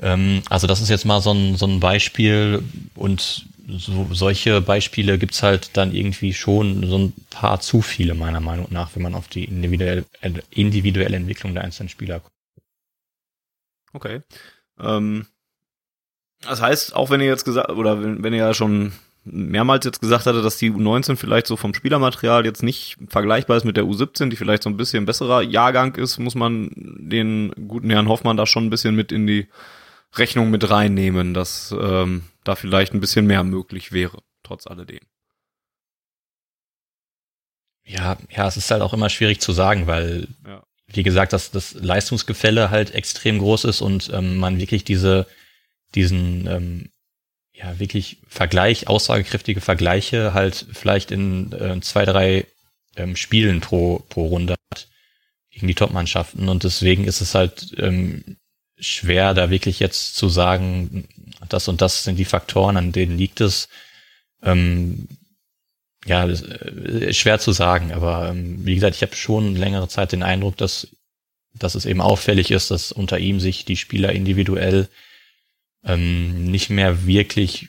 Ähm, 0.00 0.42
also 0.48 0.66
das 0.66 0.80
ist 0.80 0.88
jetzt 0.88 1.04
mal 1.04 1.20
so 1.20 1.32
ein, 1.32 1.56
so 1.56 1.66
ein 1.66 1.80
Beispiel 1.80 2.62
und 2.94 3.46
so, 3.68 4.08
solche 4.12 4.60
Beispiele 4.60 5.18
gibt's 5.18 5.42
halt 5.42 5.76
dann 5.76 5.94
irgendwie 5.94 6.32
schon 6.32 6.86
so 6.86 6.98
ein 6.98 7.12
paar 7.30 7.60
zu 7.60 7.82
viele, 7.82 8.14
meiner 8.14 8.40
Meinung 8.40 8.68
nach, 8.70 8.94
wenn 8.94 9.02
man 9.02 9.14
auf 9.14 9.28
die 9.28 9.44
individuelle, 9.44 10.04
individuelle 10.50 11.16
Entwicklung 11.16 11.54
der 11.54 11.64
einzelnen 11.64 11.88
Spieler 11.88 12.20
guckt. 12.20 12.32
Okay. 13.92 14.20
Ähm, 14.78 15.26
das 16.42 16.60
heißt, 16.60 16.94
auch 16.94 17.10
wenn 17.10 17.20
ihr 17.20 17.26
jetzt 17.26 17.44
gesagt, 17.44 17.70
oder 17.70 18.02
wenn, 18.02 18.22
wenn 18.22 18.32
ihr 18.32 18.40
ja 18.40 18.54
schon 18.54 18.92
mehrmals 19.24 19.84
jetzt 19.84 20.00
gesagt 20.00 20.26
hatte, 20.26 20.40
dass 20.40 20.56
die 20.56 20.70
U19 20.70 21.16
vielleicht 21.16 21.46
so 21.46 21.56
vom 21.56 21.74
Spielermaterial 21.74 22.44
jetzt 22.44 22.62
nicht 22.62 22.96
vergleichbar 23.08 23.56
ist 23.56 23.64
mit 23.64 23.76
der 23.76 23.84
U17, 23.84 24.28
die 24.28 24.36
vielleicht 24.36 24.62
so 24.62 24.70
ein 24.70 24.76
bisschen 24.76 25.04
besserer 25.04 25.42
Jahrgang 25.42 25.96
ist, 25.96 26.18
muss 26.18 26.36
man 26.36 26.70
den 26.74 27.52
guten 27.66 27.90
Herrn 27.90 28.08
Hoffmann 28.08 28.36
da 28.36 28.46
schon 28.46 28.66
ein 28.66 28.70
bisschen 28.70 28.94
mit 28.94 29.10
in 29.10 29.26
die 29.26 29.48
Rechnung 30.14 30.50
mit 30.50 30.70
reinnehmen, 30.70 31.34
dass 31.34 31.74
ähm, 31.78 32.22
da 32.44 32.54
vielleicht 32.54 32.94
ein 32.94 33.00
bisschen 33.00 33.26
mehr 33.26 33.42
möglich 33.42 33.92
wäre, 33.92 34.18
trotz 34.44 34.66
alledem. 34.66 35.00
Ja, 37.84 38.16
ja, 38.30 38.46
es 38.46 38.56
ist 38.56 38.70
halt 38.70 38.82
auch 38.82 38.94
immer 38.94 39.08
schwierig 39.08 39.40
zu 39.40 39.52
sagen, 39.52 39.86
weil, 39.86 40.28
ja. 40.46 40.62
wie 40.88 41.02
gesagt, 41.02 41.32
dass 41.32 41.50
das 41.50 41.74
Leistungsgefälle 41.74 42.70
halt 42.70 42.94
extrem 42.94 43.38
groß 43.38 43.64
ist 43.64 43.80
und 43.80 44.10
ähm, 44.12 44.36
man 44.38 44.58
wirklich 44.58 44.84
diese 44.84 45.26
diesen 45.96 46.46
ähm, 46.46 46.90
ja 47.52 47.78
wirklich 47.78 48.18
Vergleich, 48.28 48.86
aussagekräftige 48.86 49.60
Vergleiche 49.60 50.34
halt 50.34 50.66
vielleicht 50.72 51.10
in 51.10 51.52
äh, 51.52 51.80
zwei, 51.80 52.04
drei 52.04 52.46
ähm, 52.96 53.16
Spielen 53.16 53.60
pro, 53.60 54.04
pro 54.08 54.26
Runde 54.26 54.56
hat 54.70 54.88
gegen 55.50 55.66
die 55.66 55.74
Top-Mannschaften. 55.74 56.48
Und 56.48 56.64
deswegen 56.64 57.04
ist 57.04 57.20
es 57.20 57.34
halt 57.34 57.74
ähm, 57.78 58.36
schwer, 58.78 59.34
da 59.34 59.50
wirklich 59.50 59.80
jetzt 59.80 60.16
zu 60.16 60.28
sagen, 60.28 61.08
das 61.48 61.68
und 61.68 61.80
das 61.80 62.04
sind 62.04 62.16
die 62.16 62.24
Faktoren, 62.24 62.76
an 62.76 62.92
denen 62.92 63.16
liegt 63.16 63.40
es. 63.40 63.68
Ähm, 64.42 65.08
ja, 66.04 66.26
äh, 66.28 67.12
schwer 67.12 67.38
zu 67.40 67.52
sagen, 67.52 67.92
aber 67.92 68.28
ähm, 68.28 68.64
wie 68.64 68.74
gesagt, 68.74 68.96
ich 68.96 69.02
habe 69.02 69.16
schon 69.16 69.56
längere 69.56 69.88
Zeit 69.88 70.12
den 70.12 70.22
Eindruck, 70.22 70.56
dass, 70.56 70.88
dass 71.54 71.74
es 71.74 71.84
eben 71.84 72.00
auffällig 72.00 72.50
ist, 72.50 72.70
dass 72.70 72.92
unter 72.92 73.18
ihm 73.18 73.40
sich 73.40 73.64
die 73.64 73.76
Spieler 73.76 74.12
individuell 74.12 74.88
ähm, 75.86 76.44
nicht 76.50 76.68
mehr 76.68 77.06
wirklich 77.06 77.68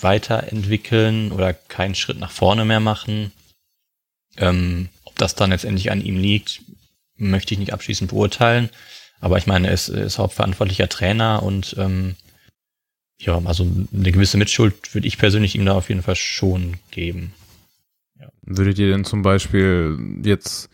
weiterentwickeln 0.00 1.32
oder 1.32 1.52
keinen 1.52 1.94
Schritt 1.94 2.18
nach 2.18 2.30
vorne 2.30 2.64
mehr 2.64 2.80
machen. 2.80 3.32
Ähm, 4.36 4.88
ob 5.04 5.16
das 5.16 5.34
dann 5.34 5.50
letztendlich 5.50 5.90
an 5.90 6.00
ihm 6.00 6.16
liegt, 6.16 6.62
möchte 7.16 7.54
ich 7.54 7.60
nicht 7.60 7.72
abschließend 7.72 8.10
beurteilen. 8.10 8.70
Aber 9.20 9.38
ich 9.38 9.46
meine, 9.46 9.68
er 9.68 9.74
ist, 9.74 9.88
ist 9.88 10.18
hauptverantwortlicher 10.18 10.88
Trainer 10.88 11.42
und 11.42 11.74
ähm, 11.78 12.14
ja, 13.20 13.40
also 13.44 13.66
eine 13.92 14.12
gewisse 14.12 14.38
Mitschuld 14.38 14.94
würde 14.94 15.08
ich 15.08 15.18
persönlich 15.18 15.56
ihm 15.56 15.64
da 15.64 15.74
auf 15.74 15.88
jeden 15.88 16.02
Fall 16.02 16.14
schon 16.14 16.76
geben. 16.92 17.34
Ja. 18.20 18.28
Würdet 18.42 18.78
ihr 18.78 18.90
denn 18.90 19.04
zum 19.04 19.22
Beispiel 19.22 19.98
jetzt 20.22 20.70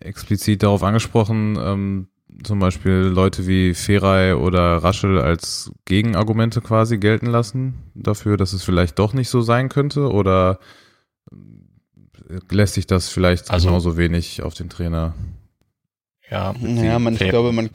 explizit 0.00 0.64
darauf 0.64 0.82
angesprochen, 0.82 1.56
ähm, 1.60 2.08
zum 2.42 2.58
Beispiel 2.58 2.92
Leute 2.92 3.46
wie 3.46 3.74
Feray 3.74 4.34
oder 4.34 4.78
Raschel 4.78 5.18
als 5.18 5.72
Gegenargumente 5.84 6.60
quasi 6.60 6.98
gelten 6.98 7.26
lassen 7.26 7.74
dafür, 7.94 8.36
dass 8.36 8.52
es 8.52 8.62
vielleicht 8.62 8.98
doch 8.98 9.12
nicht 9.12 9.28
so 9.28 9.42
sein 9.42 9.68
könnte? 9.68 10.10
Oder 10.10 10.58
lässt 12.50 12.74
sich 12.74 12.86
das 12.86 13.08
vielleicht 13.08 13.50
also, 13.50 13.68
genauso 13.68 13.96
wenig 13.96 14.42
auf 14.42 14.54
den 14.54 14.68
Trainer? 14.68 15.14
Ja, 16.30 16.54
ja 16.60 16.98
man, 16.98 17.14
ich 17.14 17.20
glaube, 17.20 17.52
man, 17.52 17.70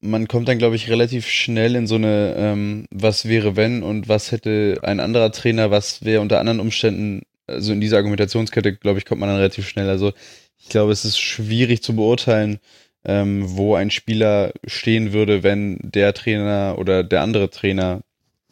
man 0.00 0.28
kommt 0.28 0.48
dann, 0.48 0.58
glaube 0.58 0.76
ich, 0.76 0.88
relativ 0.88 1.26
schnell 1.26 1.74
in 1.74 1.86
so 1.86 1.96
eine, 1.96 2.34
ähm, 2.36 2.86
was 2.90 3.28
wäre 3.28 3.56
wenn 3.56 3.82
und 3.82 4.08
was 4.08 4.32
hätte 4.32 4.78
ein 4.82 5.00
anderer 5.00 5.32
Trainer, 5.32 5.70
was 5.70 6.04
wäre 6.04 6.20
unter 6.20 6.38
anderen 6.38 6.60
Umständen, 6.60 7.22
also 7.46 7.72
in 7.72 7.80
dieser 7.80 7.98
Argumentationskette, 7.98 8.76
glaube 8.76 8.98
ich, 8.98 9.04
kommt 9.04 9.20
man 9.20 9.28
dann 9.28 9.38
relativ 9.38 9.68
schnell. 9.68 9.88
Also 9.88 10.12
ich 10.58 10.68
glaube, 10.68 10.92
es 10.92 11.04
ist 11.04 11.18
schwierig 11.18 11.82
zu 11.82 11.94
beurteilen, 11.94 12.58
ähm, 13.06 13.56
wo 13.56 13.74
ein 13.74 13.90
Spieler 13.90 14.52
stehen 14.66 15.12
würde, 15.12 15.42
wenn 15.42 15.78
der 15.82 16.12
Trainer 16.12 16.76
oder 16.78 17.04
der 17.04 17.22
andere 17.22 17.50
Trainer 17.50 18.02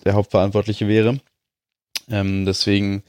der 0.05 0.15
Hauptverantwortliche 0.15 0.89
wäre. 0.89 1.19
Ähm, 2.09 2.45
deswegen 2.47 3.03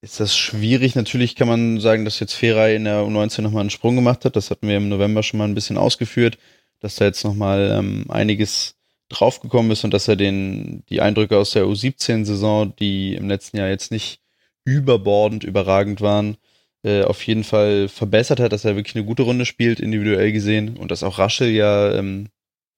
ist 0.00 0.20
das 0.20 0.36
schwierig. 0.36 0.94
Natürlich 0.94 1.34
kann 1.34 1.48
man 1.48 1.80
sagen, 1.80 2.04
dass 2.04 2.20
jetzt 2.20 2.34
Feray 2.34 2.76
in 2.76 2.84
der 2.84 3.02
U19 3.02 3.42
nochmal 3.42 3.62
einen 3.62 3.70
Sprung 3.70 3.96
gemacht 3.96 4.24
hat. 4.24 4.36
Das 4.36 4.50
hatten 4.50 4.68
wir 4.68 4.76
im 4.76 4.88
November 4.88 5.22
schon 5.22 5.38
mal 5.38 5.48
ein 5.48 5.54
bisschen 5.54 5.76
ausgeführt, 5.76 6.38
dass 6.78 6.96
da 6.96 7.04
jetzt 7.04 7.24
nochmal 7.24 7.74
ähm, 7.76 8.06
einiges 8.08 8.76
draufgekommen 9.08 9.72
ist 9.72 9.84
und 9.84 9.92
dass 9.92 10.06
er 10.06 10.16
den, 10.16 10.84
die 10.88 11.00
Eindrücke 11.00 11.36
aus 11.36 11.50
der 11.50 11.64
U17-Saison, 11.64 12.74
die 12.76 13.14
im 13.14 13.28
letzten 13.28 13.56
Jahr 13.56 13.68
jetzt 13.68 13.90
nicht 13.90 14.20
überbordend 14.64 15.42
überragend 15.42 16.00
waren, 16.00 16.36
äh, 16.82 17.02
auf 17.02 17.22
jeden 17.26 17.44
Fall 17.44 17.88
verbessert 17.88 18.40
hat, 18.40 18.52
dass 18.52 18.64
er 18.64 18.76
wirklich 18.76 18.96
eine 18.96 19.04
gute 19.04 19.22
Runde 19.22 19.44
spielt, 19.44 19.80
individuell 19.80 20.32
gesehen. 20.32 20.76
Und 20.76 20.90
dass 20.90 21.02
auch 21.02 21.18
Raschel 21.18 21.50
ja 21.50 21.92
ähm, 21.94 22.28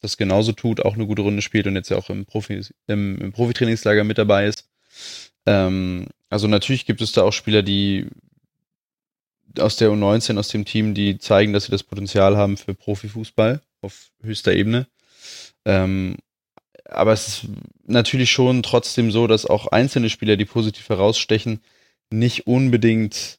das 0.01 0.17
genauso 0.17 0.53
tut, 0.53 0.85
auch 0.85 0.95
eine 0.95 1.07
gute 1.07 1.23
Runde 1.23 1.43
spielt 1.43 1.67
und 1.67 1.77
jetzt 1.77 1.89
ja 1.89 1.97
auch 1.97 2.11
im, 2.11 2.27
Profi, 2.27 2.61
im, 2.89 3.19
im 3.19 3.33
Profitrainingslager 3.33 4.05
mit 4.05 4.19
dabei 4.19 4.47
ist. 4.47 4.69
Ähm, 5.47 6.09
also 6.29 6.49
natürlich 6.49 6.87
gibt 6.87 7.01
es 7.01 7.13
da 7.13 7.23
auch 7.23 7.33
Spieler, 7.33 7.63
die 7.63 8.07
aus 9.59 9.77
der 9.77 9.91
U19, 9.91 10.39
aus 10.39 10.49
dem 10.49 10.65
Team, 10.65 10.95
die 10.95 11.19
zeigen, 11.19 11.53
dass 11.53 11.65
sie 11.65 11.73
das 11.73 11.83
Potenzial 11.83 12.37
haben 12.37 12.57
für 12.57 12.75
Profifußball 12.75 13.61
auf 13.81 14.11
höchster 14.23 14.53
Ebene. 14.53 14.87
Ähm, 15.65 16.17
aber 16.85 17.13
es 17.13 17.29
ist 17.29 17.47
natürlich 17.87 18.31
schon 18.31 18.63
trotzdem 18.63 19.11
so, 19.11 19.27
dass 19.27 19.47
auch 19.47 19.69
einzelne 19.69 20.11
Spieler, 20.11 20.37
die 20.37 20.45
positiv 20.45 20.89
herausstechen, 20.89 21.61
nicht 22.11 22.47
unbedingt 22.47 23.39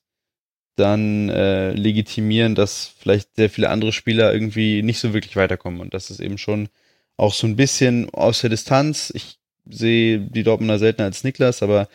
dann 0.76 1.30
äh, 1.30 1.72
legitimieren, 1.72 2.56
dass 2.56 2.94
vielleicht 3.00 3.36
sehr 3.36 3.50
viele 3.50 3.70
andere 3.70 3.92
Spieler 3.92 4.34
irgendwie 4.34 4.82
nicht 4.82 5.00
so 5.00 5.14
wirklich 5.14 5.36
weiterkommen. 5.36 5.82
Und 5.82 5.94
das 5.94 6.10
ist 6.10 6.20
eben 6.20 6.38
schon 6.38 6.70
auch 7.18 7.34
so 7.34 7.48
ein 7.48 7.56
bisschen 7.56 8.10
aus 8.12 8.42
der 8.42 8.50
Distanz. 8.50 9.12
Ich 9.16 9.38
sehe 9.70 10.20
die 10.20 10.44
Dortmunder 10.44 10.80
seltener 10.80 11.06
als 11.06 11.24
Niklas, 11.24 11.64
aber 11.64 11.88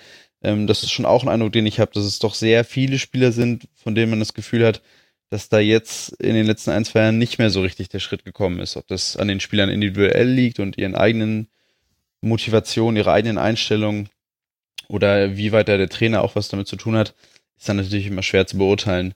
ähm, 0.42 0.66
das 0.66 0.82
ist 0.82 0.92
schon 0.92 1.06
auch 1.06 1.22
ein 1.22 1.28
Eindruck, 1.28 1.52
den 1.52 1.66
ich 1.66 1.80
habe, 1.80 1.90
dass 1.92 2.04
es 2.04 2.18
doch 2.18 2.34
sehr 2.34 2.64
viele 2.64 2.98
Spieler 2.98 3.32
sind, 3.32 3.68
von 3.74 3.94
denen 3.94 4.10
man 4.10 4.20
das 4.20 4.34
Gefühl 4.34 4.64
hat, 4.64 4.82
dass 5.30 5.48
da 5.48 5.58
jetzt 5.58 6.12
in 6.20 6.34
den 6.34 6.46
letzten 6.46 6.70
ein, 6.70 6.84
zwei 6.84 7.00
Jahren 7.00 7.18
nicht 7.18 7.38
mehr 7.38 7.50
so 7.50 7.60
richtig 7.60 7.88
der 7.88 7.98
Schritt 7.98 8.24
gekommen 8.24 8.60
ist. 8.60 8.76
Ob 8.76 8.86
das 8.86 9.16
an 9.16 9.28
den 9.28 9.40
Spielern 9.40 9.68
individuell 9.68 10.28
liegt 10.28 10.60
und 10.60 10.78
ihren 10.78 10.94
eigenen 10.94 11.48
Motivationen, 12.20 12.96
ihrer 12.96 13.12
eigenen 13.12 13.38
Einstellungen 13.38 14.08
oder 14.88 15.36
wie 15.36 15.52
weit 15.52 15.68
da 15.68 15.76
der 15.76 15.88
Trainer 15.88 16.22
auch 16.22 16.34
was 16.34 16.48
damit 16.48 16.66
zu 16.66 16.76
tun 16.76 16.96
hat, 16.96 17.14
ist 17.58 17.68
dann 17.68 17.76
natürlich 17.76 18.06
immer 18.06 18.22
schwer 18.22 18.46
zu 18.46 18.58
beurteilen. 18.58 19.14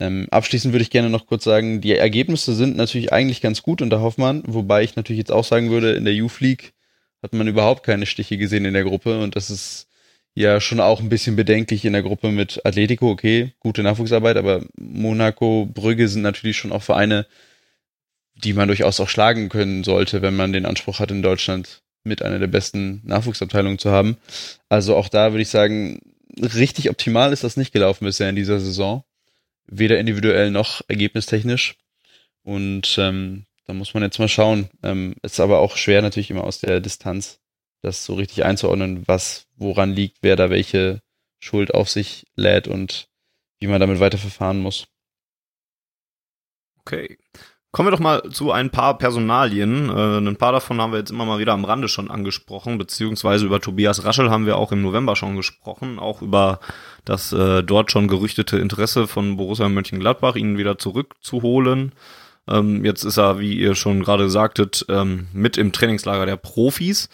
Ähm, 0.00 0.28
abschließend 0.30 0.72
würde 0.72 0.82
ich 0.82 0.90
gerne 0.90 1.10
noch 1.10 1.26
kurz 1.26 1.44
sagen, 1.44 1.80
die 1.80 1.96
Ergebnisse 1.96 2.54
sind 2.54 2.76
natürlich 2.76 3.12
eigentlich 3.12 3.40
ganz 3.40 3.62
gut 3.62 3.82
unter 3.82 4.00
Hoffmann, 4.00 4.42
wobei 4.46 4.82
ich 4.84 4.94
natürlich 4.94 5.18
jetzt 5.18 5.32
auch 5.32 5.44
sagen 5.44 5.70
würde, 5.70 5.92
in 5.92 6.04
der 6.04 6.14
Youth 6.14 6.40
League 6.40 6.72
hat 7.22 7.32
man 7.32 7.48
überhaupt 7.48 7.84
keine 7.84 8.06
Stiche 8.06 8.38
gesehen 8.38 8.64
in 8.64 8.74
der 8.74 8.84
Gruppe 8.84 9.20
und 9.20 9.34
das 9.34 9.50
ist 9.50 9.88
ja 10.34 10.60
schon 10.60 10.78
auch 10.78 11.00
ein 11.00 11.08
bisschen 11.08 11.34
bedenklich 11.34 11.84
in 11.84 11.94
der 11.94 12.02
Gruppe 12.02 12.30
mit 12.30 12.64
Atletico, 12.64 13.10
okay, 13.10 13.54
gute 13.58 13.82
Nachwuchsarbeit, 13.82 14.36
aber 14.36 14.64
Monaco, 14.76 15.66
Brügge 15.66 16.06
sind 16.06 16.22
natürlich 16.22 16.56
schon 16.56 16.70
auch 16.70 16.82
Vereine, 16.82 17.26
die 18.36 18.52
man 18.52 18.68
durchaus 18.68 19.00
auch 19.00 19.08
schlagen 19.08 19.48
können 19.48 19.82
sollte, 19.82 20.22
wenn 20.22 20.36
man 20.36 20.52
den 20.52 20.64
Anspruch 20.64 21.00
hat, 21.00 21.10
in 21.10 21.22
Deutschland 21.22 21.82
mit 22.04 22.22
einer 22.22 22.38
der 22.38 22.46
besten 22.46 23.02
Nachwuchsabteilungen 23.04 23.80
zu 23.80 23.90
haben. 23.90 24.16
Also 24.68 24.94
auch 24.94 25.08
da 25.08 25.32
würde 25.32 25.42
ich 25.42 25.48
sagen, 25.48 26.00
richtig 26.42 26.90
optimal 26.90 27.32
ist 27.32 27.44
das 27.44 27.56
nicht 27.56 27.72
gelaufen 27.72 28.04
bisher 28.04 28.28
in 28.28 28.36
dieser 28.36 28.60
Saison. 28.60 29.04
Weder 29.66 29.98
individuell 29.98 30.50
noch 30.50 30.82
ergebnistechnisch. 30.88 31.76
Und 32.42 32.96
ähm, 32.98 33.46
da 33.66 33.74
muss 33.74 33.92
man 33.94 34.02
jetzt 34.02 34.18
mal 34.18 34.28
schauen. 34.28 34.70
Ähm, 34.82 35.14
ist 35.22 35.40
aber 35.40 35.58
auch 35.58 35.76
schwer 35.76 36.02
natürlich 36.02 36.30
immer 36.30 36.44
aus 36.44 36.60
der 36.60 36.80
Distanz, 36.80 37.40
das 37.82 38.04
so 38.04 38.14
richtig 38.14 38.44
einzuordnen, 38.44 39.06
was 39.06 39.46
woran 39.56 39.92
liegt, 39.92 40.18
wer 40.22 40.36
da 40.36 40.48
welche 40.50 41.02
Schuld 41.38 41.74
auf 41.74 41.90
sich 41.90 42.26
lädt 42.34 42.66
und 42.66 43.08
wie 43.60 43.66
man 43.66 43.80
damit 43.80 44.00
weiter 44.00 44.18
verfahren 44.18 44.60
muss. 44.60 44.86
Okay. 46.80 47.18
Kommen 47.70 47.88
wir 47.88 47.90
doch 47.90 48.00
mal 48.00 48.22
zu 48.30 48.50
ein 48.50 48.70
paar 48.70 48.96
Personalien. 48.96 49.90
Äh, 49.90 50.18
ein 50.18 50.36
paar 50.36 50.52
davon 50.52 50.80
haben 50.80 50.92
wir 50.92 50.98
jetzt 50.98 51.10
immer 51.10 51.26
mal 51.26 51.38
wieder 51.38 51.52
am 51.52 51.66
Rande 51.66 51.88
schon 51.88 52.10
angesprochen, 52.10 52.78
beziehungsweise 52.78 53.44
über 53.44 53.60
Tobias 53.60 54.04
Raschel 54.04 54.30
haben 54.30 54.46
wir 54.46 54.56
auch 54.56 54.72
im 54.72 54.80
November 54.80 55.16
schon 55.16 55.36
gesprochen, 55.36 55.98
auch 55.98 56.22
über 56.22 56.60
das 57.04 57.32
äh, 57.32 57.62
dort 57.62 57.92
schon 57.92 58.08
gerüchtete 58.08 58.58
Interesse 58.58 59.06
von 59.06 59.36
Borussia 59.36 59.68
Mönchengladbach, 59.68 60.34
ihn 60.36 60.56
wieder 60.56 60.78
zurückzuholen. 60.78 61.92
Ähm, 62.48 62.86
jetzt 62.86 63.04
ist 63.04 63.18
er, 63.18 63.38
wie 63.38 63.58
ihr 63.58 63.74
schon 63.74 64.02
gerade 64.02 64.30
sagtet, 64.30 64.86
ähm, 64.88 65.28
mit 65.34 65.58
im 65.58 65.70
Trainingslager 65.70 66.24
der 66.24 66.36
Profis. 66.38 67.10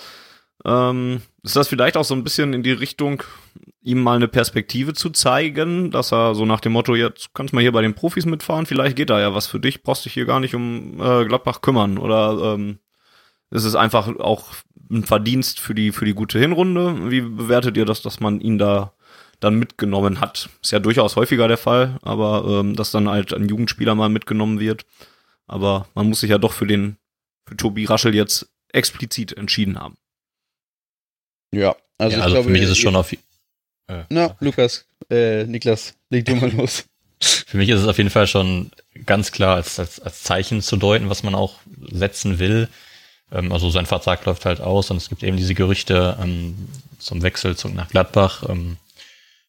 Ähm, 0.65 1.21
ist 1.43 1.57
das 1.57 1.67
vielleicht 1.67 1.97
auch 1.97 2.05
so 2.05 2.15
ein 2.15 2.23
bisschen 2.23 2.53
in 2.55 2.63
die 2.63 2.73
Richtung, 2.73 3.25
ihm 3.85 4.03
mal 4.03 4.17
eine 4.17 4.29
Perspektive 4.29 4.95
zu 4.95 5.11
zeigen, 5.11 5.91
dass 5.91 6.13
er 6.13 6.35
so 6.35 6.47
nach 6.47 6.61
dem 6.61 6.73
Motto, 6.73 6.95
jetzt 6.95 7.35
kannst 7.35 7.53
du 7.53 7.57
mal 7.57 7.63
hier 7.63 7.73
bei 7.73 7.83
den 7.83 7.95
Profis 7.95 8.25
mitfahren, 8.25 8.67
vielleicht 8.67 8.97
geht 8.97 9.11
da 9.11 9.21
ja 9.21 9.35
was 9.35 9.47
für 9.47 9.61
dich, 9.61 9.83
brauchst 9.83 10.07
dich 10.07 10.15
hier 10.15 10.25
gar 10.25 10.41
nicht 10.41 10.55
um 10.55 11.01
äh, 11.01 11.25
Gladbach 11.27 11.61
kümmern 11.61 11.99
oder 11.99 12.55
ähm, 12.55 12.79
ist 13.51 13.65
es 13.65 13.75
einfach 13.75 14.09
auch 14.19 14.55
ein 14.91 15.05
Verdienst 15.05 15.61
für 15.61 15.75
die 15.75 15.93
für 15.93 16.07
die 16.07 16.15
gute 16.15 16.39
Hinrunde? 16.39 17.11
Wie 17.11 17.21
bewertet 17.21 17.77
ihr 17.77 17.85
das, 17.85 18.03
dass 18.03 18.21
man 18.21 18.41
ihn 18.41 18.59
da 18.59 18.95
dann 19.41 19.57
mitgenommen 19.57 20.21
hat? 20.21 20.49
Ist 20.63 20.73
ja 20.73 20.79
durchaus 20.79 21.17
häufiger 21.17 21.47
der 21.47 21.59
Fall, 21.59 21.99
aber 22.03 22.45
ähm, 22.49 22.75
dass 22.75 22.91
dann 22.91 23.09
halt 23.09 23.33
ein 23.35 23.49
Jugendspieler 23.49 23.95
mal 23.95 24.09
mitgenommen 24.09 24.61
wird. 24.61 24.87
Aber 25.47 25.87
man 25.95 26.09
muss 26.09 26.21
sich 26.21 26.31
ja 26.31 26.39
doch 26.39 26.53
für 26.53 26.67
den 26.67 26.97
für 27.47 27.57
Tobi 27.57 27.85
Raschel 27.85 28.15
jetzt 28.15 28.51
explizit 28.73 29.37
entschieden 29.37 29.79
haben. 29.79 29.97
Ja, 31.53 31.77
also, 31.99 32.17
ja, 32.17 32.23
also 32.23 32.35
glaube, 32.35 32.47
für 32.47 32.53
mich 32.53 32.63
ist 32.63 32.71
es 32.71 32.79
schon 32.79 32.97
auf. 32.97 33.15
Äh, 33.89 34.05
na, 34.09 34.37
Lukas, 34.41 34.87
äh, 35.11 35.45
Niklas, 35.45 35.95
leg 36.11 36.25
du 36.25 36.35
mal 36.35 36.51
los. 36.57 36.85
Für 37.21 37.57
mich 37.57 37.69
ist 37.69 37.81
es 37.81 37.87
auf 37.87 37.99
jeden 37.99 38.11
Fall 38.11 38.27
schon 38.27 38.71
ganz 39.07 39.33
klar 39.33 39.57
als, 39.57 39.79
als, 39.79 40.01
als 40.01 40.23
Zeichen 40.23 40.63
zu 40.63 40.77
deuten, 40.77 41.09
was 41.09 41.23
man 41.23 41.35
auch 41.35 41.61
setzen 41.91 42.39
will. 42.39 42.69
Ähm, 43.33 43.53
also 43.53 43.71
sein 43.71 43.87
Vertrag 43.87 44.25
läuft 44.25 44.45
halt 44.45 44.61
aus 44.61 44.91
und 44.91 44.97
es 44.97 45.09
gibt 45.09 45.23
eben 45.23 45.37
diese 45.37 45.55
Gerüchte 45.55 46.19
ähm, 46.21 46.69
zum 46.99 47.23
Wechselzug 47.23 47.75
nach 47.75 47.89
Gladbach. 47.89 48.45
Ähm, 48.49 48.77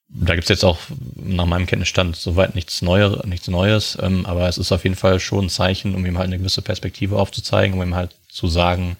da 0.07 0.35
gibt's 0.35 0.49
jetzt 0.49 0.63
auch 0.63 0.79
nach 1.15 1.45
meinem 1.45 1.65
Kenntnisstand 1.65 2.15
soweit 2.15 2.55
nichts, 2.55 2.81
Neuer, 2.81 3.25
nichts 3.25 3.47
Neues, 3.47 3.97
ähm, 4.01 4.25
aber 4.25 4.47
es 4.47 4.57
ist 4.57 4.71
auf 4.71 4.83
jeden 4.83 4.95
Fall 4.95 5.19
schon 5.19 5.45
ein 5.45 5.49
Zeichen, 5.49 5.95
um 5.95 6.05
ihm 6.05 6.17
halt 6.17 6.27
eine 6.27 6.37
gewisse 6.37 6.61
Perspektive 6.61 7.17
aufzuzeigen, 7.17 7.75
um 7.75 7.81
ihm 7.81 7.95
halt 7.95 8.15
zu 8.29 8.47
sagen, 8.47 8.97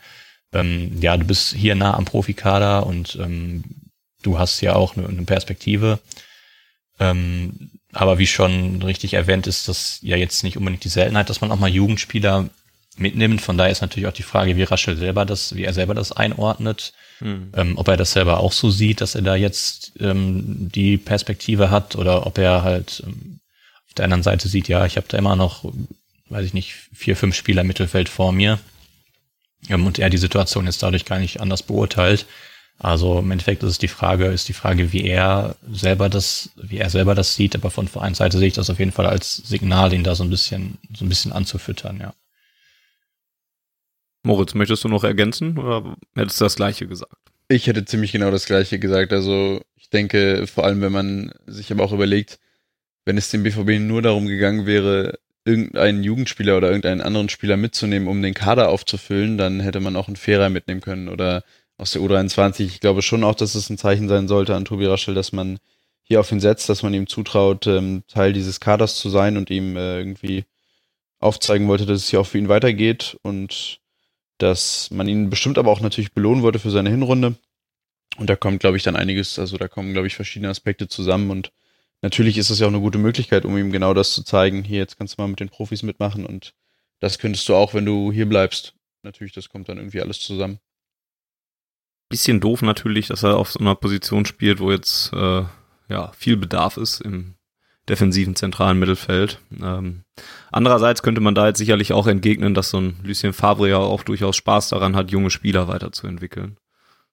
ähm, 0.52 1.00
ja, 1.02 1.16
du 1.16 1.26
bist 1.26 1.54
hier 1.54 1.76
nah 1.76 1.94
am 1.94 2.06
Profikader 2.06 2.88
und 2.88 3.18
ähm, 3.22 3.64
du 4.26 4.40
hast 4.40 4.62
ja 4.62 4.76
auch 4.76 4.96
eine, 4.98 5.08
eine 5.08 5.24
Perspektive. 5.24 6.00
Ähm, 7.00 7.72
aber 7.92 8.18
wie 8.18 8.28
schon 8.28 8.82
richtig 8.82 9.14
erwähnt, 9.14 9.48
ist 9.48 9.68
das 9.68 10.00
ja 10.02 10.18
jetzt 10.18 10.44
nicht 10.44 10.58
unbedingt 10.58 10.84
die 10.84 10.90
Seltenheit, 10.90 11.30
dass 11.30 11.42
man 11.42 11.52
auch 11.52 11.60
mal 11.60 11.70
Jugendspieler 11.70 12.50
mitnimmt. 12.98 13.42
Von 13.42 13.58
daher 13.58 13.72
ist 13.72 13.82
natürlich 13.82 14.08
auch 14.08 14.14
die 14.14 14.24
Frage, 14.24 14.56
wie 14.58 14.64
Raschel 14.64 14.98
selber 14.98 15.26
das, 15.26 15.56
wie 15.56 15.64
er 15.64 15.74
selber 15.74 15.94
das 15.94 16.12
einordnet. 16.12 16.94
Mhm. 17.20 17.52
Ähm, 17.56 17.78
ob 17.78 17.88
er 17.88 17.98
das 17.98 18.12
selber 18.12 18.40
auch 18.40 18.52
so 18.52 18.70
sieht, 18.70 19.02
dass 19.02 19.16
er 19.16 19.22
da 19.22 19.36
jetzt 19.36 19.94
ähm, 20.00 20.70
die 20.74 20.98
Perspektive 20.98 21.72
hat 21.72 21.96
oder 21.96 22.26
ob 22.26 22.38
er 22.38 22.64
halt 22.64 23.04
ähm, 23.06 23.40
auf 23.88 23.94
der 23.94 24.06
anderen 24.06 24.24
Seite 24.24 24.50
sieht, 24.50 24.68
ja, 24.68 24.86
ich 24.86 24.98
habe 24.98 25.08
da 25.08 25.18
immer 25.18 25.36
noch, 25.36 25.64
weiß 26.30 26.46
ich 26.46 26.54
nicht, 26.54 26.76
vier, 26.94 27.16
fünf 27.16 27.36
Spieler 27.36 27.64
Mittelfeld 27.64 28.10
vor 28.10 28.34
mir 28.34 28.60
ähm, 29.70 29.86
und 29.86 30.00
er 30.00 30.10
die 30.10 30.18
Situation 30.18 30.66
jetzt 30.66 30.84
dadurch 30.84 31.06
gar 31.06 31.20
nicht 31.20 31.40
anders 31.40 31.64
beurteilt. 31.64 32.26
Also 32.78 33.20
im 33.20 33.32
Endeffekt 33.32 33.64
ist 33.64 33.70
es 33.70 33.78
die 33.78 33.88
Frage, 33.88 34.26
ist 34.26 34.50
die 34.50 34.54
Frage, 34.54 34.92
wie 34.92 35.06
er 35.06 35.56
selber 35.72 36.10
das, 36.10 36.50
wie 36.56 36.78
er 36.78 36.90
selber 36.90 37.16
das 37.16 37.36
sieht, 37.36 37.56
aber 37.56 37.72
von 37.72 37.88
Vereinsseite 37.88 38.38
sehe 38.38 38.50
ich 38.50 38.54
das 38.54 38.70
auf 38.70 38.80
jeden 38.80 38.92
Fall 38.92 39.06
als 39.06 39.38
Signal, 39.38 39.94
ihn 39.94 40.04
da 40.04 40.14
so 40.14 40.24
ein 40.24 40.30
bisschen, 40.30 40.78
so 40.96 41.06
ein 41.06 41.10
bisschen 41.10 41.32
anzufüttern, 41.32 42.00
ja. 42.00 42.14
Moritz, 44.24 44.56
möchtest 44.56 44.84
du 44.84 44.90
noch 44.90 45.04
ergänzen 45.04 45.58
oder 45.58 45.96
hättest 46.16 46.42
du 46.42 46.46
das 46.46 46.56
Gleiche 46.56 46.88
gesagt? 46.88 47.14
Ich 47.48 47.68
hätte 47.68 47.86
ziemlich 47.86 48.12
genau 48.12 48.32
das 48.32 48.48
Gleiche 48.48 48.80
gesagt. 48.80 49.14
Also 49.14 49.62
ich 49.76 49.90
denke, 49.92 50.48
vor 50.48 50.66
allem 50.66 50.82
wenn 50.82 50.92
man 50.92 51.32
sich 51.46 51.72
aber 51.72 51.84
auch 51.84 51.92
überlegt, 51.92 52.40
wenn 53.06 53.18
es 53.18 53.30
dem 53.30 53.44
BVB 53.44 53.80
nur 53.80 54.02
darum 54.02 54.26
gegangen 54.26 54.66
wäre, 54.66 55.20
irgendeinen 55.46 56.04
Jugendspieler 56.04 56.58
oder 56.58 56.70
irgendeinen 56.70 57.02
anderen 57.02 57.30
Spieler 57.30 57.56
mitzunehmen, 57.56 58.08
um 58.08 58.22
den 58.24 58.34
Kader 58.34 58.70
aufzufüllen, 58.70 59.38
dann 59.38 59.60
hätte 59.60 59.80
man 59.80 59.96
auch 59.96 60.08
einen 60.08 60.16
Fairer 60.16 60.50
mitnehmen 60.50 60.82
können 60.82 61.08
oder 61.08 61.44
aus 61.78 61.92
der 61.92 62.02
U23. 62.02 62.66
Ich 62.66 62.80
glaube 62.80 63.02
schon 63.02 63.24
auch, 63.24 63.36
dass 63.36 63.56
es 63.56 63.70
ein 63.70 63.78
Zeichen 63.78 64.08
sein 64.08 64.28
sollte 64.28 64.56
an 64.56 64.66
Tobi 64.66 64.86
Raschel, 64.86 65.14
dass 65.14 65.32
man 65.32 65.60
hier 66.04 66.20
auf 66.20 66.32
ihn 66.32 66.40
setzt, 66.40 66.70
dass 66.70 66.84
man 66.84 66.94
ihm 66.94 67.08
zutraut, 67.08 67.68
ähm, 67.68 68.04
Teil 68.08 68.32
dieses 68.34 68.60
Kaders 68.60 68.98
zu 68.98 69.10
sein 69.10 69.38
und 69.38 69.50
ihm 69.50 69.76
äh, 69.76 69.98
irgendwie 69.98 70.46
aufzeigen 71.20 71.68
wollte, 71.68 71.86
dass 71.86 72.00
es 72.00 72.10
hier 72.10 72.22
auch 72.22 72.28
für 72.28 72.38
ihn 72.38 72.50
weitergeht 72.50 73.18
und 73.24 73.80
dass 74.38 74.92
man 74.92 75.08
ihn 75.08 75.30
bestimmt 75.30 75.58
aber 75.58 75.72
auch 75.72 75.80
natürlich 75.80 76.14
belohnen 76.14 76.44
wollte 76.44 76.60
für 76.60 76.72
seine 76.72 76.90
Hinrunde. 76.90 77.36
Und 78.18 78.30
da 78.30 78.36
kommt, 78.36 78.60
glaube 78.60 78.78
ich, 78.78 78.84
dann 78.84 78.96
einiges, 78.96 79.40
also 79.40 79.58
da 79.58 79.68
kommen, 79.68 79.94
glaube 79.94 80.08
ich, 80.08 80.16
verschiedene 80.16 80.50
Aspekte 80.50 80.88
zusammen 80.88 81.32
und 81.32 81.52
natürlich 82.02 82.38
ist 82.38 82.50
es 82.50 82.60
ja 82.60 82.68
auch 82.68 82.72
eine 82.72 82.80
gute 82.80 82.98
Möglichkeit, 82.98 83.46
um 83.46 83.58
ihm 83.58 83.72
genau 83.72 83.94
das 83.94 84.14
zu 84.14 84.24
zeigen. 84.24 84.64
Hier, 84.64 84.78
jetzt 84.78 84.98
kannst 84.98 85.18
du 85.18 85.22
mal 85.22 85.28
mit 85.28 85.40
den 85.40 85.50
Profis 85.50 85.84
mitmachen 85.84 86.26
und 86.26 86.54
das 87.00 87.18
könntest 87.20 87.50
du 87.50 87.56
auch, 87.56 87.74
wenn 87.74 87.86
du 87.86 88.12
hier 88.12 88.28
bleibst. 88.28 88.74
Natürlich, 89.04 89.34
das 89.34 89.50
kommt 89.50 89.70
dann 89.70 89.78
irgendwie 89.78 90.02
alles 90.02 90.20
zusammen. 90.20 90.60
Bisschen 92.16 92.40
doof 92.40 92.62
natürlich, 92.62 93.08
dass 93.08 93.24
er 93.24 93.36
auf 93.36 93.52
so 93.52 93.60
einer 93.60 93.76
Position 93.76 94.26
spielt, 94.26 94.62
wo 94.62 94.72
jetzt 94.72 95.12
äh, 95.12 95.44
ja 95.90 96.14
viel 96.18 96.38
Bedarf 96.38 96.78
ist 96.78 97.02
im 97.02 97.36
defensiven 97.90 98.38
zentralen 98.38 98.80
Mittelfeld. 98.80 99.40
Ähm, 99.62 100.06
andererseits 100.50 101.04
könnte 101.04 101.20
man 101.20 101.36
da 101.36 101.48
jetzt 101.48 101.58
sicherlich 101.58 101.92
auch 101.92 102.08
entgegnen, 102.08 102.54
dass 102.54 102.70
so 102.70 102.80
ein 102.80 102.96
Lucien 103.04 103.34
Favre 103.34 103.68
ja 103.68 103.80
auch 103.80 104.04
durchaus 104.04 104.38
Spaß 104.38 104.70
daran 104.70 104.96
hat, 104.96 105.12
junge 105.12 105.30
Spieler 105.30 105.68
weiterzuentwickeln. 105.68 106.56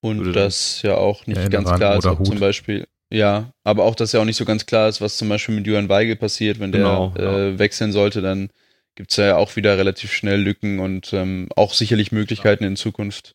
Und 0.01 0.19
Würde 0.19 0.31
das 0.39 0.83
ja 0.83 0.95
auch 0.95 1.27
nicht 1.27 1.51
ganz 1.51 1.73
klar 1.73 1.97
ist, 1.97 2.07
ob 2.07 2.25
zum 2.25 2.39
Beispiel, 2.39 2.87
ja, 3.11 3.51
aber 3.65 3.83
auch, 3.83 3.97
dass 3.97 4.13
ja 4.13 4.21
auch 4.21 4.25
nicht 4.25 4.37
so 4.37 4.45
ganz 4.45 4.67
klar 4.67 4.89
ist, 4.89 5.01
was 5.01 5.17
zum 5.17 5.29
Beispiel 5.29 5.57
mit 5.57 5.67
Julian 5.67 5.89
Weigel 5.89 6.15
passiert, 6.15 6.61
wenn 6.61 6.71
der 6.71 6.83
genau, 6.83 7.15
äh, 7.19 7.51
ja. 7.51 7.59
wechseln 7.59 7.91
sollte, 7.91 8.23
dann 8.23 8.51
gibt's 8.95 9.17
ja 9.17 9.37
auch 9.37 9.57
wieder 9.57 9.77
relativ 9.77 10.13
schnell 10.13 10.41
Lücken 10.41 10.79
und 10.79 11.13
ähm, 11.13 11.49
auch 11.57 11.75
sicherlich 11.75 12.13
Möglichkeiten 12.13 12.63
ja. 12.63 12.71
in 12.71 12.77
Zukunft 12.77 13.35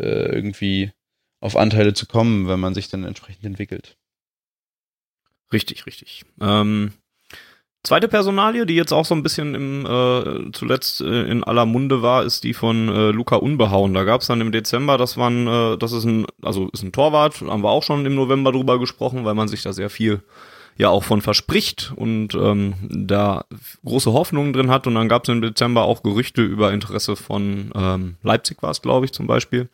äh, 0.00 0.34
irgendwie 0.34 0.92
auf 1.40 1.56
Anteile 1.56 1.92
zu 1.92 2.06
kommen, 2.06 2.48
wenn 2.48 2.60
man 2.60 2.74
sich 2.74 2.88
dann 2.88 3.04
entsprechend 3.04 3.44
entwickelt. 3.44 3.96
Richtig, 5.52 5.86
richtig. 5.86 6.24
Ähm, 6.40 6.92
zweite 7.82 8.08
Personalie, 8.08 8.64
die 8.64 8.74
jetzt 8.74 8.92
auch 8.92 9.04
so 9.04 9.14
ein 9.14 9.22
bisschen 9.22 9.54
im 9.54 9.84
äh, 9.84 10.52
zuletzt 10.52 11.00
äh, 11.00 11.24
in 11.24 11.44
aller 11.44 11.66
Munde 11.66 12.00
war, 12.00 12.24
ist 12.24 12.44
die 12.44 12.54
von 12.54 12.88
äh, 12.88 13.10
Luca 13.10 13.36
Unbehauen. 13.36 13.92
Da 13.92 14.04
gab 14.04 14.20
es 14.20 14.28
dann 14.28 14.40
im 14.40 14.52
Dezember, 14.52 14.96
das 14.98 15.16
waren, 15.16 15.46
äh, 15.46 15.78
das 15.78 15.92
ist 15.92 16.04
ein, 16.04 16.26
also 16.42 16.68
ist 16.72 16.82
ein 16.82 16.92
Torwart, 16.92 17.40
haben 17.40 17.62
wir 17.62 17.70
auch 17.70 17.82
schon 17.82 18.06
im 18.06 18.14
November 18.14 18.52
drüber 18.52 18.78
gesprochen, 18.78 19.24
weil 19.24 19.34
man 19.34 19.48
sich 19.48 19.62
da 19.62 19.72
sehr 19.72 19.90
viel 19.90 20.22
ja 20.76 20.88
auch 20.88 21.04
von 21.04 21.20
verspricht 21.20 21.92
und 21.96 22.34
ähm, 22.34 22.74
da 22.88 23.44
große 23.84 24.12
Hoffnungen 24.12 24.52
drin 24.52 24.70
hat. 24.70 24.86
Und 24.86 24.94
dann 24.94 25.08
gab 25.08 25.24
es 25.24 25.28
im 25.28 25.42
Dezember 25.42 25.82
auch 25.82 26.02
Gerüchte 26.02 26.42
über 26.42 26.72
Interesse 26.72 27.16
von 27.16 27.70
ähm, 27.74 28.16
Leipzig 28.22 28.62
war 28.62 28.70
es, 28.70 28.82
glaube 28.82 29.06
ich, 29.06 29.12
zum 29.12 29.26
Beispiel. 29.26 29.68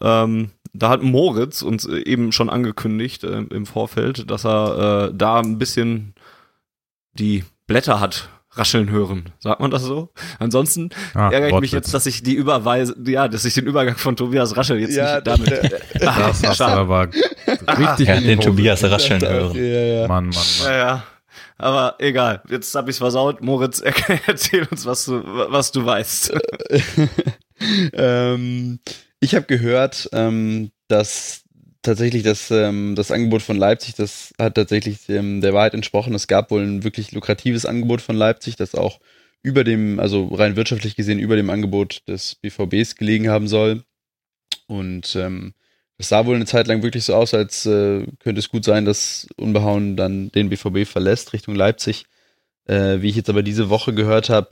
Ähm, 0.00 0.50
da 0.72 0.90
hat 0.90 1.02
Moritz 1.02 1.62
uns 1.62 1.86
äh, 1.86 1.98
eben 1.98 2.32
schon 2.32 2.50
angekündigt 2.50 3.24
äh, 3.24 3.38
im 3.50 3.66
Vorfeld, 3.66 4.30
dass 4.30 4.44
er 4.44 5.08
äh, 5.08 5.14
da 5.14 5.40
ein 5.40 5.58
bisschen 5.58 6.14
die 7.14 7.44
Blätter 7.66 8.00
hat 8.00 8.28
rascheln 8.52 8.90
hören. 8.90 9.24
Sagt 9.38 9.60
man 9.60 9.70
das 9.70 9.82
so? 9.82 10.10
Ansonsten 10.38 10.90
ah, 11.14 11.30
ärgere 11.30 11.48
ich 11.48 11.52
Wortwitz. 11.52 11.60
mich 11.60 11.72
jetzt, 11.72 11.94
dass 11.94 12.06
ich 12.06 12.22
die 12.22 12.34
Überweise, 12.34 12.96
ja, 13.06 13.28
dass 13.28 13.44
ich 13.44 13.54
den 13.54 13.66
Übergang 13.66 13.96
von 13.96 14.16
Tobias 14.16 14.56
Raschel 14.56 14.80
jetzt 14.80 14.96
ja, 14.96 15.16
nicht 15.16 15.26
damit. 15.26 15.48
Äh, 15.48 15.80
das 16.00 16.42
hast 16.42 16.60
du 16.60 16.64
aber 16.64 17.08
richtig 17.68 18.08
ja, 18.08 18.20
den 18.20 18.40
Tobias 18.40 18.82
Rascheln 18.84 19.22
hören. 19.22 19.56
Ja, 19.56 19.62
ja. 19.62 20.08
Mann, 20.08 20.28
Mann, 20.28 20.44
Mann. 20.60 20.68
Ja, 20.68 20.76
ja. 20.76 21.04
Aber 21.58 21.96
egal, 21.98 22.42
jetzt 22.50 22.74
hab 22.74 22.88
ich's 22.88 22.98
versaut. 22.98 23.40
Moritz, 23.40 23.80
erzähl 24.26 24.66
uns, 24.70 24.84
was 24.84 25.06
du, 25.06 25.22
was 25.24 25.72
du 25.72 25.84
weißt. 25.84 26.34
ähm, 27.94 28.78
ich 29.20 29.34
habe 29.34 29.46
gehört, 29.46 30.08
ähm, 30.12 30.70
dass 30.88 31.44
tatsächlich 31.82 32.22
das, 32.22 32.50
ähm, 32.50 32.94
das 32.94 33.10
Angebot 33.10 33.42
von 33.42 33.56
Leipzig, 33.56 33.94
das 33.94 34.34
hat 34.38 34.56
tatsächlich 34.56 35.08
ähm, 35.08 35.40
der 35.40 35.54
Wahrheit 35.54 35.74
entsprochen. 35.74 36.14
Es 36.14 36.26
gab 36.26 36.50
wohl 36.50 36.62
ein 36.62 36.84
wirklich 36.84 37.12
lukratives 37.12 37.64
Angebot 37.64 38.02
von 38.02 38.16
Leipzig, 38.16 38.56
das 38.56 38.74
auch 38.74 39.00
über 39.42 39.64
dem, 39.64 40.00
also 40.00 40.26
rein 40.26 40.56
wirtschaftlich 40.56 40.96
gesehen, 40.96 41.20
über 41.20 41.36
dem 41.36 41.50
Angebot 41.50 42.02
des 42.08 42.34
BVBs 42.34 42.96
gelegen 42.96 43.30
haben 43.30 43.48
soll. 43.48 43.84
Und 44.66 45.14
ähm, 45.16 45.54
es 45.98 46.08
sah 46.10 46.26
wohl 46.26 46.36
eine 46.36 46.46
Zeit 46.46 46.66
lang 46.66 46.82
wirklich 46.82 47.04
so 47.04 47.14
aus, 47.14 47.32
als 47.34 47.66
äh, 47.66 48.06
könnte 48.20 48.38
es 48.38 48.50
gut 48.50 48.64
sein, 48.64 48.84
dass 48.84 49.26
Unbehauen 49.36 49.96
dann 49.96 50.30
den 50.30 50.50
BVB 50.50 50.86
verlässt 50.86 51.32
Richtung 51.32 51.54
Leipzig. 51.54 52.04
Äh, 52.66 53.00
wie 53.00 53.08
ich 53.08 53.16
jetzt 53.16 53.30
aber 53.30 53.42
diese 53.42 53.70
Woche 53.70 53.94
gehört 53.94 54.28
habe, 54.28 54.50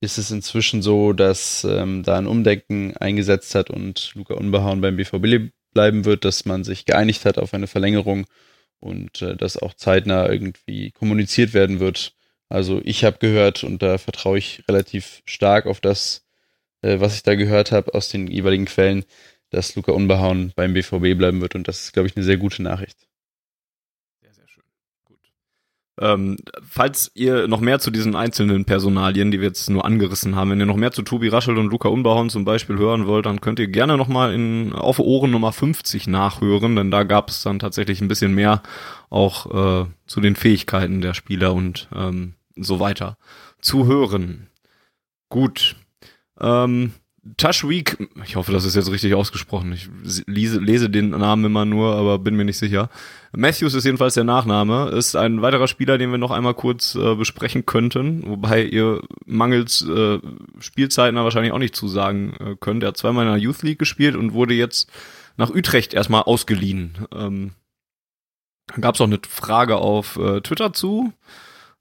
ist 0.00 0.18
es 0.18 0.30
inzwischen 0.30 0.82
so, 0.82 1.12
dass 1.12 1.64
ähm, 1.64 2.02
da 2.02 2.16
ein 2.16 2.26
Umdenken 2.26 2.96
eingesetzt 2.96 3.54
hat 3.54 3.70
und 3.70 4.12
Luca 4.14 4.34
Unbehauen 4.34 4.80
beim 4.80 4.96
BVB 4.96 5.52
bleiben 5.72 6.04
wird, 6.04 6.24
dass 6.24 6.44
man 6.46 6.64
sich 6.64 6.86
geeinigt 6.86 7.24
hat 7.24 7.38
auf 7.38 7.52
eine 7.54 7.66
Verlängerung 7.66 8.26
und 8.80 9.22
äh, 9.22 9.36
dass 9.36 9.58
auch 9.58 9.74
zeitnah 9.74 10.28
irgendwie 10.28 10.90
kommuniziert 10.92 11.52
werden 11.54 11.80
wird. 11.80 12.14
Also 12.48 12.80
ich 12.84 13.04
habe 13.04 13.18
gehört 13.18 13.62
und 13.64 13.82
da 13.82 13.98
vertraue 13.98 14.38
ich 14.38 14.64
relativ 14.68 15.22
stark 15.26 15.66
auf 15.66 15.80
das, 15.80 16.26
äh, 16.82 17.00
was 17.00 17.16
ich 17.16 17.22
da 17.22 17.34
gehört 17.34 17.72
habe 17.72 17.94
aus 17.94 18.08
den 18.08 18.26
jeweiligen 18.26 18.64
Quellen, 18.64 19.04
dass 19.50 19.74
Luca 19.76 19.92
Unbehauen 19.92 20.52
beim 20.56 20.74
BVB 20.74 21.16
bleiben 21.16 21.40
wird 21.40 21.54
und 21.54 21.68
das 21.68 21.84
ist, 21.84 21.92
glaube 21.92 22.08
ich, 22.08 22.16
eine 22.16 22.24
sehr 22.24 22.36
gute 22.36 22.62
Nachricht. 22.62 23.06
Ähm, 26.00 26.38
falls 26.66 27.10
ihr 27.14 27.46
noch 27.46 27.60
mehr 27.60 27.78
zu 27.78 27.90
diesen 27.90 28.16
einzelnen 28.16 28.64
Personalien, 28.64 29.30
die 29.30 29.40
wir 29.40 29.48
jetzt 29.48 29.68
nur 29.68 29.84
angerissen 29.84 30.34
haben, 30.34 30.50
wenn 30.50 30.60
ihr 30.60 30.64
noch 30.66 30.76
mehr 30.76 30.92
zu 30.92 31.02
Tobi 31.02 31.28
Raschel 31.28 31.58
und 31.58 31.70
Luca 31.70 31.90
Unbauhorn 31.90 32.30
zum 32.30 32.46
Beispiel 32.46 32.78
hören 32.78 33.06
wollt, 33.06 33.26
dann 33.26 33.42
könnt 33.42 33.58
ihr 33.58 33.68
gerne 33.68 33.98
nochmal 33.98 34.32
in 34.32 34.72
auf 34.72 34.98
Ohren 34.98 35.30
Nummer 35.30 35.52
50 35.52 36.06
nachhören, 36.06 36.74
denn 36.74 36.90
da 36.90 37.02
gab 37.02 37.28
es 37.28 37.42
dann 37.42 37.58
tatsächlich 37.58 38.00
ein 38.00 38.08
bisschen 38.08 38.34
mehr 38.34 38.62
auch 39.10 39.82
äh, 39.82 39.86
zu 40.06 40.22
den 40.22 40.36
Fähigkeiten 40.36 41.02
der 41.02 41.12
Spieler 41.12 41.52
und 41.52 41.88
ähm, 41.94 42.32
so 42.56 42.80
weiter 42.80 43.18
zu 43.60 43.86
hören. 43.86 44.48
Gut. 45.28 45.76
Ähm, 46.40 46.92
Tashweek, 47.36 48.08
ich 48.24 48.36
hoffe, 48.36 48.50
das 48.50 48.64
ist 48.64 48.76
jetzt 48.76 48.90
richtig 48.90 49.14
ausgesprochen. 49.14 49.72
Ich 49.72 49.90
lese, 50.26 50.58
lese, 50.58 50.88
den 50.88 51.10
Namen 51.10 51.44
immer 51.44 51.66
nur, 51.66 51.94
aber 51.96 52.18
bin 52.18 52.34
mir 52.34 52.46
nicht 52.46 52.56
sicher. 52.56 52.88
Matthews 53.32 53.74
ist 53.74 53.84
jedenfalls 53.84 54.14
der 54.14 54.24
Nachname, 54.24 54.88
ist 54.88 55.16
ein 55.16 55.42
weiterer 55.42 55.68
Spieler, 55.68 55.98
den 55.98 56.10
wir 56.10 56.18
noch 56.18 56.30
einmal 56.30 56.54
kurz 56.54 56.94
äh, 56.94 57.14
besprechen 57.14 57.66
könnten, 57.66 58.26
wobei 58.26 58.64
ihr 58.64 59.02
mangels 59.26 59.86
äh, 59.86 60.18
Spielzeiten 60.60 61.16
wahrscheinlich 61.16 61.52
auch 61.52 61.58
nicht 61.58 61.76
zusagen 61.76 62.32
äh, 62.40 62.56
könnt. 62.58 62.82
Er 62.82 62.88
hat 62.88 62.96
zweimal 62.96 63.26
in 63.26 63.32
der 63.32 63.42
Youth 63.42 63.62
League 63.62 63.78
gespielt 63.78 64.16
und 64.16 64.32
wurde 64.32 64.54
jetzt 64.54 64.90
nach 65.36 65.50
Utrecht 65.50 65.92
erstmal 65.92 66.22
ausgeliehen. 66.22 67.06
Ähm, 67.14 67.52
Gab 68.80 68.94
es 68.94 69.00
auch 69.00 69.06
eine 69.06 69.20
Frage 69.28 69.76
auf 69.76 70.16
äh, 70.16 70.40
Twitter 70.40 70.72
zu 70.72 71.12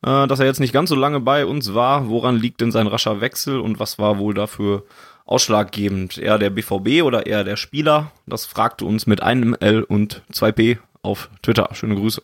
äh, 0.02 0.28
dass 0.28 0.40
er 0.40 0.46
jetzt 0.46 0.60
nicht 0.60 0.74
ganz 0.74 0.90
so 0.90 0.96
lange 0.96 1.20
bei 1.20 1.46
uns 1.46 1.74
war. 1.74 2.10
Woran 2.10 2.38
liegt 2.38 2.62
denn 2.62 2.72
sein 2.72 2.88
rascher 2.88 3.22
Wechsel 3.22 3.60
und 3.60 3.80
was 3.80 4.00
war 4.00 4.18
wohl 4.18 4.34
dafür 4.34 4.86
ausschlaggebend? 5.30 6.18
Eher 6.18 6.38
der 6.38 6.50
BVB 6.50 7.04
oder 7.04 7.26
eher 7.26 7.44
der 7.44 7.56
Spieler? 7.56 8.12
Das 8.26 8.46
fragte 8.46 8.86
uns 8.86 9.08
mit 9.08 9.22
einem 9.22 9.56
L 9.60 9.84
und 9.84 10.24
zwei 10.32 10.52
P 10.52 10.78
auf 11.02 11.30
Twitter. 11.42 11.70
Schöne 11.74 11.96
Grüße. 11.96 12.22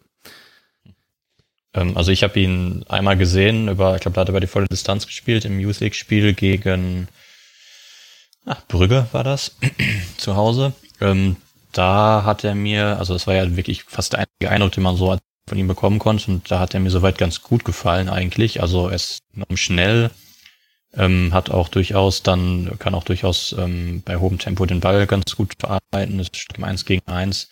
Ähm, 1.74 1.96
also 1.96 2.12
ich 2.12 2.24
habe 2.24 2.40
ihn 2.40 2.84
einmal 2.90 3.18
gesehen, 3.18 3.68
über, 3.68 3.96
ich 3.96 4.02
glaube, 4.02 4.16
da 4.16 4.22
hat 4.22 4.30
er 4.30 4.32
über 4.32 4.40
die 4.40 4.48
volle 4.48 4.68
Distanz 4.68 5.06
gespielt, 5.06 5.46
im 5.46 5.60
Youth 5.60 5.80
League-Spiel 5.82 6.34
gegen 6.34 7.08
ach, 8.46 8.62
Brügge 8.68 9.08
war 9.12 9.24
das, 9.24 9.56
zu 10.18 10.36
Hause. 10.36 10.74
Ähm, 11.02 11.36
da 11.72 12.24
hat 12.24 12.44
er 12.44 12.56
mir, 12.56 12.98
also 12.98 13.14
das 13.14 13.28
war 13.28 13.36
ja 13.36 13.56
wirklich 13.56 13.84
fast 13.84 14.14
der 14.14 14.20
einzige 14.20 14.50
Eindruck, 14.50 14.72
den 14.72 14.84
man 14.84 14.96
so 14.96 15.18
von 15.48 15.58
ihm 15.58 15.68
bekommen 15.68 16.00
konnte 16.00 16.32
und 16.32 16.50
da 16.50 16.60
hat 16.60 16.74
er 16.74 16.80
mir 16.80 16.90
soweit 16.90 17.18
ganz 17.18 17.42
gut 17.42 17.66
gefallen 17.66 18.10
eigentlich. 18.10 18.62
Also 18.62 18.88
er 18.88 18.96
ist 18.96 19.20
schnell, 19.54 20.10
ähm, 20.98 21.34
hat 21.34 21.50
auch 21.50 21.70
durchaus 21.70 22.24
dann, 22.24 22.78
kann 22.80 22.96
auch 22.96 23.04
durchaus 23.04 23.56
ähm, 23.58 24.02
bei 24.06 24.18
hohem 24.18 24.40
Tempo 24.40 24.66
den 24.66 24.80
Ball 24.80 25.08
ganz 25.08 25.36
gut 25.36 25.54
verarbeiten, 25.60 26.20
ist 26.20 26.48
im 26.56 26.64
1 26.64 26.86
gegen 26.86 27.06
1. 27.08 27.50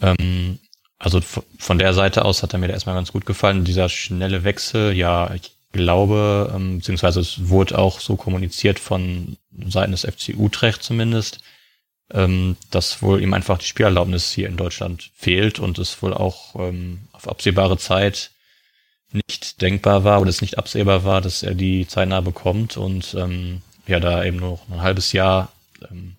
Ähm, 0.00 0.58
also 0.98 1.20
von 1.20 1.78
der 1.78 1.92
Seite 1.94 2.24
aus 2.24 2.42
hat 2.42 2.52
er 2.52 2.58
mir 2.58 2.68
da 2.68 2.74
erstmal 2.74 2.94
ganz 2.94 3.12
gut 3.12 3.26
gefallen. 3.26 3.64
Dieser 3.64 3.88
schnelle 3.88 4.44
Wechsel, 4.44 4.92
ja, 4.92 5.34
ich 5.34 5.52
glaube, 5.72 6.52
ähm, 6.54 6.78
beziehungsweise 6.78 7.20
es 7.20 7.48
wurde 7.48 7.78
auch 7.78 8.00
so 8.00 8.16
kommuniziert 8.16 8.78
von 8.78 9.36
Seiten 9.66 9.92
des 9.92 10.02
FC 10.02 10.34
Utrecht 10.36 10.82
zumindest, 10.82 11.40
ähm, 12.12 12.56
dass 12.70 13.02
wohl 13.02 13.20
ihm 13.20 13.34
einfach 13.34 13.58
die 13.58 13.66
Spielerlaubnis 13.66 14.30
hier 14.30 14.48
in 14.48 14.56
Deutschland 14.56 15.10
fehlt 15.16 15.58
und 15.58 15.78
es 15.78 16.00
wohl 16.00 16.14
auch 16.14 16.54
ähm, 16.56 17.00
auf 17.12 17.28
absehbare 17.28 17.76
Zeit 17.76 18.30
nicht 19.14 19.62
denkbar 19.62 20.04
war 20.04 20.20
oder 20.20 20.30
es 20.30 20.40
nicht 20.40 20.58
absehbar 20.58 21.04
war, 21.04 21.20
dass 21.20 21.42
er 21.42 21.54
die 21.54 21.86
zeitnah 21.86 22.20
bekommt 22.20 22.76
und 22.76 23.14
ähm, 23.14 23.62
ja, 23.86 24.00
da 24.00 24.24
eben 24.24 24.38
noch 24.38 24.60
ein 24.70 24.82
halbes 24.82 25.12
Jahr 25.12 25.52
ähm, 25.88 26.16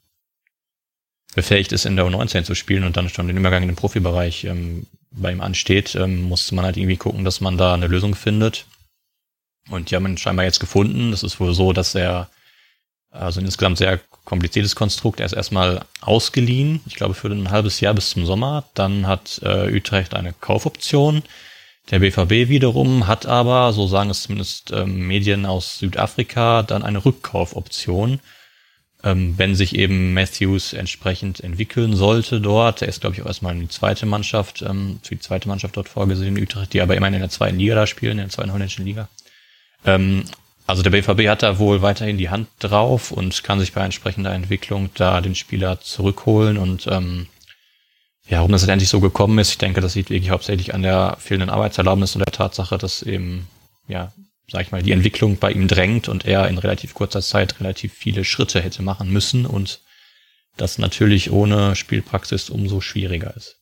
befähigt 1.36 1.71
ist, 1.73 1.86
in 1.86 1.95
der 1.95 2.05
U19 2.05 2.43
zu 2.43 2.55
spielen 2.55 2.86
und 2.86 2.95
dann 2.97 3.10
schon 3.10 3.27
den 3.27 3.38
Übergang 3.38 3.63
in 3.63 3.69
den 3.69 3.75
Profibereich 3.75 4.45
ähm, 4.45 4.88
bei 5.12 5.31
ihm 5.31 5.41
ansteht, 5.41 5.95
ähm, 5.95 6.23
musste 6.23 6.55
man 6.55 6.65
halt 6.65 6.77
irgendwie 6.77 6.97
gucken, 6.97 7.25
dass 7.25 7.41
man 7.41 7.58
da 7.58 7.73
eine 7.73 7.88
Lösung 7.88 8.15
findet. 8.15 8.65
Und 9.69 9.89
die 9.89 9.95
haben 9.95 10.05
ihn 10.05 10.17
scheinbar 10.17 10.45
jetzt 10.45 10.60
gefunden. 10.60 11.12
Das 11.12 11.23
ist 11.23 11.39
wohl 11.39 11.53
so, 11.53 11.73
dass 11.73 11.95
er 11.95 12.29
also 13.10 13.39
ein 13.39 13.45
insgesamt 13.45 13.77
sehr 13.77 13.99
kompliziertes 14.25 14.75
Konstrukt. 14.75 15.19
Er 15.19 15.25
ist 15.25 15.34
erstmal 15.34 15.86
ausgeliehen, 16.01 16.81
ich 16.86 16.95
glaube 16.95 17.13
für 17.13 17.29
ein 17.29 17.49
halbes 17.49 17.79
Jahr 17.79 17.93
bis 17.93 18.10
zum 18.10 18.25
Sommer. 18.25 18.65
Dann 18.73 19.08
hat 19.08 19.41
äh, 19.43 19.75
Utrecht 19.75 20.13
eine 20.13 20.34
Kaufoption. 20.34 21.23
Der 21.91 22.00
BVB 22.00 22.50
wiederum 22.50 23.08
hat 23.08 23.26
aber, 23.26 23.71
so 23.74 23.88
sagen 23.88 24.10
es 24.10 24.24
zumindest 24.24 24.71
ähm, 24.71 25.08
Medien 25.08 25.45
aus 25.45 25.80
Südafrika, 25.80 26.63
dann 26.63 26.84
eine 26.84 27.06
Rückkaufoption 27.06 28.19
ähm, 29.06 29.36
wenn 29.38 29.56
sich 29.56 29.76
eben 29.76 30.13
Matthews 30.13 30.74
entsprechend 30.74 31.39
entwickeln 31.39 31.95
sollte 31.95 32.41
dort. 32.41 32.82
Er 32.82 32.88
ist, 32.88 33.02
glaube 33.02 33.15
ich, 33.15 33.21
auch 33.21 33.28
erstmal 33.28 33.54
in 33.54 33.62
die 33.62 33.69
zweite 33.69 34.08
Mannschaft, 34.08 34.63
ähm, 34.63 35.00
für 35.04 35.15
die 35.15 35.21
zweite 35.21 35.48
Mannschaft 35.48 35.78
dort 35.78 35.88
vorgesehen, 35.88 36.38
Utrecht, 36.41 36.74
die 36.74 36.82
aber 36.82 36.98
immerhin 36.98 37.13
in 37.13 37.19
der 37.21 37.30
zweiten 37.30 37.58
Liga 37.58 37.76
da 37.76 37.88
spielen, 37.88 38.13
in 38.13 38.26
der 38.26 38.30
zweiten 38.30 38.52
holländischen 38.52 38.84
Liga. 38.84 39.08
Ähm, 39.86 40.24
also 40.65 40.82
der 40.82 40.89
BVB 40.89 41.28
hat 41.30 41.43
da 41.43 41.60
wohl 41.60 41.84
weiterhin 41.84 42.17
die 42.17 42.30
Hand 42.30 42.48
drauf 42.58 43.12
und 43.12 43.43
kann 43.43 43.60
sich 43.60 43.74
bei 43.74 43.86
entsprechender 43.86 44.34
Entwicklung 44.34 44.89
da 44.95 45.21
den 45.21 45.36
Spieler 45.36 45.80
zurückholen 45.80 46.58
und 46.58 46.88
ähm, 46.88 47.28
ja, 48.27 48.38
warum 48.38 48.51
das 48.51 48.61
letztendlich 48.61 48.89
so 48.89 48.99
gekommen 48.99 49.38
ist, 49.39 49.51
ich 49.51 49.57
denke, 49.57 49.81
das 49.81 49.95
liegt 49.95 50.09
wirklich 50.09 50.31
hauptsächlich 50.31 50.73
an 50.73 50.81
der 50.81 51.17
fehlenden 51.19 51.49
Arbeitserlaubnis 51.49 52.15
und 52.15 52.19
der 52.19 52.33
Tatsache, 52.33 52.77
dass 52.77 53.03
eben 53.03 53.47
ja 53.88 54.11
sag 54.51 54.61
ich 54.61 54.71
mal, 54.71 54.83
die 54.83 54.91
Entwicklung 54.91 55.38
bei 55.38 55.51
ihm 55.51 55.67
drängt 55.67 56.07
und 56.07 56.25
er 56.25 56.47
in 56.47 56.57
relativ 56.57 56.93
kurzer 56.93 57.21
Zeit 57.21 57.59
relativ 57.59 57.93
viele 57.93 58.23
Schritte 58.23 58.61
hätte 58.61 58.83
machen 58.83 59.11
müssen 59.11 59.45
und 59.45 59.81
das 60.57 60.77
natürlich 60.77 61.31
ohne 61.31 61.75
Spielpraxis 61.75 62.49
umso 62.49 62.79
schwieriger 62.81 63.35
ist. 63.35 63.59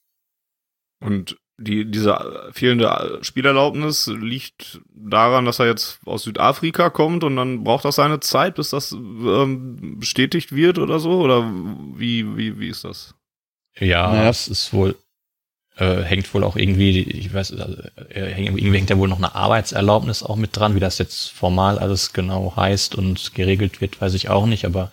Und 1.00 1.38
die, 1.58 1.90
diese 1.90 2.52
fehlende 2.52 3.20
Spielerlaubnis 3.22 4.08
liegt 4.08 4.82
daran, 4.94 5.46
dass 5.46 5.60
er 5.60 5.68
jetzt 5.68 6.00
aus 6.06 6.24
Südafrika 6.24 6.90
kommt 6.90 7.24
und 7.24 7.36
dann 7.36 7.64
braucht 7.64 7.86
das 7.86 7.96
seine 7.96 8.20
Zeit, 8.20 8.56
bis 8.56 8.72
das 8.72 8.92
ähm, 8.92 10.00
bestätigt 10.00 10.54
wird 10.54 10.80
oder 10.80 11.00
so? 11.00 11.22
Oder 11.22 11.44
wie, 11.96 12.38
wie, 12.38 12.60
wie 12.60 12.70
ist 12.70 12.84
das? 12.84 13.16
Ja, 13.80 14.12
naja. 14.12 14.30
es 14.30 14.48
ist 14.48 14.74
wohl, 14.74 14.96
äh, 15.78 16.04
hängt 16.04 16.32
wohl 16.34 16.44
auch 16.44 16.56
irgendwie, 16.56 17.02
ich 17.02 17.34
weiß, 17.34 17.54
also, 17.54 17.82
äh, 18.10 18.44
irgendwie 18.44 18.78
hängt 18.78 18.90
ja 18.90 18.98
wohl 18.98 19.10
noch 19.10 19.18
eine 19.18 19.36
Arbeitserlaubnis 19.36 20.24
auch 20.24 20.36
mit 20.36 20.56
dran, 20.56 20.76
wie 20.76 20.80
das 20.80 20.98
jetzt 20.98 21.32
formal 21.32 21.80
alles 21.80 22.14
genau 22.14 22.56
heißt 22.56 22.96
und 22.96 23.34
geregelt 23.34 23.82
wird, 23.82 24.00
weiß 24.00 24.14
ich 24.14 24.30
auch 24.30 24.46
nicht, 24.46 24.66
aber 24.66 24.92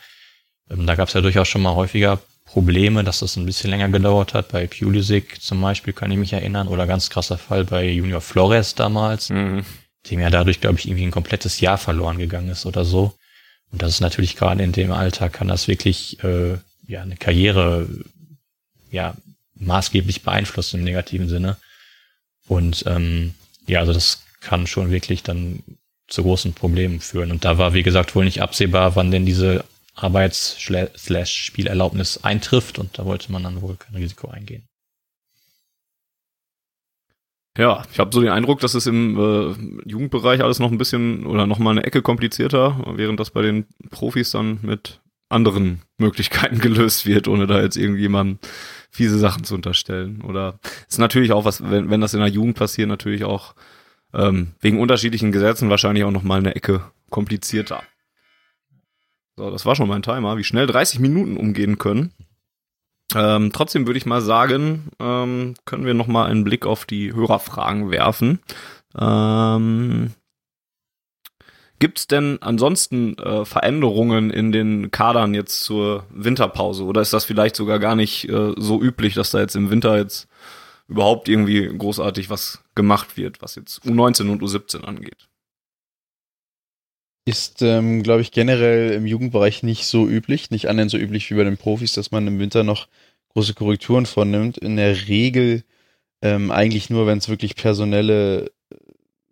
ähm, 0.71 0.87
da 0.87 0.95
gab 0.95 1.09
es 1.09 1.15
ja 1.15 1.21
durchaus 1.21 1.49
schon 1.49 1.63
mal 1.63 1.75
häufiger 1.75 2.21
Probleme, 2.47 3.05
dass 3.05 3.21
das 3.21 3.37
ein 3.37 3.47
bisschen 3.47 3.71
länger 3.71 3.89
gedauert 3.91 4.35
hat. 4.35 4.49
Bei 4.49 4.67
Pulisic 4.67 5.41
zum 5.41 5.61
Beispiel 5.61 5.93
kann 5.93 6.11
ich 6.11 6.19
mich 6.19 6.33
erinnern, 6.33 6.67
oder 6.67 6.87
ganz 6.87 7.11
krasser 7.11 7.39
Fall 7.39 7.65
bei 7.65 7.89
Junior 7.89 8.21
Flores 8.21 8.75
damals, 8.75 9.29
mhm. 9.29 9.65
dem 10.11 10.21
ja 10.21 10.31
dadurch, 10.31 10.61
glaube 10.61 10.79
ich, 10.79 10.89
irgendwie 10.89 11.05
ein 11.05 11.13
komplettes 11.13 11.61
Jahr 11.61 11.79
verloren 11.79 12.19
gegangen 12.19 12.49
ist 12.49 12.67
oder 12.67 12.85
so. 12.85 13.15
Und 13.71 13.83
das 13.83 13.91
ist 13.91 14.01
natürlich 14.01 14.35
gerade 14.35 14.65
in 14.65 14.73
dem 14.73 14.91
Alter, 14.91 15.29
kann 15.29 15.47
das 15.47 15.69
wirklich 15.69 16.23
äh, 16.25 16.57
ja 16.89 17.03
eine 17.03 17.17
Karriere 17.17 17.87
ja 18.91 19.15
maßgeblich 19.55 20.23
beeinflusst 20.23 20.75
im 20.75 20.85
negativen 20.85 21.29
Sinne. 21.29 21.57
Und 22.47 22.85
ähm, 22.87 23.35
ja, 23.67 23.81
also 23.81 23.93
das 23.93 24.23
kann 24.41 24.67
schon 24.67 24.91
wirklich 24.91 25.23
dann 25.23 25.63
zu 26.09 26.23
großen 26.23 26.55
Problemen 26.55 27.01
führen. 27.01 27.31
Und 27.31 27.45
da 27.45 27.59
war, 27.59 27.75
wie 27.75 27.83
gesagt, 27.83 28.15
wohl 28.15 28.25
nicht 28.25 28.41
absehbar, 28.43 28.97
wann 28.97 29.11
denn 29.11 29.27
diese 29.27 29.65
Arbeits-Spielerlaubnis 29.95 32.25
eintrifft 32.25 32.79
und 32.79 32.99
da 32.99 33.05
wollte 33.05 33.31
man 33.33 33.43
dann 33.43 33.61
wohl 33.63 33.77
kein 33.77 33.97
Risiko 33.97 34.29
eingehen. 34.29 34.67
Ja, 37.59 37.83
ich 37.93 37.99
habe 37.99 38.15
so 38.15 38.21
den 38.21 38.31
Eindruck, 38.31 38.61
dass 38.61 38.75
es 38.75 38.87
im 38.87 39.19
äh, 39.19 39.89
Jugendbereich 39.89 40.43
alles 40.43 40.61
noch 40.61 40.71
ein 40.71 40.79
bisschen 40.79 41.27
oder 41.27 41.47
noch 41.47 41.59
mal 41.59 41.73
eine 41.73 41.85
Ecke 41.85 42.01
komplizierter, 42.01 42.95
während 42.97 43.19
das 43.19 43.31
bei 43.31 43.43
den 43.43 43.67
Profis 43.91 44.31
dann 44.31 44.61
mit 44.63 45.01
anderen 45.29 45.83
Möglichkeiten 45.99 46.61
gelöst 46.61 47.07
wird, 47.07 47.29
ohne 47.29 47.47
da 47.47 47.61
jetzt 47.61 47.77
irgendjemanden 47.77 48.39
fiese 48.91 49.19
Sachen 49.19 49.45
zu 49.45 49.55
unterstellen. 49.55 50.23
Oder 50.23 50.59
ist 50.89 50.99
natürlich 50.99 51.33
auch 51.33 51.45
was, 51.45 51.63
wenn, 51.63 51.91
wenn 51.91 52.01
das 52.01 52.15
in 52.15 52.21
der 52.21 52.29
Jugend 52.29 52.57
passiert, 52.57 52.89
natürlich 52.89 53.25
auch 53.25 53.55
ähm, 54.13 54.53
wegen 54.61 54.81
unterschiedlichen 54.81 55.33
Gesetzen 55.33 55.71
wahrscheinlich 55.71 56.05
auch 56.05 56.11
noch 56.11 56.23
mal 56.23 56.39
eine 56.39 56.55
Ecke 56.55 56.83
komplizierter. 57.11 57.83
So, 59.37 59.51
das 59.51 59.65
war 59.65 59.77
schon 59.77 59.89
mein 59.89 60.03
Timer, 60.03 60.37
wie 60.37 60.45
schnell 60.45 60.67
30 60.67 60.99
Minuten 60.99 61.37
umgehen 61.37 61.79
können. 61.79 62.13
Ähm, 63.15 63.51
trotzdem 63.53 63.87
würde 63.87 63.99
ich 63.99 64.07
mal 64.07 64.21
sagen, 64.21 64.91
ähm, 65.01 65.55
können 65.65 65.85
wir 65.85 65.95
noch 65.95 66.07
mal 66.07 66.27
einen 66.27 66.45
Blick 66.45 66.67
auf 66.67 66.85
die 66.85 67.13
Hörerfragen 67.13 67.91
werfen. 67.91 68.41
Ähm, 68.99 70.13
Gibt 71.81 71.99
es 71.99 72.07
denn 72.07 72.37
ansonsten 72.43 73.17
äh, 73.17 73.47
Veränderungen 73.47 74.31
in 74.31 74.53
den 74.53 74.91
Kadern 74.91 75.33
jetzt 75.33 75.63
zur 75.63 76.05
Winterpause? 76.11 76.85
Oder 76.85 77.01
ist 77.01 77.15
das 77.15 77.25
vielleicht 77.25 77.57
sogar 77.57 77.79
gar 77.79 77.97
nicht 77.97 78.29
äh, 78.29 78.53
so 78.59 78.83
üblich, 78.83 79.15
dass 79.15 79.31
da 79.31 79.41
jetzt 79.41 79.57
im 79.57 79.71
Winter 79.71 79.97
jetzt 79.97 80.29
überhaupt 80.89 81.27
irgendwie 81.31 81.67
großartig 81.67 82.29
was 82.29 82.63
gemacht 82.75 83.17
wird, 83.17 83.41
was 83.41 83.55
jetzt 83.55 83.83
U19 83.85 84.29
und 84.29 84.43
U17 84.43 84.83
angeht? 84.83 85.29
Ist, 87.25 87.63
ähm, 87.63 88.03
glaube 88.03 88.21
ich, 88.21 88.31
generell 88.31 88.93
im 88.93 89.07
Jugendbereich 89.07 89.63
nicht 89.63 89.87
so 89.87 90.07
üblich, 90.07 90.51
nicht 90.51 90.69
annähernd 90.69 90.91
so 90.91 90.99
üblich 90.99 91.31
wie 91.31 91.37
bei 91.37 91.45
den 91.45 91.57
Profis, 91.57 91.95
dass 91.95 92.11
man 92.11 92.27
im 92.27 92.39
Winter 92.39 92.63
noch 92.63 92.89
große 93.31 93.55
Korrekturen 93.55 94.05
vornimmt. 94.05 94.59
In 94.59 94.77
der 94.77 95.09
Regel 95.09 95.65
ähm, 96.21 96.51
eigentlich 96.51 96.91
nur, 96.91 97.07
wenn 97.07 97.19
es 97.19 97.31
wirklich 97.31 97.57
personelle 97.57 98.53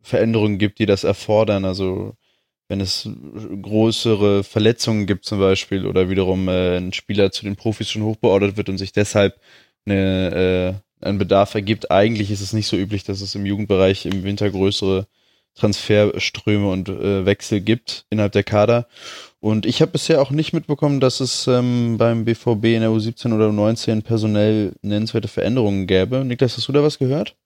Veränderungen 0.01 0.57
gibt, 0.57 0.79
die 0.79 0.87
das 0.87 1.05
erfordern. 1.05 1.67
Also 1.67 2.17
wenn 2.69 2.81
es 2.81 3.09
größere 3.63 4.45
Verletzungen 4.45 5.07
gibt 5.07 5.25
zum 5.25 5.41
Beispiel 5.41 5.87
oder 5.87 6.11
wiederum 6.11 6.49
äh, 6.49 6.77
ein 6.77 6.93
Spieler 6.93 7.33
zu 7.33 7.45
den 7.45 7.57
Profis 7.57 7.91
schon 7.91 8.03
hochbeordert 8.03 8.57
wird 8.57 8.69
und 8.69 8.79
sich 8.79 8.93
deshalb 8.93 9.41
eine, 9.87 10.81
äh, 11.01 11.07
ein 11.07 11.19
Bedarf 11.19 11.55
ergibt. 11.55 11.91
Eigentlich 11.91 12.31
ist 12.31 12.43
es 12.43 12.53
nicht 12.53 12.69
so 12.69 12.77
üblich, 12.77 13.05
dass 13.05 13.23
es 13.23 13.35
im 13.35 13.47
Jugendbereich 13.47 14.07
im 14.07 14.23
Winter 14.23 14.51
größere 14.51 15.07
Transferströme 15.55 16.71
und 16.71 16.89
äh, 16.89 17.27
Wechsel 17.27 17.61
gibt 17.61 18.07
innerhalb 18.11 18.33
der 18.33 18.45
Kader. 18.45 18.87
Und 19.41 19.67
ich 19.67 19.81
habe 19.81 19.93
bisher 19.93 20.21
auch 20.21 20.31
nicht 20.31 20.53
mitbekommen, 20.53 21.01
dass 21.01 21.21
es 21.21 21.47
ähm, 21.47 21.97
beim 21.97 22.25
BVB 22.25 22.65
in 22.65 22.81
der 22.81 22.91
U17 22.91 23.35
oder 23.35 23.49
U19 23.49 24.03
personell 24.03 24.73
nennenswerte 24.83 25.29
Veränderungen 25.29 25.87
gäbe. 25.87 26.25
Niklas, 26.25 26.57
hast 26.57 26.69
du 26.69 26.73
da 26.73 26.83
was 26.83 26.99
gehört? 26.99 27.37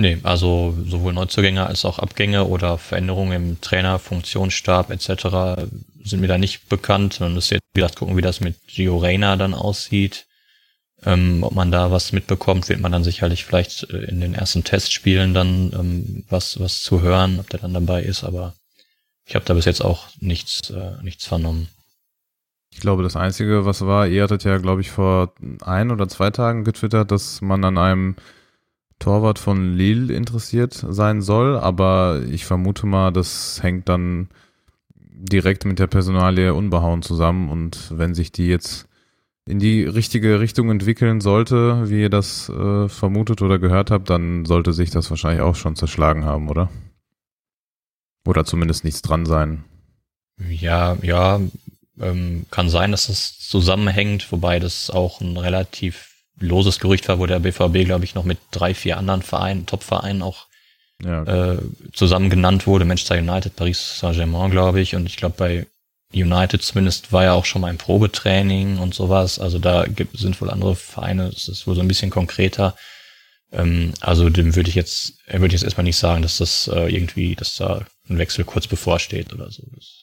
Nee, 0.00 0.18
also 0.22 0.76
sowohl 0.86 1.12
Neuzugänge 1.12 1.66
als 1.66 1.84
auch 1.84 1.98
Abgänge 1.98 2.44
oder 2.44 2.78
Veränderungen 2.78 3.32
im 3.32 3.60
Trainer, 3.60 3.98
Funktionsstab 3.98 4.92
etc. 4.92 5.66
sind 6.04 6.20
mir 6.20 6.28
da 6.28 6.38
nicht 6.38 6.68
bekannt. 6.68 7.18
Man 7.18 7.34
muss 7.34 7.50
jetzt, 7.50 7.64
wie 7.74 7.80
gesagt, 7.80 7.96
gucken, 7.96 8.16
wie 8.16 8.22
das 8.22 8.38
mit 8.38 8.54
Gio 8.68 8.98
Reyna 8.98 9.34
dann 9.34 9.54
aussieht. 9.54 10.26
Ähm, 11.02 11.42
ob 11.42 11.52
man 11.52 11.72
da 11.72 11.90
was 11.90 12.12
mitbekommt, 12.12 12.68
wird 12.68 12.78
man 12.78 12.92
dann 12.92 13.02
sicherlich 13.02 13.44
vielleicht 13.44 13.90
äh, 13.90 14.04
in 14.04 14.20
den 14.20 14.34
ersten 14.34 14.62
Testspielen 14.62 15.34
dann 15.34 15.72
ähm, 15.72 16.24
was, 16.28 16.60
was 16.60 16.80
zu 16.80 17.02
hören, 17.02 17.40
ob 17.40 17.50
der 17.50 17.60
dann 17.60 17.74
dabei 17.74 18.02
ist, 18.02 18.22
aber 18.22 18.54
ich 19.26 19.34
habe 19.34 19.44
da 19.44 19.54
bis 19.54 19.64
jetzt 19.64 19.84
auch 19.84 20.06
nichts, 20.20 20.70
äh, 20.70 21.02
nichts 21.02 21.26
vernommen. 21.26 21.68
Ich 22.70 22.80
glaube, 22.80 23.02
das 23.02 23.16
Einzige, 23.16 23.64
was 23.64 23.80
war, 23.80 24.06
ihr 24.06 24.22
hattet 24.22 24.44
ja, 24.44 24.58
glaube 24.58 24.80
ich, 24.80 24.90
vor 24.90 25.34
ein 25.60 25.90
oder 25.90 26.08
zwei 26.08 26.30
Tagen 26.30 26.62
getwittert, 26.62 27.10
dass 27.10 27.40
man 27.40 27.64
an 27.64 27.78
einem 27.78 28.16
Torwart 28.98 29.38
von 29.38 29.74
Lille 29.74 30.12
interessiert 30.14 30.72
sein 30.74 31.22
soll, 31.22 31.56
aber 31.56 32.22
ich 32.28 32.44
vermute 32.44 32.86
mal, 32.86 33.12
das 33.12 33.62
hängt 33.62 33.88
dann 33.88 34.28
direkt 34.94 35.64
mit 35.64 35.78
der 35.78 35.86
Personalie 35.86 36.54
unbehauen 36.54 37.02
zusammen 37.02 37.48
und 37.48 37.92
wenn 37.96 38.14
sich 38.14 38.32
die 38.32 38.48
jetzt 38.48 38.88
in 39.46 39.58
die 39.58 39.84
richtige 39.84 40.40
Richtung 40.40 40.70
entwickeln 40.70 41.20
sollte, 41.20 41.88
wie 41.88 42.02
ihr 42.02 42.10
das 42.10 42.50
äh, 42.50 42.88
vermutet 42.88 43.40
oder 43.40 43.58
gehört 43.58 43.90
habt, 43.90 44.10
dann 44.10 44.44
sollte 44.44 44.72
sich 44.72 44.90
das 44.90 45.08
wahrscheinlich 45.10 45.40
auch 45.40 45.56
schon 45.56 45.74
zerschlagen 45.74 46.24
haben, 46.24 46.48
oder? 46.48 46.68
Oder 48.26 48.44
zumindest 48.44 48.84
nichts 48.84 49.00
dran 49.00 49.24
sein. 49.24 49.64
Ja, 50.50 50.98
ja, 51.02 51.40
ähm, 51.98 52.46
kann 52.50 52.68
sein, 52.68 52.90
dass 52.90 53.06
das 53.06 53.38
zusammenhängt, 53.38 54.30
wobei 54.30 54.60
das 54.60 54.90
auch 54.90 55.20
ein 55.20 55.36
relativ 55.36 56.07
loses 56.40 56.78
Gerücht 56.78 57.08
war, 57.08 57.18
wo 57.18 57.26
der 57.26 57.40
BVB, 57.40 57.84
glaube 57.84 58.04
ich, 58.04 58.14
noch 58.14 58.24
mit 58.24 58.38
drei, 58.50 58.74
vier 58.74 58.96
anderen 58.96 59.22
Vereinen, 59.22 59.66
Top-Vereinen 59.66 60.22
auch 60.22 60.46
ja, 61.02 61.22
okay. 61.22 61.52
äh, 61.52 61.58
zusammen 61.92 62.30
genannt 62.30 62.66
wurde. 62.66 62.84
Manchester 62.84 63.16
United, 63.16 63.56
Paris 63.56 63.98
Saint-Germain, 63.98 64.50
glaube 64.50 64.80
ich. 64.80 64.94
Und 64.94 65.06
ich 65.06 65.16
glaube, 65.16 65.34
bei 65.36 65.66
United 66.12 66.62
zumindest 66.62 67.12
war 67.12 67.24
ja 67.24 67.32
auch 67.34 67.44
schon 67.44 67.60
mal 67.60 67.68
ein 67.68 67.78
Probetraining 67.78 68.78
und 68.78 68.94
sowas. 68.94 69.38
Also 69.38 69.58
da 69.58 69.84
gibt, 69.84 70.18
sind 70.18 70.40
wohl 70.40 70.50
andere 70.50 70.74
Vereine, 70.74 71.28
es 71.28 71.48
ist 71.48 71.66
wohl 71.66 71.74
so 71.74 71.80
ein 71.80 71.88
bisschen 71.88 72.10
konkreter. 72.10 72.76
Ähm, 73.52 73.92
also 74.00 74.30
dem 74.30 74.56
würde 74.56 74.70
ich 74.70 74.74
jetzt, 74.74 75.14
er 75.26 75.40
würde 75.40 75.54
jetzt 75.54 75.64
erstmal 75.64 75.84
nicht 75.84 75.98
sagen, 75.98 76.22
dass 76.22 76.38
das 76.38 76.68
äh, 76.68 76.88
irgendwie, 76.94 77.34
dass 77.34 77.56
da 77.56 77.84
ein 78.08 78.18
Wechsel 78.18 78.44
kurz 78.44 78.66
bevorsteht 78.66 79.32
oder 79.32 79.50
so. 79.50 79.62
Das 79.74 79.97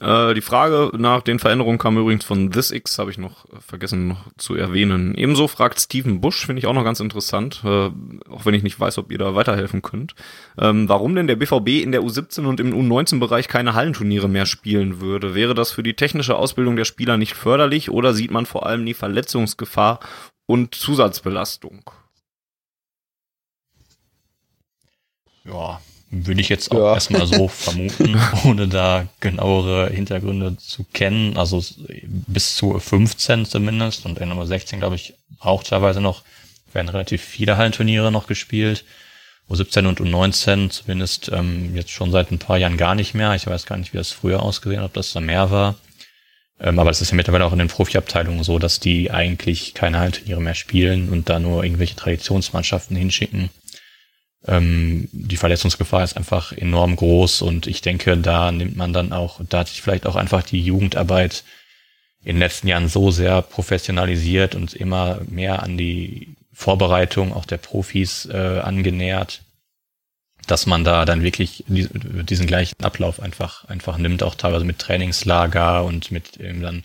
Äh, 0.00 0.34
die 0.34 0.40
Frage 0.40 0.90
nach 0.96 1.22
den 1.22 1.38
Veränderungen 1.38 1.78
kam 1.78 1.96
übrigens 1.96 2.24
von 2.24 2.50
ThisX, 2.50 2.98
habe 2.98 3.10
ich 3.10 3.18
noch 3.18 3.46
vergessen 3.60 4.08
noch 4.08 4.26
zu 4.36 4.54
erwähnen. 4.54 5.14
Ebenso 5.14 5.48
fragt 5.48 5.80
Steven 5.80 6.20
Bush, 6.20 6.44
finde 6.44 6.60
ich 6.60 6.66
auch 6.66 6.74
noch 6.74 6.84
ganz 6.84 7.00
interessant, 7.00 7.62
äh, 7.64 7.90
auch 8.28 8.44
wenn 8.44 8.54
ich 8.54 8.62
nicht 8.62 8.78
weiß, 8.78 8.98
ob 8.98 9.10
ihr 9.10 9.18
da 9.18 9.34
weiterhelfen 9.34 9.82
könnt. 9.82 10.14
Ähm, 10.58 10.88
warum 10.88 11.14
denn 11.14 11.26
der 11.26 11.36
BVB 11.36 11.82
in 11.82 11.92
der 11.92 12.02
U17 12.02 12.44
und 12.44 12.60
im 12.60 12.74
U19-Bereich 12.74 13.48
keine 13.48 13.74
Hallenturniere 13.74 14.28
mehr 14.28 14.46
spielen 14.46 15.00
würde? 15.00 15.34
Wäre 15.34 15.54
das 15.54 15.72
für 15.72 15.82
die 15.82 15.94
technische 15.94 16.36
Ausbildung 16.36 16.76
der 16.76 16.84
Spieler 16.84 17.16
nicht 17.16 17.34
förderlich 17.34 17.90
oder 17.90 18.12
sieht 18.12 18.30
man 18.30 18.46
vor 18.46 18.66
allem 18.66 18.84
die 18.84 18.94
Verletzungsgefahr 18.94 20.00
und 20.46 20.74
Zusatzbelastung? 20.74 21.90
Ja, 25.44 25.80
würde 26.10 26.40
ich 26.40 26.48
jetzt 26.48 26.70
auch 26.70 26.78
ja. 26.78 26.94
erstmal 26.94 27.26
so 27.26 27.48
vermuten, 27.48 28.20
ohne 28.44 28.68
da 28.68 29.06
genauere 29.20 29.90
Hintergründe 29.90 30.56
zu 30.56 30.84
kennen. 30.92 31.36
Also 31.36 31.62
bis 32.26 32.56
zu 32.56 32.78
15 32.78 33.46
zumindest 33.46 34.06
und 34.06 34.18
in 34.18 34.28
Nummer 34.28 34.46
16, 34.46 34.78
glaube 34.78 34.96
ich, 34.96 35.14
auch 35.40 35.62
teilweise 35.62 36.00
noch, 36.00 36.22
werden 36.72 36.88
relativ 36.88 37.22
viele 37.22 37.56
Hallenturniere 37.56 38.12
noch 38.12 38.26
gespielt. 38.26 38.84
U17 39.48 39.86
und 39.86 40.00
U19 40.00 40.70
zumindest 40.70 41.30
ähm, 41.32 41.74
jetzt 41.74 41.90
schon 41.90 42.10
seit 42.10 42.32
ein 42.32 42.38
paar 42.38 42.58
Jahren 42.58 42.76
gar 42.76 42.94
nicht 42.94 43.14
mehr. 43.14 43.34
Ich 43.34 43.46
weiß 43.46 43.66
gar 43.66 43.76
nicht, 43.76 43.92
wie 43.92 43.98
das 43.98 44.10
früher 44.10 44.42
ausgesehen 44.42 44.80
hat, 44.80 44.88
ob 44.88 44.94
das 44.94 45.12
da 45.12 45.20
mehr 45.20 45.50
war. 45.50 45.76
Ähm, 46.58 46.78
aber 46.78 46.90
es 46.90 47.00
ist 47.00 47.10
ja 47.10 47.16
mittlerweile 47.16 47.44
auch 47.44 47.52
in 47.52 47.58
den 47.58 47.68
Profiabteilungen 47.68 48.42
so, 48.42 48.58
dass 48.58 48.80
die 48.80 49.10
eigentlich 49.10 49.74
keine 49.74 49.98
Hallenturniere 49.98 50.40
mehr 50.40 50.54
spielen 50.54 51.10
und 51.10 51.28
da 51.28 51.38
nur 51.38 51.62
irgendwelche 51.62 51.94
Traditionsmannschaften 51.94 52.96
hinschicken 52.96 53.50
ähm, 54.46 55.08
die 55.12 55.36
Verletzungsgefahr 55.36 56.04
ist 56.04 56.16
einfach 56.16 56.52
enorm 56.52 56.96
groß 56.96 57.42
und 57.42 57.66
ich 57.66 57.80
denke, 57.80 58.16
da 58.16 58.52
nimmt 58.52 58.76
man 58.76 58.92
dann 58.92 59.12
auch, 59.12 59.40
da 59.48 59.60
hat 59.60 59.68
sich 59.68 59.82
vielleicht 59.82 60.06
auch 60.06 60.16
einfach 60.16 60.42
die 60.42 60.60
Jugendarbeit 60.60 61.44
in 62.22 62.36
den 62.36 62.40
letzten 62.40 62.68
Jahren 62.68 62.88
so 62.88 63.10
sehr 63.10 63.42
professionalisiert 63.42 64.54
und 64.54 64.74
immer 64.74 65.20
mehr 65.28 65.62
an 65.62 65.76
die 65.76 66.36
Vorbereitung 66.52 67.32
auch 67.32 67.44
der 67.44 67.58
Profis 67.58 68.26
äh, 68.26 68.60
angenähert, 68.60 69.42
dass 70.46 70.66
man 70.66 70.84
da 70.84 71.04
dann 71.04 71.22
wirklich 71.22 71.64
diesen 71.68 72.46
gleichen 72.46 72.82
Ablauf 72.82 73.20
einfach 73.20 73.64
einfach 73.66 73.98
nimmt, 73.98 74.22
auch 74.22 74.34
teilweise 74.34 74.64
mit 74.64 74.78
Trainingslager 74.78 75.84
und 75.84 76.10
mit 76.10 76.38
eben 76.38 76.62
dann 76.62 76.84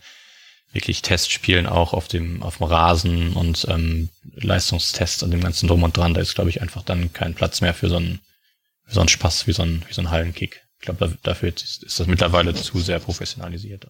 wirklich 0.74 1.01
Testspielen 1.01 1.67
auch 1.67 1.93
auf 1.93 2.07
dem, 2.07 2.43
auf 2.43 2.57
dem 2.57 2.67
Rasen 2.67 3.34
und 3.34 3.65
ähm, 3.69 4.09
Leistungstests 4.36 5.24
und 5.24 5.32
dem 5.32 5.41
ganzen 5.41 5.67
Drum 5.67 5.84
und 5.84 5.97
Dran. 5.97 6.13
Da 6.13 6.22
ist, 6.22 6.36
glaube 6.36 6.49
ich, 6.49 6.61
einfach 6.61 6.84
dann 6.84 7.13
kein 7.13 7.34
Platz 7.34 7.61
mehr 7.61 7.74
für 7.74 7.89
so 7.89 7.97
einen, 7.97 8.19
für 8.86 8.93
so 8.93 8.99
einen 9.01 9.09
Spaß 9.09 9.47
wie 9.47 9.53
so 9.53 9.63
ein, 9.63 9.84
wie 9.88 9.93
so 9.93 10.01
ein 10.01 10.11
Hallenkick. 10.11 10.63
Ich 10.80 10.86
glaube, 10.86 11.17
dafür 11.24 11.49
ist, 11.49 11.84
ist 11.84 11.99
das 11.99 12.07
mittlerweile 12.07 12.53
zu 12.55 12.80
sehr 12.80 12.99
professionalisiert. 12.99 13.88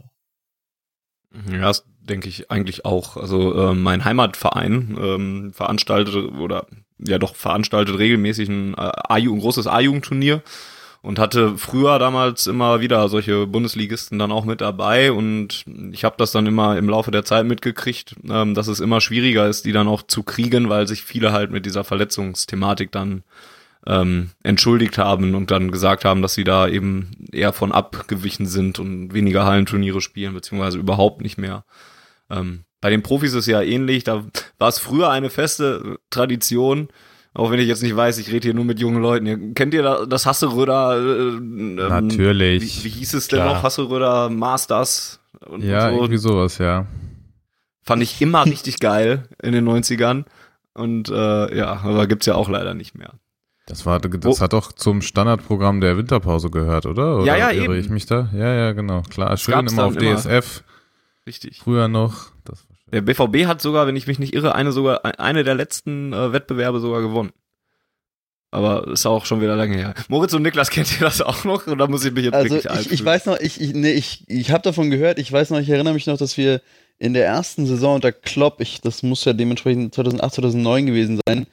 Ja, 1.49 1.61
das 1.61 1.85
denke 2.01 2.27
ich 2.27 2.51
eigentlich 2.51 2.83
auch. 2.83 3.15
Also 3.15 3.69
äh, 3.69 3.73
mein 3.73 4.03
Heimatverein 4.03 4.97
ähm, 4.99 5.53
veranstaltet 5.53 6.13
oder 6.15 6.67
ja 6.97 7.17
doch 7.17 7.35
veranstaltet 7.35 7.97
regelmäßig 7.97 8.49
ein, 8.49 8.73
äh, 8.73 8.91
ein 9.07 9.39
großes 9.39 9.67
A-Jugendturnier 9.67 10.43
und 11.01 11.17
hatte 11.17 11.57
früher 11.57 11.97
damals 11.97 12.45
immer 12.47 12.79
wieder 12.79 13.09
solche 13.09 13.47
Bundesligisten 13.47 14.19
dann 14.19 14.31
auch 14.31 14.45
mit 14.45 14.61
dabei 14.61 15.11
und 15.11 15.65
ich 15.91 16.03
habe 16.03 16.15
das 16.17 16.31
dann 16.31 16.45
immer 16.45 16.77
im 16.77 16.89
Laufe 16.89 17.11
der 17.11 17.25
Zeit 17.25 17.45
mitgekriegt, 17.45 18.15
ähm, 18.29 18.53
dass 18.53 18.67
es 18.67 18.79
immer 18.79 19.01
schwieriger 19.01 19.47
ist, 19.47 19.65
die 19.65 19.71
dann 19.71 19.87
auch 19.87 20.03
zu 20.03 20.23
kriegen, 20.23 20.69
weil 20.69 20.87
sich 20.87 21.03
viele 21.03 21.31
halt 21.31 21.51
mit 21.51 21.65
dieser 21.65 21.83
Verletzungsthematik 21.83 22.91
dann 22.91 23.23
ähm, 23.87 24.29
entschuldigt 24.43 24.99
haben 24.99 25.33
und 25.33 25.49
dann 25.49 25.71
gesagt 25.71 26.05
haben, 26.05 26.21
dass 26.21 26.35
sie 26.35 26.43
da 26.43 26.67
eben 26.67 27.11
eher 27.31 27.51
von 27.51 27.71
abgewichen 27.71 28.45
sind 28.45 28.77
und 28.77 29.13
weniger 29.13 29.45
Hallenturniere 29.45 30.01
spielen, 30.01 30.35
beziehungsweise 30.35 30.77
überhaupt 30.77 31.21
nicht 31.21 31.39
mehr. 31.39 31.65
Ähm, 32.29 32.63
bei 32.79 32.91
den 32.91 33.01
Profis 33.01 33.33
ist 33.33 33.47
ja 33.47 33.61
ähnlich, 33.61 34.03
da 34.03 34.25
war 34.59 34.69
es 34.69 34.77
früher 34.77 35.09
eine 35.09 35.29
feste 35.29 35.99
Tradition, 36.11 36.89
auch 37.33 37.49
wenn 37.49 37.59
ich 37.59 37.67
jetzt 37.67 37.81
nicht 37.81 37.95
weiß, 37.95 38.17
ich 38.17 38.31
rede 38.31 38.47
hier 38.47 38.53
nur 38.53 38.65
mit 38.65 38.79
jungen 38.79 39.01
Leuten. 39.01 39.53
Kennt 39.53 39.73
ihr 39.73 40.05
das 40.05 40.25
Hasseröder? 40.25 40.97
Äh, 40.97 41.37
ähm, 41.37 41.75
Natürlich. 41.75 42.83
Wie, 42.83 42.85
wie, 42.85 42.89
hieß 42.89 43.13
es 43.13 43.27
denn 43.29 43.39
Klar. 43.39 43.55
noch? 43.55 43.63
Hasseröder 43.63 44.29
Masters? 44.29 45.19
Und 45.47 45.63
ja, 45.63 45.89
so. 45.89 45.95
irgendwie 45.95 46.17
sowas, 46.17 46.57
ja. 46.57 46.87
Fand 47.83 48.03
ich 48.03 48.21
immer 48.21 48.45
richtig 48.45 48.79
geil 48.79 49.29
in 49.41 49.53
den 49.53 49.67
90ern. 49.67 50.25
Und 50.73 51.09
äh, 51.09 51.57
ja, 51.57 51.81
aber 51.83 52.07
gibt's 52.07 52.25
ja 52.25 52.35
auch 52.35 52.49
leider 52.49 52.73
nicht 52.73 52.95
mehr. 52.97 53.13
Das 53.65 53.85
war, 53.85 53.99
das 53.99 54.39
oh. 54.39 54.41
hat 54.41 54.53
doch 54.53 54.73
zum 54.73 55.01
Standardprogramm 55.01 55.79
der 55.79 55.97
Winterpause 55.97 56.49
gehört, 56.49 56.85
oder? 56.85 57.17
oder 57.17 57.25
ja, 57.25 57.37
ja, 57.37 57.51
irre 57.51 57.75
eben. 57.75 57.79
ich 57.85 57.89
mich 57.89 58.05
da? 58.05 58.29
Ja, 58.33 58.53
ja, 58.53 58.71
genau. 58.73 59.03
Klar, 59.03 59.37
schön 59.37 59.67
immer 59.67 59.85
auf 59.85 59.95
DSF. 59.95 60.25
Immer. 60.25 61.25
Richtig. 61.27 61.59
Früher 61.59 61.87
noch. 61.87 62.30
Der 62.91 63.01
BVB 63.01 63.45
hat 63.47 63.61
sogar, 63.61 63.87
wenn 63.87 63.95
ich 63.95 64.07
mich 64.07 64.19
nicht 64.19 64.33
irre, 64.33 64.53
eine 64.55 64.71
sogar 64.71 65.05
eine 65.19 65.43
der 65.43 65.55
letzten 65.55 66.13
äh, 66.13 66.33
Wettbewerbe 66.33 66.79
sogar 66.79 67.01
gewonnen. 67.01 67.31
Aber 68.53 68.85
ist 68.89 69.05
auch 69.05 69.25
schon 69.25 69.39
wieder 69.39 69.55
lange 69.55 69.77
her. 69.77 69.93
Moritz 70.09 70.33
und 70.33 70.41
Niklas, 70.41 70.69
kennt 70.71 70.91
ihr 70.91 71.05
das 71.05 71.21
auch 71.21 71.45
noch? 71.45 71.67
Oder 71.67 71.87
muss 71.87 72.03
ich 72.03 72.11
mich 72.11 72.25
jetzt 72.25 72.33
also 72.33 72.55
wirklich 72.55 72.87
ich, 72.87 72.91
ich 72.91 73.05
weiß 73.05 73.25
noch, 73.25 73.39
ich, 73.39 73.61
ich, 73.61 73.73
nee, 73.73 73.93
ich, 73.93 74.25
ich 74.27 74.51
habe 74.51 74.61
davon 74.61 74.89
gehört, 74.89 75.19
ich 75.19 75.31
weiß 75.31 75.51
noch, 75.51 75.59
ich 75.59 75.69
erinnere 75.69 75.93
mich 75.93 76.05
noch, 76.05 76.17
dass 76.17 76.37
wir 76.37 76.61
in 76.99 77.13
der 77.13 77.25
ersten 77.25 77.65
Saison 77.65 77.95
unter 77.95 78.11
Klopp, 78.11 78.59
ich, 78.59 78.81
das 78.81 79.03
muss 79.03 79.23
ja 79.23 79.33
dementsprechend 79.33 79.95
2008, 79.95 80.35
2009 80.35 80.85
gewesen 80.85 81.19
sein, 81.25 81.47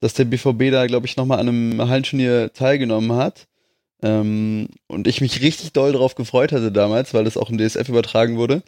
dass 0.00 0.14
der 0.14 0.26
BVB 0.26 0.70
da, 0.70 0.86
glaube 0.86 1.06
ich, 1.06 1.16
nochmal 1.16 1.40
an 1.40 1.48
einem 1.48 1.88
Hallenturnier 1.88 2.52
teilgenommen 2.52 3.12
hat. 3.12 3.46
Ähm, 4.04 4.68
und 4.86 5.08
ich 5.08 5.22
mich 5.22 5.40
richtig 5.40 5.72
doll 5.72 5.92
darauf 5.92 6.14
gefreut 6.14 6.52
hatte 6.52 6.70
damals, 6.70 7.14
weil 7.14 7.24
das 7.24 7.38
auch 7.38 7.48
im 7.48 7.56
DSF 7.56 7.88
übertragen 7.88 8.36
wurde, 8.36 8.62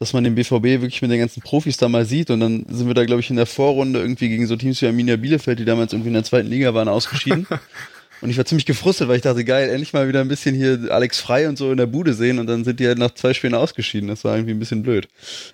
dass 0.00 0.12
man 0.12 0.24
den 0.24 0.34
BVB 0.34 0.82
wirklich 0.82 1.00
mit 1.00 1.12
den 1.12 1.20
ganzen 1.20 1.42
Profis 1.42 1.76
da 1.76 1.88
mal 1.88 2.04
sieht. 2.04 2.28
Und 2.30 2.40
dann 2.40 2.66
sind 2.68 2.88
wir 2.88 2.94
da, 2.94 3.04
glaube 3.04 3.20
ich, 3.20 3.30
in 3.30 3.36
der 3.36 3.46
Vorrunde 3.46 4.00
irgendwie 4.00 4.28
gegen 4.28 4.48
so 4.48 4.56
Teams 4.56 4.82
wie 4.82 4.86
Arminia 4.86 5.14
Bielefeld, 5.14 5.60
die 5.60 5.64
damals 5.64 5.92
irgendwie 5.92 6.08
in 6.08 6.14
der 6.14 6.24
zweiten 6.24 6.48
Liga 6.48 6.74
waren, 6.74 6.88
ausgeschieden. 6.88 7.46
und 8.20 8.30
ich 8.30 8.36
war 8.36 8.44
ziemlich 8.46 8.66
gefrustet, 8.66 9.06
weil 9.06 9.14
ich 9.14 9.22
dachte, 9.22 9.44
geil, 9.44 9.70
endlich 9.70 9.92
mal 9.92 10.08
wieder 10.08 10.22
ein 10.22 10.28
bisschen 10.28 10.56
hier 10.56 10.88
Alex 10.90 11.20
Frei 11.20 11.48
und 11.48 11.56
so 11.56 11.70
in 11.70 11.76
der 11.76 11.86
Bude 11.86 12.12
sehen 12.12 12.40
und 12.40 12.48
dann 12.48 12.64
sind 12.64 12.80
die 12.80 12.88
halt 12.88 12.98
nach 12.98 13.14
zwei 13.14 13.32
Spielen 13.32 13.54
ausgeschieden. 13.54 14.08
Das 14.08 14.24
war 14.24 14.34
irgendwie 14.34 14.54
ein 14.54 14.58
bisschen 14.58 14.82
blöd. 14.82 15.06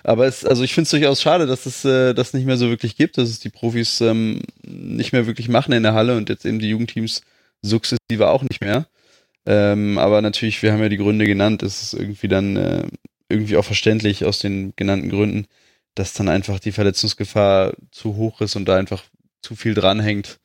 Aber 0.03 0.27
es, 0.27 0.47
also 0.47 0.65
ich 0.65 0.73
finde 0.73 0.85
es 0.85 0.93
durchaus 0.93 1.21
schade, 1.21 1.47
dass 1.47 1.67
es 1.67 1.85
äh, 1.85 2.15
das 2.15 2.33
nicht 2.33 2.47
mehr 2.47 2.57
so 2.57 2.71
wirklich 2.71 2.97
gibt, 2.97 3.19
dass 3.19 3.29
es 3.29 3.39
die 3.39 3.51
Profis 3.51 4.01
ähm, 4.01 4.41
nicht 4.65 5.13
mehr 5.13 5.27
wirklich 5.27 5.51
machen 5.51 5.73
in 5.73 5.83
der 5.83 5.93
Halle 5.93 6.17
und 6.17 6.31
jetzt 6.31 6.47
eben 6.47 6.59
die 6.59 6.71
Jugendteams 6.71 7.21
sukzessive 7.61 8.31
auch 8.31 8.43
nicht 8.43 8.63
mehr. 8.63 8.87
Ähm, 9.47 9.97
aber 9.99 10.23
natürlich, 10.23 10.63
wir 10.63 10.73
haben 10.73 10.83
ja 10.83 10.89
die 10.89 10.97
Gründe 10.97 11.27
genannt, 11.27 11.63
es 11.63 11.83
ist 11.83 11.95
irgendwie 11.95 12.29
dann 12.29 12.57
äh, 12.57 12.87
irgendwie 13.29 13.57
auch 13.57 13.65
verständlich 13.65 14.25
aus 14.25 14.41
den 14.41 14.75
genannten 14.77 15.09
Gründen, 15.09 15.47
dass 15.95 16.13
dann 16.13 16.29
einfach 16.29 16.59
die 16.59 16.73
Verletzungsgefahr 16.73 17.75
zu 17.91 18.17
hoch 18.17 18.41
ist 18.41 18.57
und 18.57 18.67
da 18.67 18.77
einfach 18.77 19.05
zu 19.43 19.55
viel 19.55 19.75
dranhängt, 19.75 20.41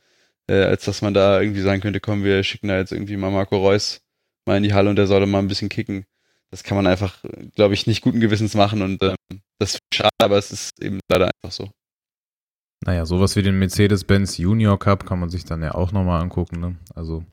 äh, 0.48 0.64
als 0.64 0.86
dass 0.86 1.02
man 1.02 1.14
da 1.14 1.42
irgendwie 1.42 1.62
sagen 1.62 1.82
könnte, 1.82 2.00
komm, 2.00 2.24
wir 2.24 2.44
schicken 2.44 2.68
da 2.68 2.78
jetzt 2.78 2.92
irgendwie 2.92 3.18
mal 3.18 3.32
Marco 3.32 3.58
Reus 3.58 4.02
mal 4.46 4.58
in 4.58 4.64
die 4.64 4.74
Halle 4.74 4.90
und 4.90 4.96
der 4.96 5.08
soll 5.08 5.20
da 5.20 5.26
mal 5.26 5.40
ein 5.40 5.48
bisschen 5.48 5.70
kicken. 5.70 6.06
Das 6.52 6.64
kann 6.64 6.76
man 6.76 6.86
einfach, 6.86 7.24
glaube 7.56 7.74
ich, 7.74 7.88
nicht 7.88 8.02
guten 8.02 8.20
Gewissens 8.20 8.56
machen 8.56 8.82
und 8.82 9.02
äh, 9.02 9.16
das 9.58 9.76
ist 9.76 9.80
schade, 9.94 10.10
aber 10.20 10.38
es 10.38 10.52
ist 10.52 10.82
eben 10.82 11.00
leider 11.10 11.28
einfach 11.28 11.52
so. 11.52 11.70
Naja, 12.84 13.06
sowas 13.06 13.36
wie 13.36 13.44
den 13.44 13.60
Mercedes-Benz 13.60 14.38
Junior 14.38 14.78
Cup 14.78 15.06
kann 15.06 15.20
man 15.20 15.30
sich 15.30 15.46
dann 15.46 15.62
ja 15.62 15.76
auch 15.76 15.92
nochmal 15.92 16.22
angucken. 16.22 16.60
Ne? 16.60 16.76
Also 16.96 17.24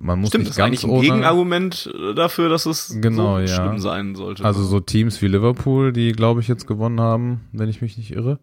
man 0.00 0.18
muss 0.18 0.30
Stimmt, 0.30 0.46
nicht 0.46 0.56
ganz 0.56 0.70
das 0.70 0.78
ist 0.78 0.84
eigentlich 0.84 0.96
ein 0.96 1.00
Gegenargument 1.02 1.92
dafür, 2.16 2.48
dass 2.48 2.66
es 2.66 2.96
genau, 3.00 3.36
so 3.36 3.40
ja. 3.40 3.46
schlimm 3.46 3.78
sein 3.78 4.14
sollte. 4.14 4.44
Also 4.44 4.64
so 4.64 4.80
Teams 4.80 5.20
wie 5.22 5.28
Liverpool, 5.28 5.92
die 5.92 6.12
glaube 6.12 6.40
ich 6.40 6.48
jetzt 6.48 6.66
gewonnen 6.66 7.00
haben, 7.00 7.42
wenn 7.52 7.68
ich 7.68 7.82
mich 7.82 7.96
nicht 7.96 8.10
irre, 8.12 8.40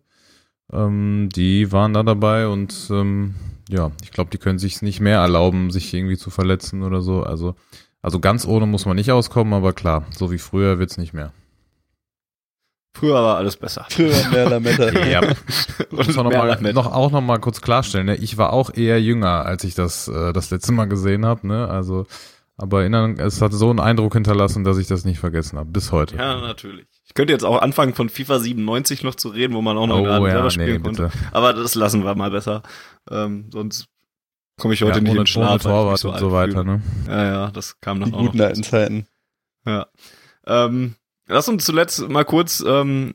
ähm, 0.72 1.30
die 1.36 1.72
waren 1.72 1.94
da 1.94 2.04
dabei 2.04 2.48
und 2.48 2.88
ähm, 2.92 3.36
ja, 3.70 3.92
ich 4.04 4.12
glaube, 4.12 4.30
die 4.30 4.38
können 4.38 4.60
sich 4.60 4.82
nicht 4.82 5.02
mehr 5.02 5.20
erlauben, 5.20 5.72
sich 5.72 5.94
irgendwie 5.94 6.18
zu 6.18 6.30
verletzen 6.30 6.84
oder 6.84 7.02
so. 7.02 7.24
Also 7.24 7.56
also 8.02 8.20
ganz 8.20 8.48
ohne 8.48 8.66
muss 8.66 8.86
man 8.86 8.96
nicht 8.96 9.12
auskommen, 9.12 9.54
aber 9.54 9.74
klar, 9.74 10.06
so 10.12 10.32
wie 10.32 10.38
früher 10.38 10.80
wird's 10.80 10.98
nicht 10.98 11.14
mehr. 11.14 11.34
Früher 13.00 13.14
war 13.14 13.38
alles 13.38 13.58
besser. 13.58 13.86
Früher 13.90 14.16
mehr 14.32 14.50
Lametta. 14.50 14.90
ja. 15.08 15.22
Und 15.92 16.16
noch, 16.16 16.32
mal, 16.32 16.74
noch 16.74 16.92
auch 16.92 17.12
noch 17.12 17.22
mal 17.22 17.38
kurz 17.38 17.62
klarstellen, 17.62 18.08
ne? 18.08 18.16
ich 18.16 18.38
war 18.38 18.54
auch 18.54 18.74
eher 18.74 19.00
jünger, 19.00 19.46
als 19.46 19.64
ich 19.64 19.76
das 19.76 20.08
äh, 20.08 20.34
das 20.34 20.50
letzte 20.50 20.72
Mal 20.72 20.86
gesehen 20.86 21.26
habe, 21.26 21.46
ne? 21.48 21.68
Also 21.68 22.08
aber 22.60 22.82
erinnern, 22.82 23.20
es 23.20 23.40
hat 23.40 23.54
so 23.54 23.70
einen 23.70 23.80
Eindruck 23.80 24.14
hinterlassen, 24.14 24.64
dass 24.64 24.80
ich 24.80 24.88
das 24.88 25.06
nicht 25.06 25.20
vergessen 25.20 25.60
habe 25.60 25.70
bis 25.70 25.92
heute. 25.92 26.16
Ja, 26.16 26.42
natürlich. 26.42 26.88
Ich 27.06 27.14
könnte 27.14 27.32
jetzt 27.32 27.46
auch 27.46 27.62
anfangen 27.62 27.94
von 27.94 28.10
FIFA 28.10 28.40
97 28.40 29.04
noch 29.04 29.14
zu 29.14 29.30
reden, 29.30 29.54
wo 29.54 29.62
man 29.62 29.78
auch 29.78 29.86
noch 29.86 30.00
oh, 30.00 30.04
gerade 30.04 30.26
ja, 30.26 30.32
selber 30.32 30.50
spielen 30.50 30.78
nee, 30.78 30.80
konnte. 30.80 31.12
Aber 31.32 31.54
das 31.54 31.76
lassen 31.76 32.04
wir 32.04 32.16
mal 32.16 32.32
besser. 32.32 32.64
Ähm, 33.12 33.52
sonst 33.54 33.86
komme 34.60 34.74
ich 34.74 34.82
heute 34.82 34.96
ja, 34.96 35.02
nicht 35.02 35.12
ohne, 35.12 35.20
in 35.20 35.24
den 35.26 35.28
Schlaf. 35.28 35.52
Ohne 35.52 35.60
Torwart 35.60 36.00
so 36.00 36.12
und 36.12 36.18
so 36.18 36.32
weiter, 36.32 36.64
ne? 36.64 36.82
Ja, 37.08 37.26
ja, 37.26 37.52
das 37.52 37.80
kam 37.80 38.00
dann 38.00 38.10
Die 38.10 38.16
auch 38.16 38.22
guten 38.22 38.42
alten 38.42 38.64
Zeiten. 38.64 39.06
Ja. 39.64 39.86
Ähm, 40.48 40.96
Lass 41.28 41.50
uns 41.50 41.66
zuletzt 41.66 42.08
mal 42.10 42.24
kurz 42.24 42.64
ähm, 42.66 43.14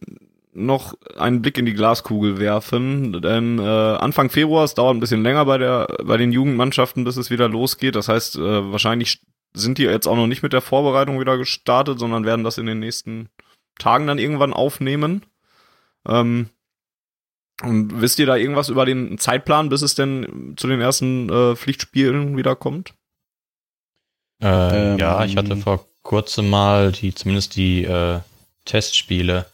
noch 0.52 0.94
einen 1.16 1.40
Blick 1.40 1.56
in 1.56 1.64
die 1.64 1.72
Glaskugel 1.72 2.38
werfen, 2.38 3.20
denn 3.22 3.58
äh, 3.58 3.62
Anfang 3.62 4.28
Februar, 4.28 4.64
es 4.64 4.74
dauert 4.74 4.94
ein 4.94 5.00
bisschen 5.00 5.22
länger 5.22 5.46
bei 5.46 5.56
der 5.56 5.86
bei 6.04 6.18
den 6.18 6.30
Jugendmannschaften, 6.30 7.04
bis 7.04 7.16
es 7.16 7.30
wieder 7.30 7.48
losgeht. 7.48 7.96
Das 7.96 8.08
heißt, 8.08 8.36
äh, 8.36 8.70
wahrscheinlich 8.70 9.22
sind 9.54 9.78
die 9.78 9.84
jetzt 9.84 10.06
auch 10.06 10.16
noch 10.16 10.26
nicht 10.26 10.42
mit 10.42 10.52
der 10.52 10.60
Vorbereitung 10.60 11.20
wieder 11.20 11.38
gestartet, 11.38 11.98
sondern 11.98 12.24
werden 12.24 12.44
das 12.44 12.58
in 12.58 12.66
den 12.66 12.78
nächsten 12.78 13.28
Tagen 13.78 14.06
dann 14.06 14.18
irgendwann 14.18 14.52
aufnehmen. 14.52 15.24
Ähm, 16.06 16.50
und 17.62 18.00
wisst 18.00 18.18
ihr 18.18 18.26
da 18.26 18.36
irgendwas 18.36 18.68
über 18.68 18.84
den 18.84 19.18
Zeitplan, 19.18 19.68
bis 19.68 19.82
es 19.82 19.94
denn 19.94 20.54
zu 20.56 20.66
den 20.66 20.80
ersten 20.80 21.30
äh, 21.30 21.56
Pflichtspielen 21.56 22.36
wieder 22.36 22.56
kommt? 22.56 22.94
Äh, 24.42 24.92
ähm, 24.92 24.98
ja, 24.98 25.24
ich 25.24 25.36
hatte 25.36 25.56
vor 25.56 25.86
kurzem 26.02 26.50
mal 26.50 26.92
die, 26.92 27.14
zumindest 27.14 27.56
die 27.56 27.84
äh, 27.84 28.20
Testspiele 28.64 29.46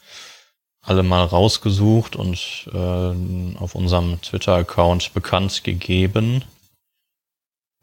alle 0.83 1.03
mal 1.03 1.25
rausgesucht 1.25 2.17
und 2.17 2.69
äh, 2.73 3.59
auf 3.59 3.75
unserem 3.75 4.21
Twitter-Account 4.23 5.13
bekannt 5.13 5.63
gegeben. 5.63 6.45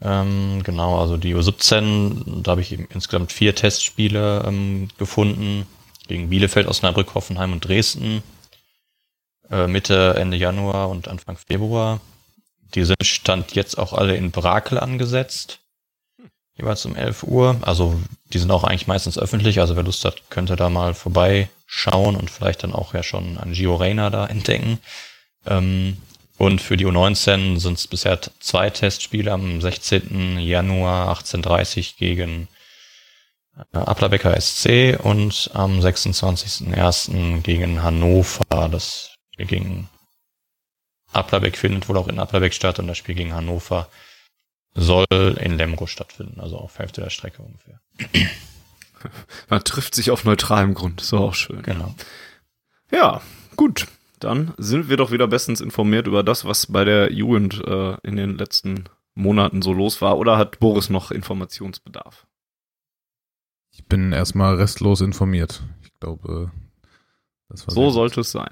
Ähm, 0.02 0.62
genau, 0.64 1.00
also 1.00 1.16
die 1.16 1.36
U17, 1.36 2.42
da 2.42 2.52
habe 2.52 2.62
ich 2.62 2.72
eben 2.72 2.88
insgesamt 2.92 3.32
vier 3.32 3.56
Testspiele 3.56 4.44
ähm, 4.46 4.90
gefunden. 4.98 5.68
Gegen 6.08 6.30
Bielefeld, 6.30 6.68
Osnabrück, 6.68 7.16
Hoffenheim 7.16 7.54
und 7.54 7.66
Dresden. 7.66 8.24
Äh, 9.50 9.68
Mitte, 9.68 10.16
Ende 10.18 10.38
Januar 10.38 10.90
und 10.90 11.08
Anfang 11.08 11.38
Februar. 11.38 12.02
Die 12.74 12.84
sind 12.84 13.06
Stand 13.06 13.54
jetzt 13.56 13.78
auch 13.78 13.94
alle 13.94 14.16
in 14.16 14.32
Brakel 14.32 14.80
angesetzt. 14.80 15.60
Jeweils 16.58 16.86
um 16.86 16.96
11 16.96 17.24
Uhr. 17.24 17.58
Also 17.62 18.00
die 18.32 18.40
sind 18.40 18.52
auch 18.52 18.64
eigentlich 18.64 18.88
meistens 18.88 19.18
öffentlich. 19.18 19.60
Also 19.60 19.76
wer 19.76 19.84
Lust 19.84 20.06
hat, 20.06 20.30
könnte 20.30 20.56
da 20.56 20.70
mal 20.70 20.94
vorbeischauen 20.94 22.16
und 22.16 22.32
vielleicht 22.32 22.64
dann 22.64 22.74
auch 22.74 22.94
ja 22.94 23.04
schon 23.04 23.38
an 23.38 23.54
Gio 23.54 23.76
Reyna 23.76 24.10
da 24.10 24.26
entdecken. 24.26 24.80
Ähm, 25.46 25.98
und 26.38 26.62
für 26.62 26.76
die 26.76 26.86
U19 26.86 27.60
sind 27.60 27.78
es 27.78 27.88
bisher 27.88 28.20
zwei 28.40 28.70
Testspiele 28.70 29.32
am 29.32 29.62
16. 29.62 30.40
Januar 30.40 31.18
18.30 31.18 31.98
gegen 31.98 32.48
äh, 33.74 33.78
Applerbecker 33.78 34.40
SC 34.40 34.98
und 35.02 35.50
am 35.54 35.80
26.01. 35.80 37.42
gegen 37.42 37.84
Hannover. 37.84 38.70
Das 38.70 39.12
Spiel 39.34 39.46
gegen 39.46 39.90
Applerbeck 41.14 41.58
findet 41.58 41.88
wohl 41.88 41.98
auch 41.98 42.08
in 42.08 42.20
Applerbeck 42.20 42.54
statt 42.54 42.80
und 42.80 42.88
das 42.88 42.98
Spiel 42.98 43.16
gegen 43.16 43.34
Hannover 43.34 43.88
soll 44.76 45.06
in 45.40 45.58
Lemgo 45.58 45.88
stattfinden, 45.88 46.40
also 46.40 46.58
auf 46.58 46.78
Hälfte 46.78 47.02
der 47.02 47.10
Strecke 47.10 47.42
ungefähr. 47.42 47.80
Man 49.50 49.64
trifft 49.64 49.96
sich 49.96 50.12
auf 50.12 50.24
neutralem 50.26 50.74
Grund, 50.74 51.02
ist 51.02 51.14
auch 51.14 51.34
schön. 51.34 51.62
Genau. 51.64 51.96
Ja, 52.92 53.22
gut. 53.56 53.88
Dann 54.20 54.54
sind 54.58 54.90
wir 54.90 54.98
doch 54.98 55.12
wieder 55.12 55.28
bestens 55.28 55.62
informiert 55.62 56.08
über 56.08 56.24
das, 56.24 56.46
was 56.46 56.68
bei 56.68 56.84
der 56.84 57.12
Jugend 57.12 57.62
äh, 57.66 57.98
in 58.04 58.16
den 58.16 58.38
letzten 58.38 58.86
Monaten 59.14 59.62
so 59.62 59.74
los 59.74 60.02
war. 60.02 60.18
Oder 60.18 60.38
hat 60.38 60.60
Boris 60.60 60.90
noch 60.90 61.12
Informationsbedarf? 61.12 62.26
Ich 63.72 63.86
bin 63.86 64.14
erstmal 64.14 64.56
restlos 64.56 65.02
informiert. 65.02 65.64
Ich 65.84 65.94
glaube, 66.00 66.52
das 67.50 67.68
war 67.68 67.74
so 67.74 67.90
sollte 67.90 68.22
es 68.22 68.32
sein. 68.32 68.52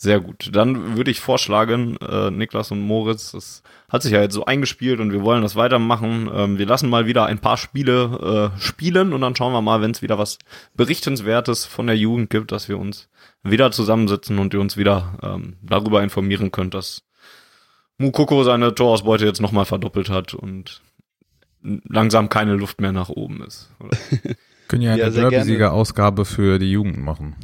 Sehr 0.00 0.20
gut. 0.20 0.50
Dann 0.52 0.96
würde 0.96 1.10
ich 1.10 1.18
vorschlagen, 1.18 1.96
äh, 1.96 2.30
Niklas 2.30 2.70
und 2.70 2.80
Moritz, 2.80 3.32
das 3.32 3.64
hat 3.88 4.04
sich 4.04 4.12
ja 4.12 4.20
jetzt 4.20 4.34
so 4.34 4.44
eingespielt 4.44 5.00
und 5.00 5.10
wir 5.10 5.24
wollen 5.24 5.42
das 5.42 5.56
weitermachen. 5.56 6.30
Ähm, 6.32 6.56
wir 6.56 6.66
lassen 6.66 6.88
mal 6.88 7.06
wieder 7.06 7.26
ein 7.26 7.40
paar 7.40 7.56
Spiele 7.56 8.52
äh, 8.54 8.60
spielen 8.60 9.12
und 9.12 9.22
dann 9.22 9.34
schauen 9.34 9.52
wir 9.52 9.60
mal, 9.60 9.80
wenn 9.80 9.90
es 9.90 10.00
wieder 10.00 10.16
was 10.16 10.38
Berichtenswertes 10.76 11.64
von 11.64 11.88
der 11.88 11.96
Jugend 11.96 12.30
gibt, 12.30 12.52
dass 12.52 12.68
wir 12.68 12.78
uns 12.78 13.08
wieder 13.42 13.72
zusammensitzen 13.72 14.38
und 14.38 14.54
ihr 14.54 14.60
uns 14.60 14.76
wieder 14.76 15.18
ähm, 15.20 15.56
darüber 15.62 16.00
informieren 16.00 16.52
könnt, 16.52 16.74
dass 16.74 17.02
Mukoko 17.96 18.44
seine 18.44 18.76
Torausbeute 18.76 19.26
jetzt 19.26 19.40
nochmal 19.40 19.64
verdoppelt 19.64 20.10
hat 20.10 20.32
und 20.32 20.80
langsam 21.60 22.28
keine 22.28 22.54
Luft 22.54 22.80
mehr 22.80 22.92
nach 22.92 23.08
oben 23.08 23.42
ist. 23.42 23.68
Können 24.68 24.82
ja 24.82 24.92
eine 24.92 25.02
ja, 25.02 25.10
Derby-Sieger-Ausgabe 25.10 26.24
für 26.24 26.60
die 26.60 26.70
Jugend 26.70 26.98
machen 26.98 27.34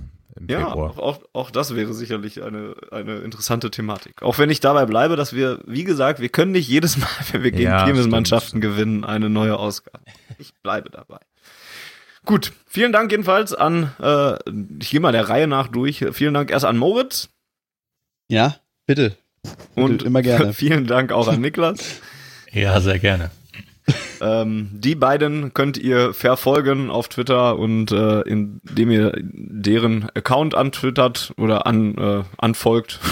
im 0.49 0.55
ja, 0.61 0.67
Februar. 0.67 0.99
Auch, 0.99 1.21
auch 1.33 1.51
das 1.51 1.75
wäre 1.75 1.95
sicherlich 1.95 2.43
eine, 2.43 2.75
eine 2.91 3.17
interessante 3.19 3.71
Thematik. 3.71 4.23
Auch 4.23 4.39
wenn 4.39 4.51
ich 4.51 4.61
dabei 4.61 4.87
bleibe, 4.87 5.17
dass 5.17 5.35
wir, 5.35 5.61
wie 5.67 5.85
gesagt, 5.85 6.21
wir 6.21 6.29
können 6.29 6.53
nicht 6.53 6.69
jedes 6.69 6.97
Mal, 6.97 7.09
wenn 7.33 7.43
wir 7.43 7.51
gegen 7.51 7.65
ja, 7.65 7.85
Kirmesmannschaften 7.85 8.61
gewinnen, 8.61 9.05
eine 9.05 9.31
neue 9.31 9.57
Ausgabe. 9.59 10.05
Ich 10.39 10.55
bleibe 10.63 10.91
dabei. 10.91 11.19
Gut, 12.25 12.53
vielen 12.67 12.93
Dank 12.93 13.11
jedenfalls 13.11 13.55
an, 13.55 13.93
äh, 14.01 14.35
ich 14.81 14.91
gehe 14.91 15.01
mal 15.01 15.13
der 15.13 15.29
Reihe 15.29 15.47
nach 15.47 15.69
durch. 15.69 16.05
Vielen 16.13 16.33
Dank 16.33 16.51
erst 16.51 16.65
an 16.65 16.79
Moritz. 16.79 17.29
Ja, 18.29 18.57
bitte. 18.87 19.17
bitte 19.43 19.81
Und 19.81 20.03
immer 20.03 20.23
gerne. 20.23 20.53
vielen 20.55 20.87
Dank 20.87 21.13
auch 21.13 21.29
an 21.29 21.41
Niklas. 21.41 22.01
ja, 22.51 22.81
sehr 22.81 22.99
gerne. 22.99 23.31
Ähm, 24.25 24.71
die 24.73 24.95
beiden 24.95 25.53
könnt 25.53 25.77
ihr 25.77 26.15
verfolgen 26.15 26.91
auf 26.91 27.09
Twitter 27.09 27.59
und 27.59 27.93
äh, 27.93 28.23
indem 28.23 28.91
ihr 28.91 29.13
deren 29.17 30.09
Account 30.15 30.55
antwittert 30.55 31.35
oder 31.37 31.67
an, 31.67 31.99
äh, 31.99 32.23
anfolgt. 32.39 33.01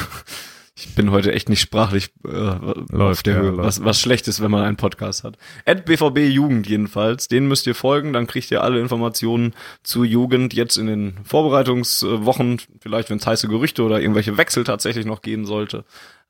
Ich 0.74 0.96
bin 0.96 1.12
heute 1.12 1.32
echt 1.32 1.48
nicht 1.48 1.60
sprachlich 1.60 2.10
äh, 2.24 2.30
läuft, 2.30 2.92
auf 2.92 3.22
der 3.22 3.34
ja, 3.34 3.40
Höhe, 3.40 3.56
was, 3.56 3.84
was 3.84 4.00
schlecht 4.00 4.26
ist, 4.26 4.42
wenn 4.42 4.50
man 4.50 4.64
einen 4.64 4.78
Podcast 4.78 5.22
hat. 5.22 5.36
At 5.64 5.84
BVB 5.84 6.18
Jugend 6.30 6.66
jedenfalls, 6.66 7.28
den 7.28 7.46
müsst 7.46 7.68
ihr 7.68 7.76
folgen, 7.76 8.12
dann 8.12 8.26
kriegt 8.26 8.50
ihr 8.50 8.64
alle 8.64 8.80
Informationen 8.80 9.54
zu 9.84 10.02
Jugend 10.02 10.54
jetzt 10.54 10.78
in 10.78 10.86
den 10.86 11.14
Vorbereitungswochen, 11.22 12.62
vielleicht 12.80 13.10
wenn 13.10 13.18
es 13.18 13.26
heiße 13.26 13.46
Gerüchte 13.46 13.84
oder 13.84 14.00
irgendwelche 14.00 14.38
Wechsel 14.38 14.64
tatsächlich 14.64 15.06
noch 15.06 15.22
gehen 15.22 15.44
sollte. 15.44 15.84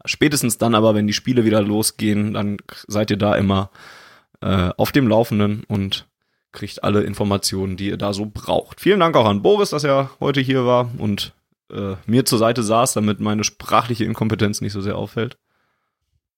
Spätestens 0.05 0.59
dann 0.59 0.75
aber, 0.75 0.95
wenn 0.95 1.07
die 1.07 1.15
Spiele 1.15 1.47
wieder 1.47 1.63
losgehen, 1.63 2.35
dann 2.35 2.59
seid 2.89 3.11
ihr 3.11 3.17
da 3.17 3.37
immer 3.37 3.71
äh, 4.43 4.71
auf 4.77 4.93
dem 4.93 5.09
Laufenden 5.09 5.65
und 5.69 6.07
kriegt 6.53 6.85
alle 6.85 7.03
Informationen, 7.03 7.77
die 7.77 7.89
ihr 7.89 7.97
da 7.97 8.13
so 8.13 8.27
braucht. 8.27 8.81
Vielen 8.81 9.01
Dank 9.01 9.17
auch 9.17 9.27
an 9.27 9.43
Boris, 9.43 9.71
dass 9.71 9.85
er 9.85 10.11
heute 10.21 10.41
hier 10.41 10.67
war 10.67 10.91
und 10.99 11.33
äh, 11.73 11.95
mir 12.07 12.25
zur 12.27 12.39
Seite 12.39 12.63
saß, 12.63 12.93
damit 12.93 13.21
meine 13.21 13.45
sprachliche 13.45 14.05
Inkompetenz 14.05 14.61
nicht 14.61 14.73
so 14.73 14.81
sehr 14.81 14.97
auffällt. 14.97 15.39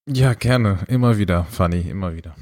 Ja, 0.07 0.35
gerne. 0.35 0.81
Immer 0.87 1.19
wieder, 1.19 1.45
Fanny, 1.45 1.81
immer 1.81 2.15
wieder. 2.15 2.37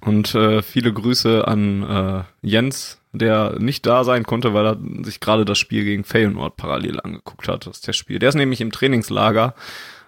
Und 0.00 0.34
äh, 0.34 0.60
viele 0.60 0.92
Grüße 0.92 1.46
an 1.46 1.82
äh, 1.82 2.22
Jens, 2.42 3.00
der 3.12 3.58
nicht 3.58 3.86
da 3.86 4.04
sein 4.04 4.24
konnte, 4.24 4.54
weil 4.54 4.66
er 4.66 4.78
sich 5.04 5.20
gerade 5.20 5.44
das 5.44 5.58
Spiel 5.58 5.84
gegen 5.84 6.04
Feyenoord 6.04 6.56
parallel 6.56 7.00
angeguckt 7.00 7.48
hat, 7.48 7.66
das 7.66 7.80
Testspiel. 7.80 8.18
Der 8.18 8.28
ist 8.28 8.34
nämlich 8.34 8.60
im 8.60 8.72
Trainingslager 8.72 9.54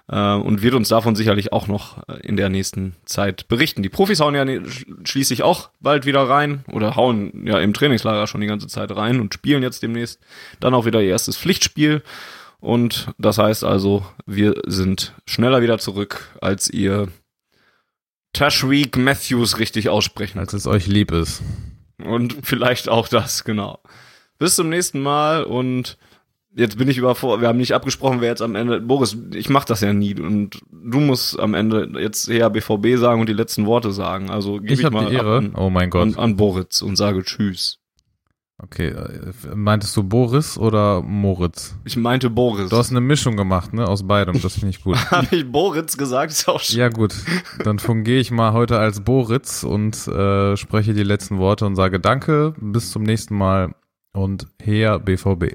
äh, 0.09 0.35
und 0.35 0.63
wird 0.63 0.75
uns 0.75 0.89
davon 0.89 1.17
sicherlich 1.17 1.53
auch 1.53 1.67
noch 1.67 2.09
äh, 2.09 2.21
in 2.27 2.37
der 2.37 2.49
nächsten 2.49 2.97
Zeit 3.05 3.49
berichten. 3.49 3.83
Die 3.83 3.89
Profis 3.89 4.21
hauen 4.21 4.35
ja 4.35 4.45
ne, 4.45 4.63
schließlich 5.05 5.43
auch 5.43 5.71
bald 5.81 6.07
wieder 6.07 6.29
rein 6.29 6.65
oder 6.73 6.97
hauen 6.97 7.47
ja 7.47 7.59
im 7.59 7.75
Trainingslager 7.75 8.27
schon 8.27 8.41
die 8.41 8.47
ganze 8.47 8.67
Zeit 8.67 8.95
rein 8.95 9.21
und 9.21 9.35
spielen 9.35 9.63
jetzt 9.63 9.83
demnächst 9.83 10.21
dann 10.61 10.75
auch 10.75 10.87
wieder 10.87 11.01
ihr 11.03 11.11
erstes 11.11 11.37
Pflichtspiel. 11.37 12.03
Und 12.61 13.09
das 13.19 13.39
heißt 13.39 13.63
also, 13.63 14.05
wir 14.27 14.55
sind 14.67 15.15
schneller 15.27 15.63
wieder 15.63 15.79
zurück, 15.79 16.37
als 16.41 16.69
ihr 16.69 17.09
Tashreek 18.33 18.97
Matthews 18.97 19.59
richtig 19.59 19.89
aussprechen. 19.89 20.39
Als 20.39 20.53
es 20.53 20.67
euch 20.67 20.87
lieb 20.87 21.13
ist. 21.13 21.43
Und 22.05 22.37
vielleicht 22.43 22.89
auch 22.89 23.09
das, 23.09 23.45
genau. 23.45 23.81
Bis 24.39 24.57
zum 24.57 24.69
nächsten 24.69 25.01
Mal 25.01 25.45
und 25.45 25.99
jetzt 26.55 26.79
bin 26.79 26.89
ich 26.89 26.99
überfordert. 26.99 27.41
Wir 27.41 27.49
haben 27.49 27.59
nicht 27.59 27.75
abgesprochen, 27.75 28.21
wer 28.21 28.29
jetzt 28.29 28.43
am 28.43 28.55
Ende. 28.55 28.81
Boris, 28.81 29.17
ich 29.35 29.49
mach 29.49 29.65
das 29.65 29.81
ja 29.81 29.93
nie. 29.93 30.19
Und 30.19 30.61
du 30.71 31.01
musst 31.01 31.39
am 31.39 31.55
Ende 31.55 31.91
jetzt 32.01 32.29
eher 32.29 32.51
BVB 32.51 32.97
sagen 32.97 33.21
und 33.21 33.29
die 33.29 33.35
letzten 33.35 33.67
Worte 33.67 33.93
sagen. 33.93 34.31
Also 34.31 34.55
gebe 34.55 34.75
ich, 34.75 34.81
ich 34.81 34.91
mal 34.91 35.07
die 35.07 35.15
Ehre. 35.15 35.39
An, 35.39 35.55
oh 35.55 35.71
mein 35.71 35.91
Gott. 35.91 36.03
An, 36.03 36.15
an 36.17 36.37
Boris 36.37 36.83
und 36.83 36.97
sage 36.97 37.23
Tschüss. 37.23 37.79
Okay, 38.61 38.89
äh, 38.89 39.55
meintest 39.55 39.97
du 39.97 40.03
Boris 40.03 40.59
oder 40.59 41.01
Moritz? 41.01 41.77
Ich 41.85 41.97
meinte 41.97 42.29
Boris. 42.29 42.71
Du 42.71 42.77
hast 42.77 42.91
eine 42.91 43.01
Mischung 43.01 43.37
gemacht, 43.37 43.73
ne, 43.73 43.87
aus 43.87 44.05
beidem, 44.05 44.43
das 44.43 44.55
finde 44.55 44.71
ich 44.71 44.83
gut. 44.83 44.97
Habe 45.13 45.29
ich 45.37 45.51
Boris 45.51 45.97
gesagt, 45.97 46.33
ist 46.33 46.49
auch 46.49 46.59
schön. 46.59 46.81
Ja 46.81 46.89
gut, 46.89 47.15
dann 47.63 47.79
fungiere 47.79 48.19
ich 48.19 48.33
mal 48.33 48.53
heute 48.53 48.81
als 48.81 49.03
Boritz 49.03 49.63
und 49.63 50.09
äh, 50.09 50.57
spreche 50.57 50.93
die 50.93 51.05
letzten 51.05 51.39
Worte 51.39 51.67
und 51.67 51.77
sage 51.77 52.01
Danke, 52.01 52.53
bis 52.61 52.91
zum 52.91 53.05
nächsten 53.05 53.37
Mal 53.37 53.77
und 54.13 54.49
her 54.61 54.99
BVB. 54.99 55.55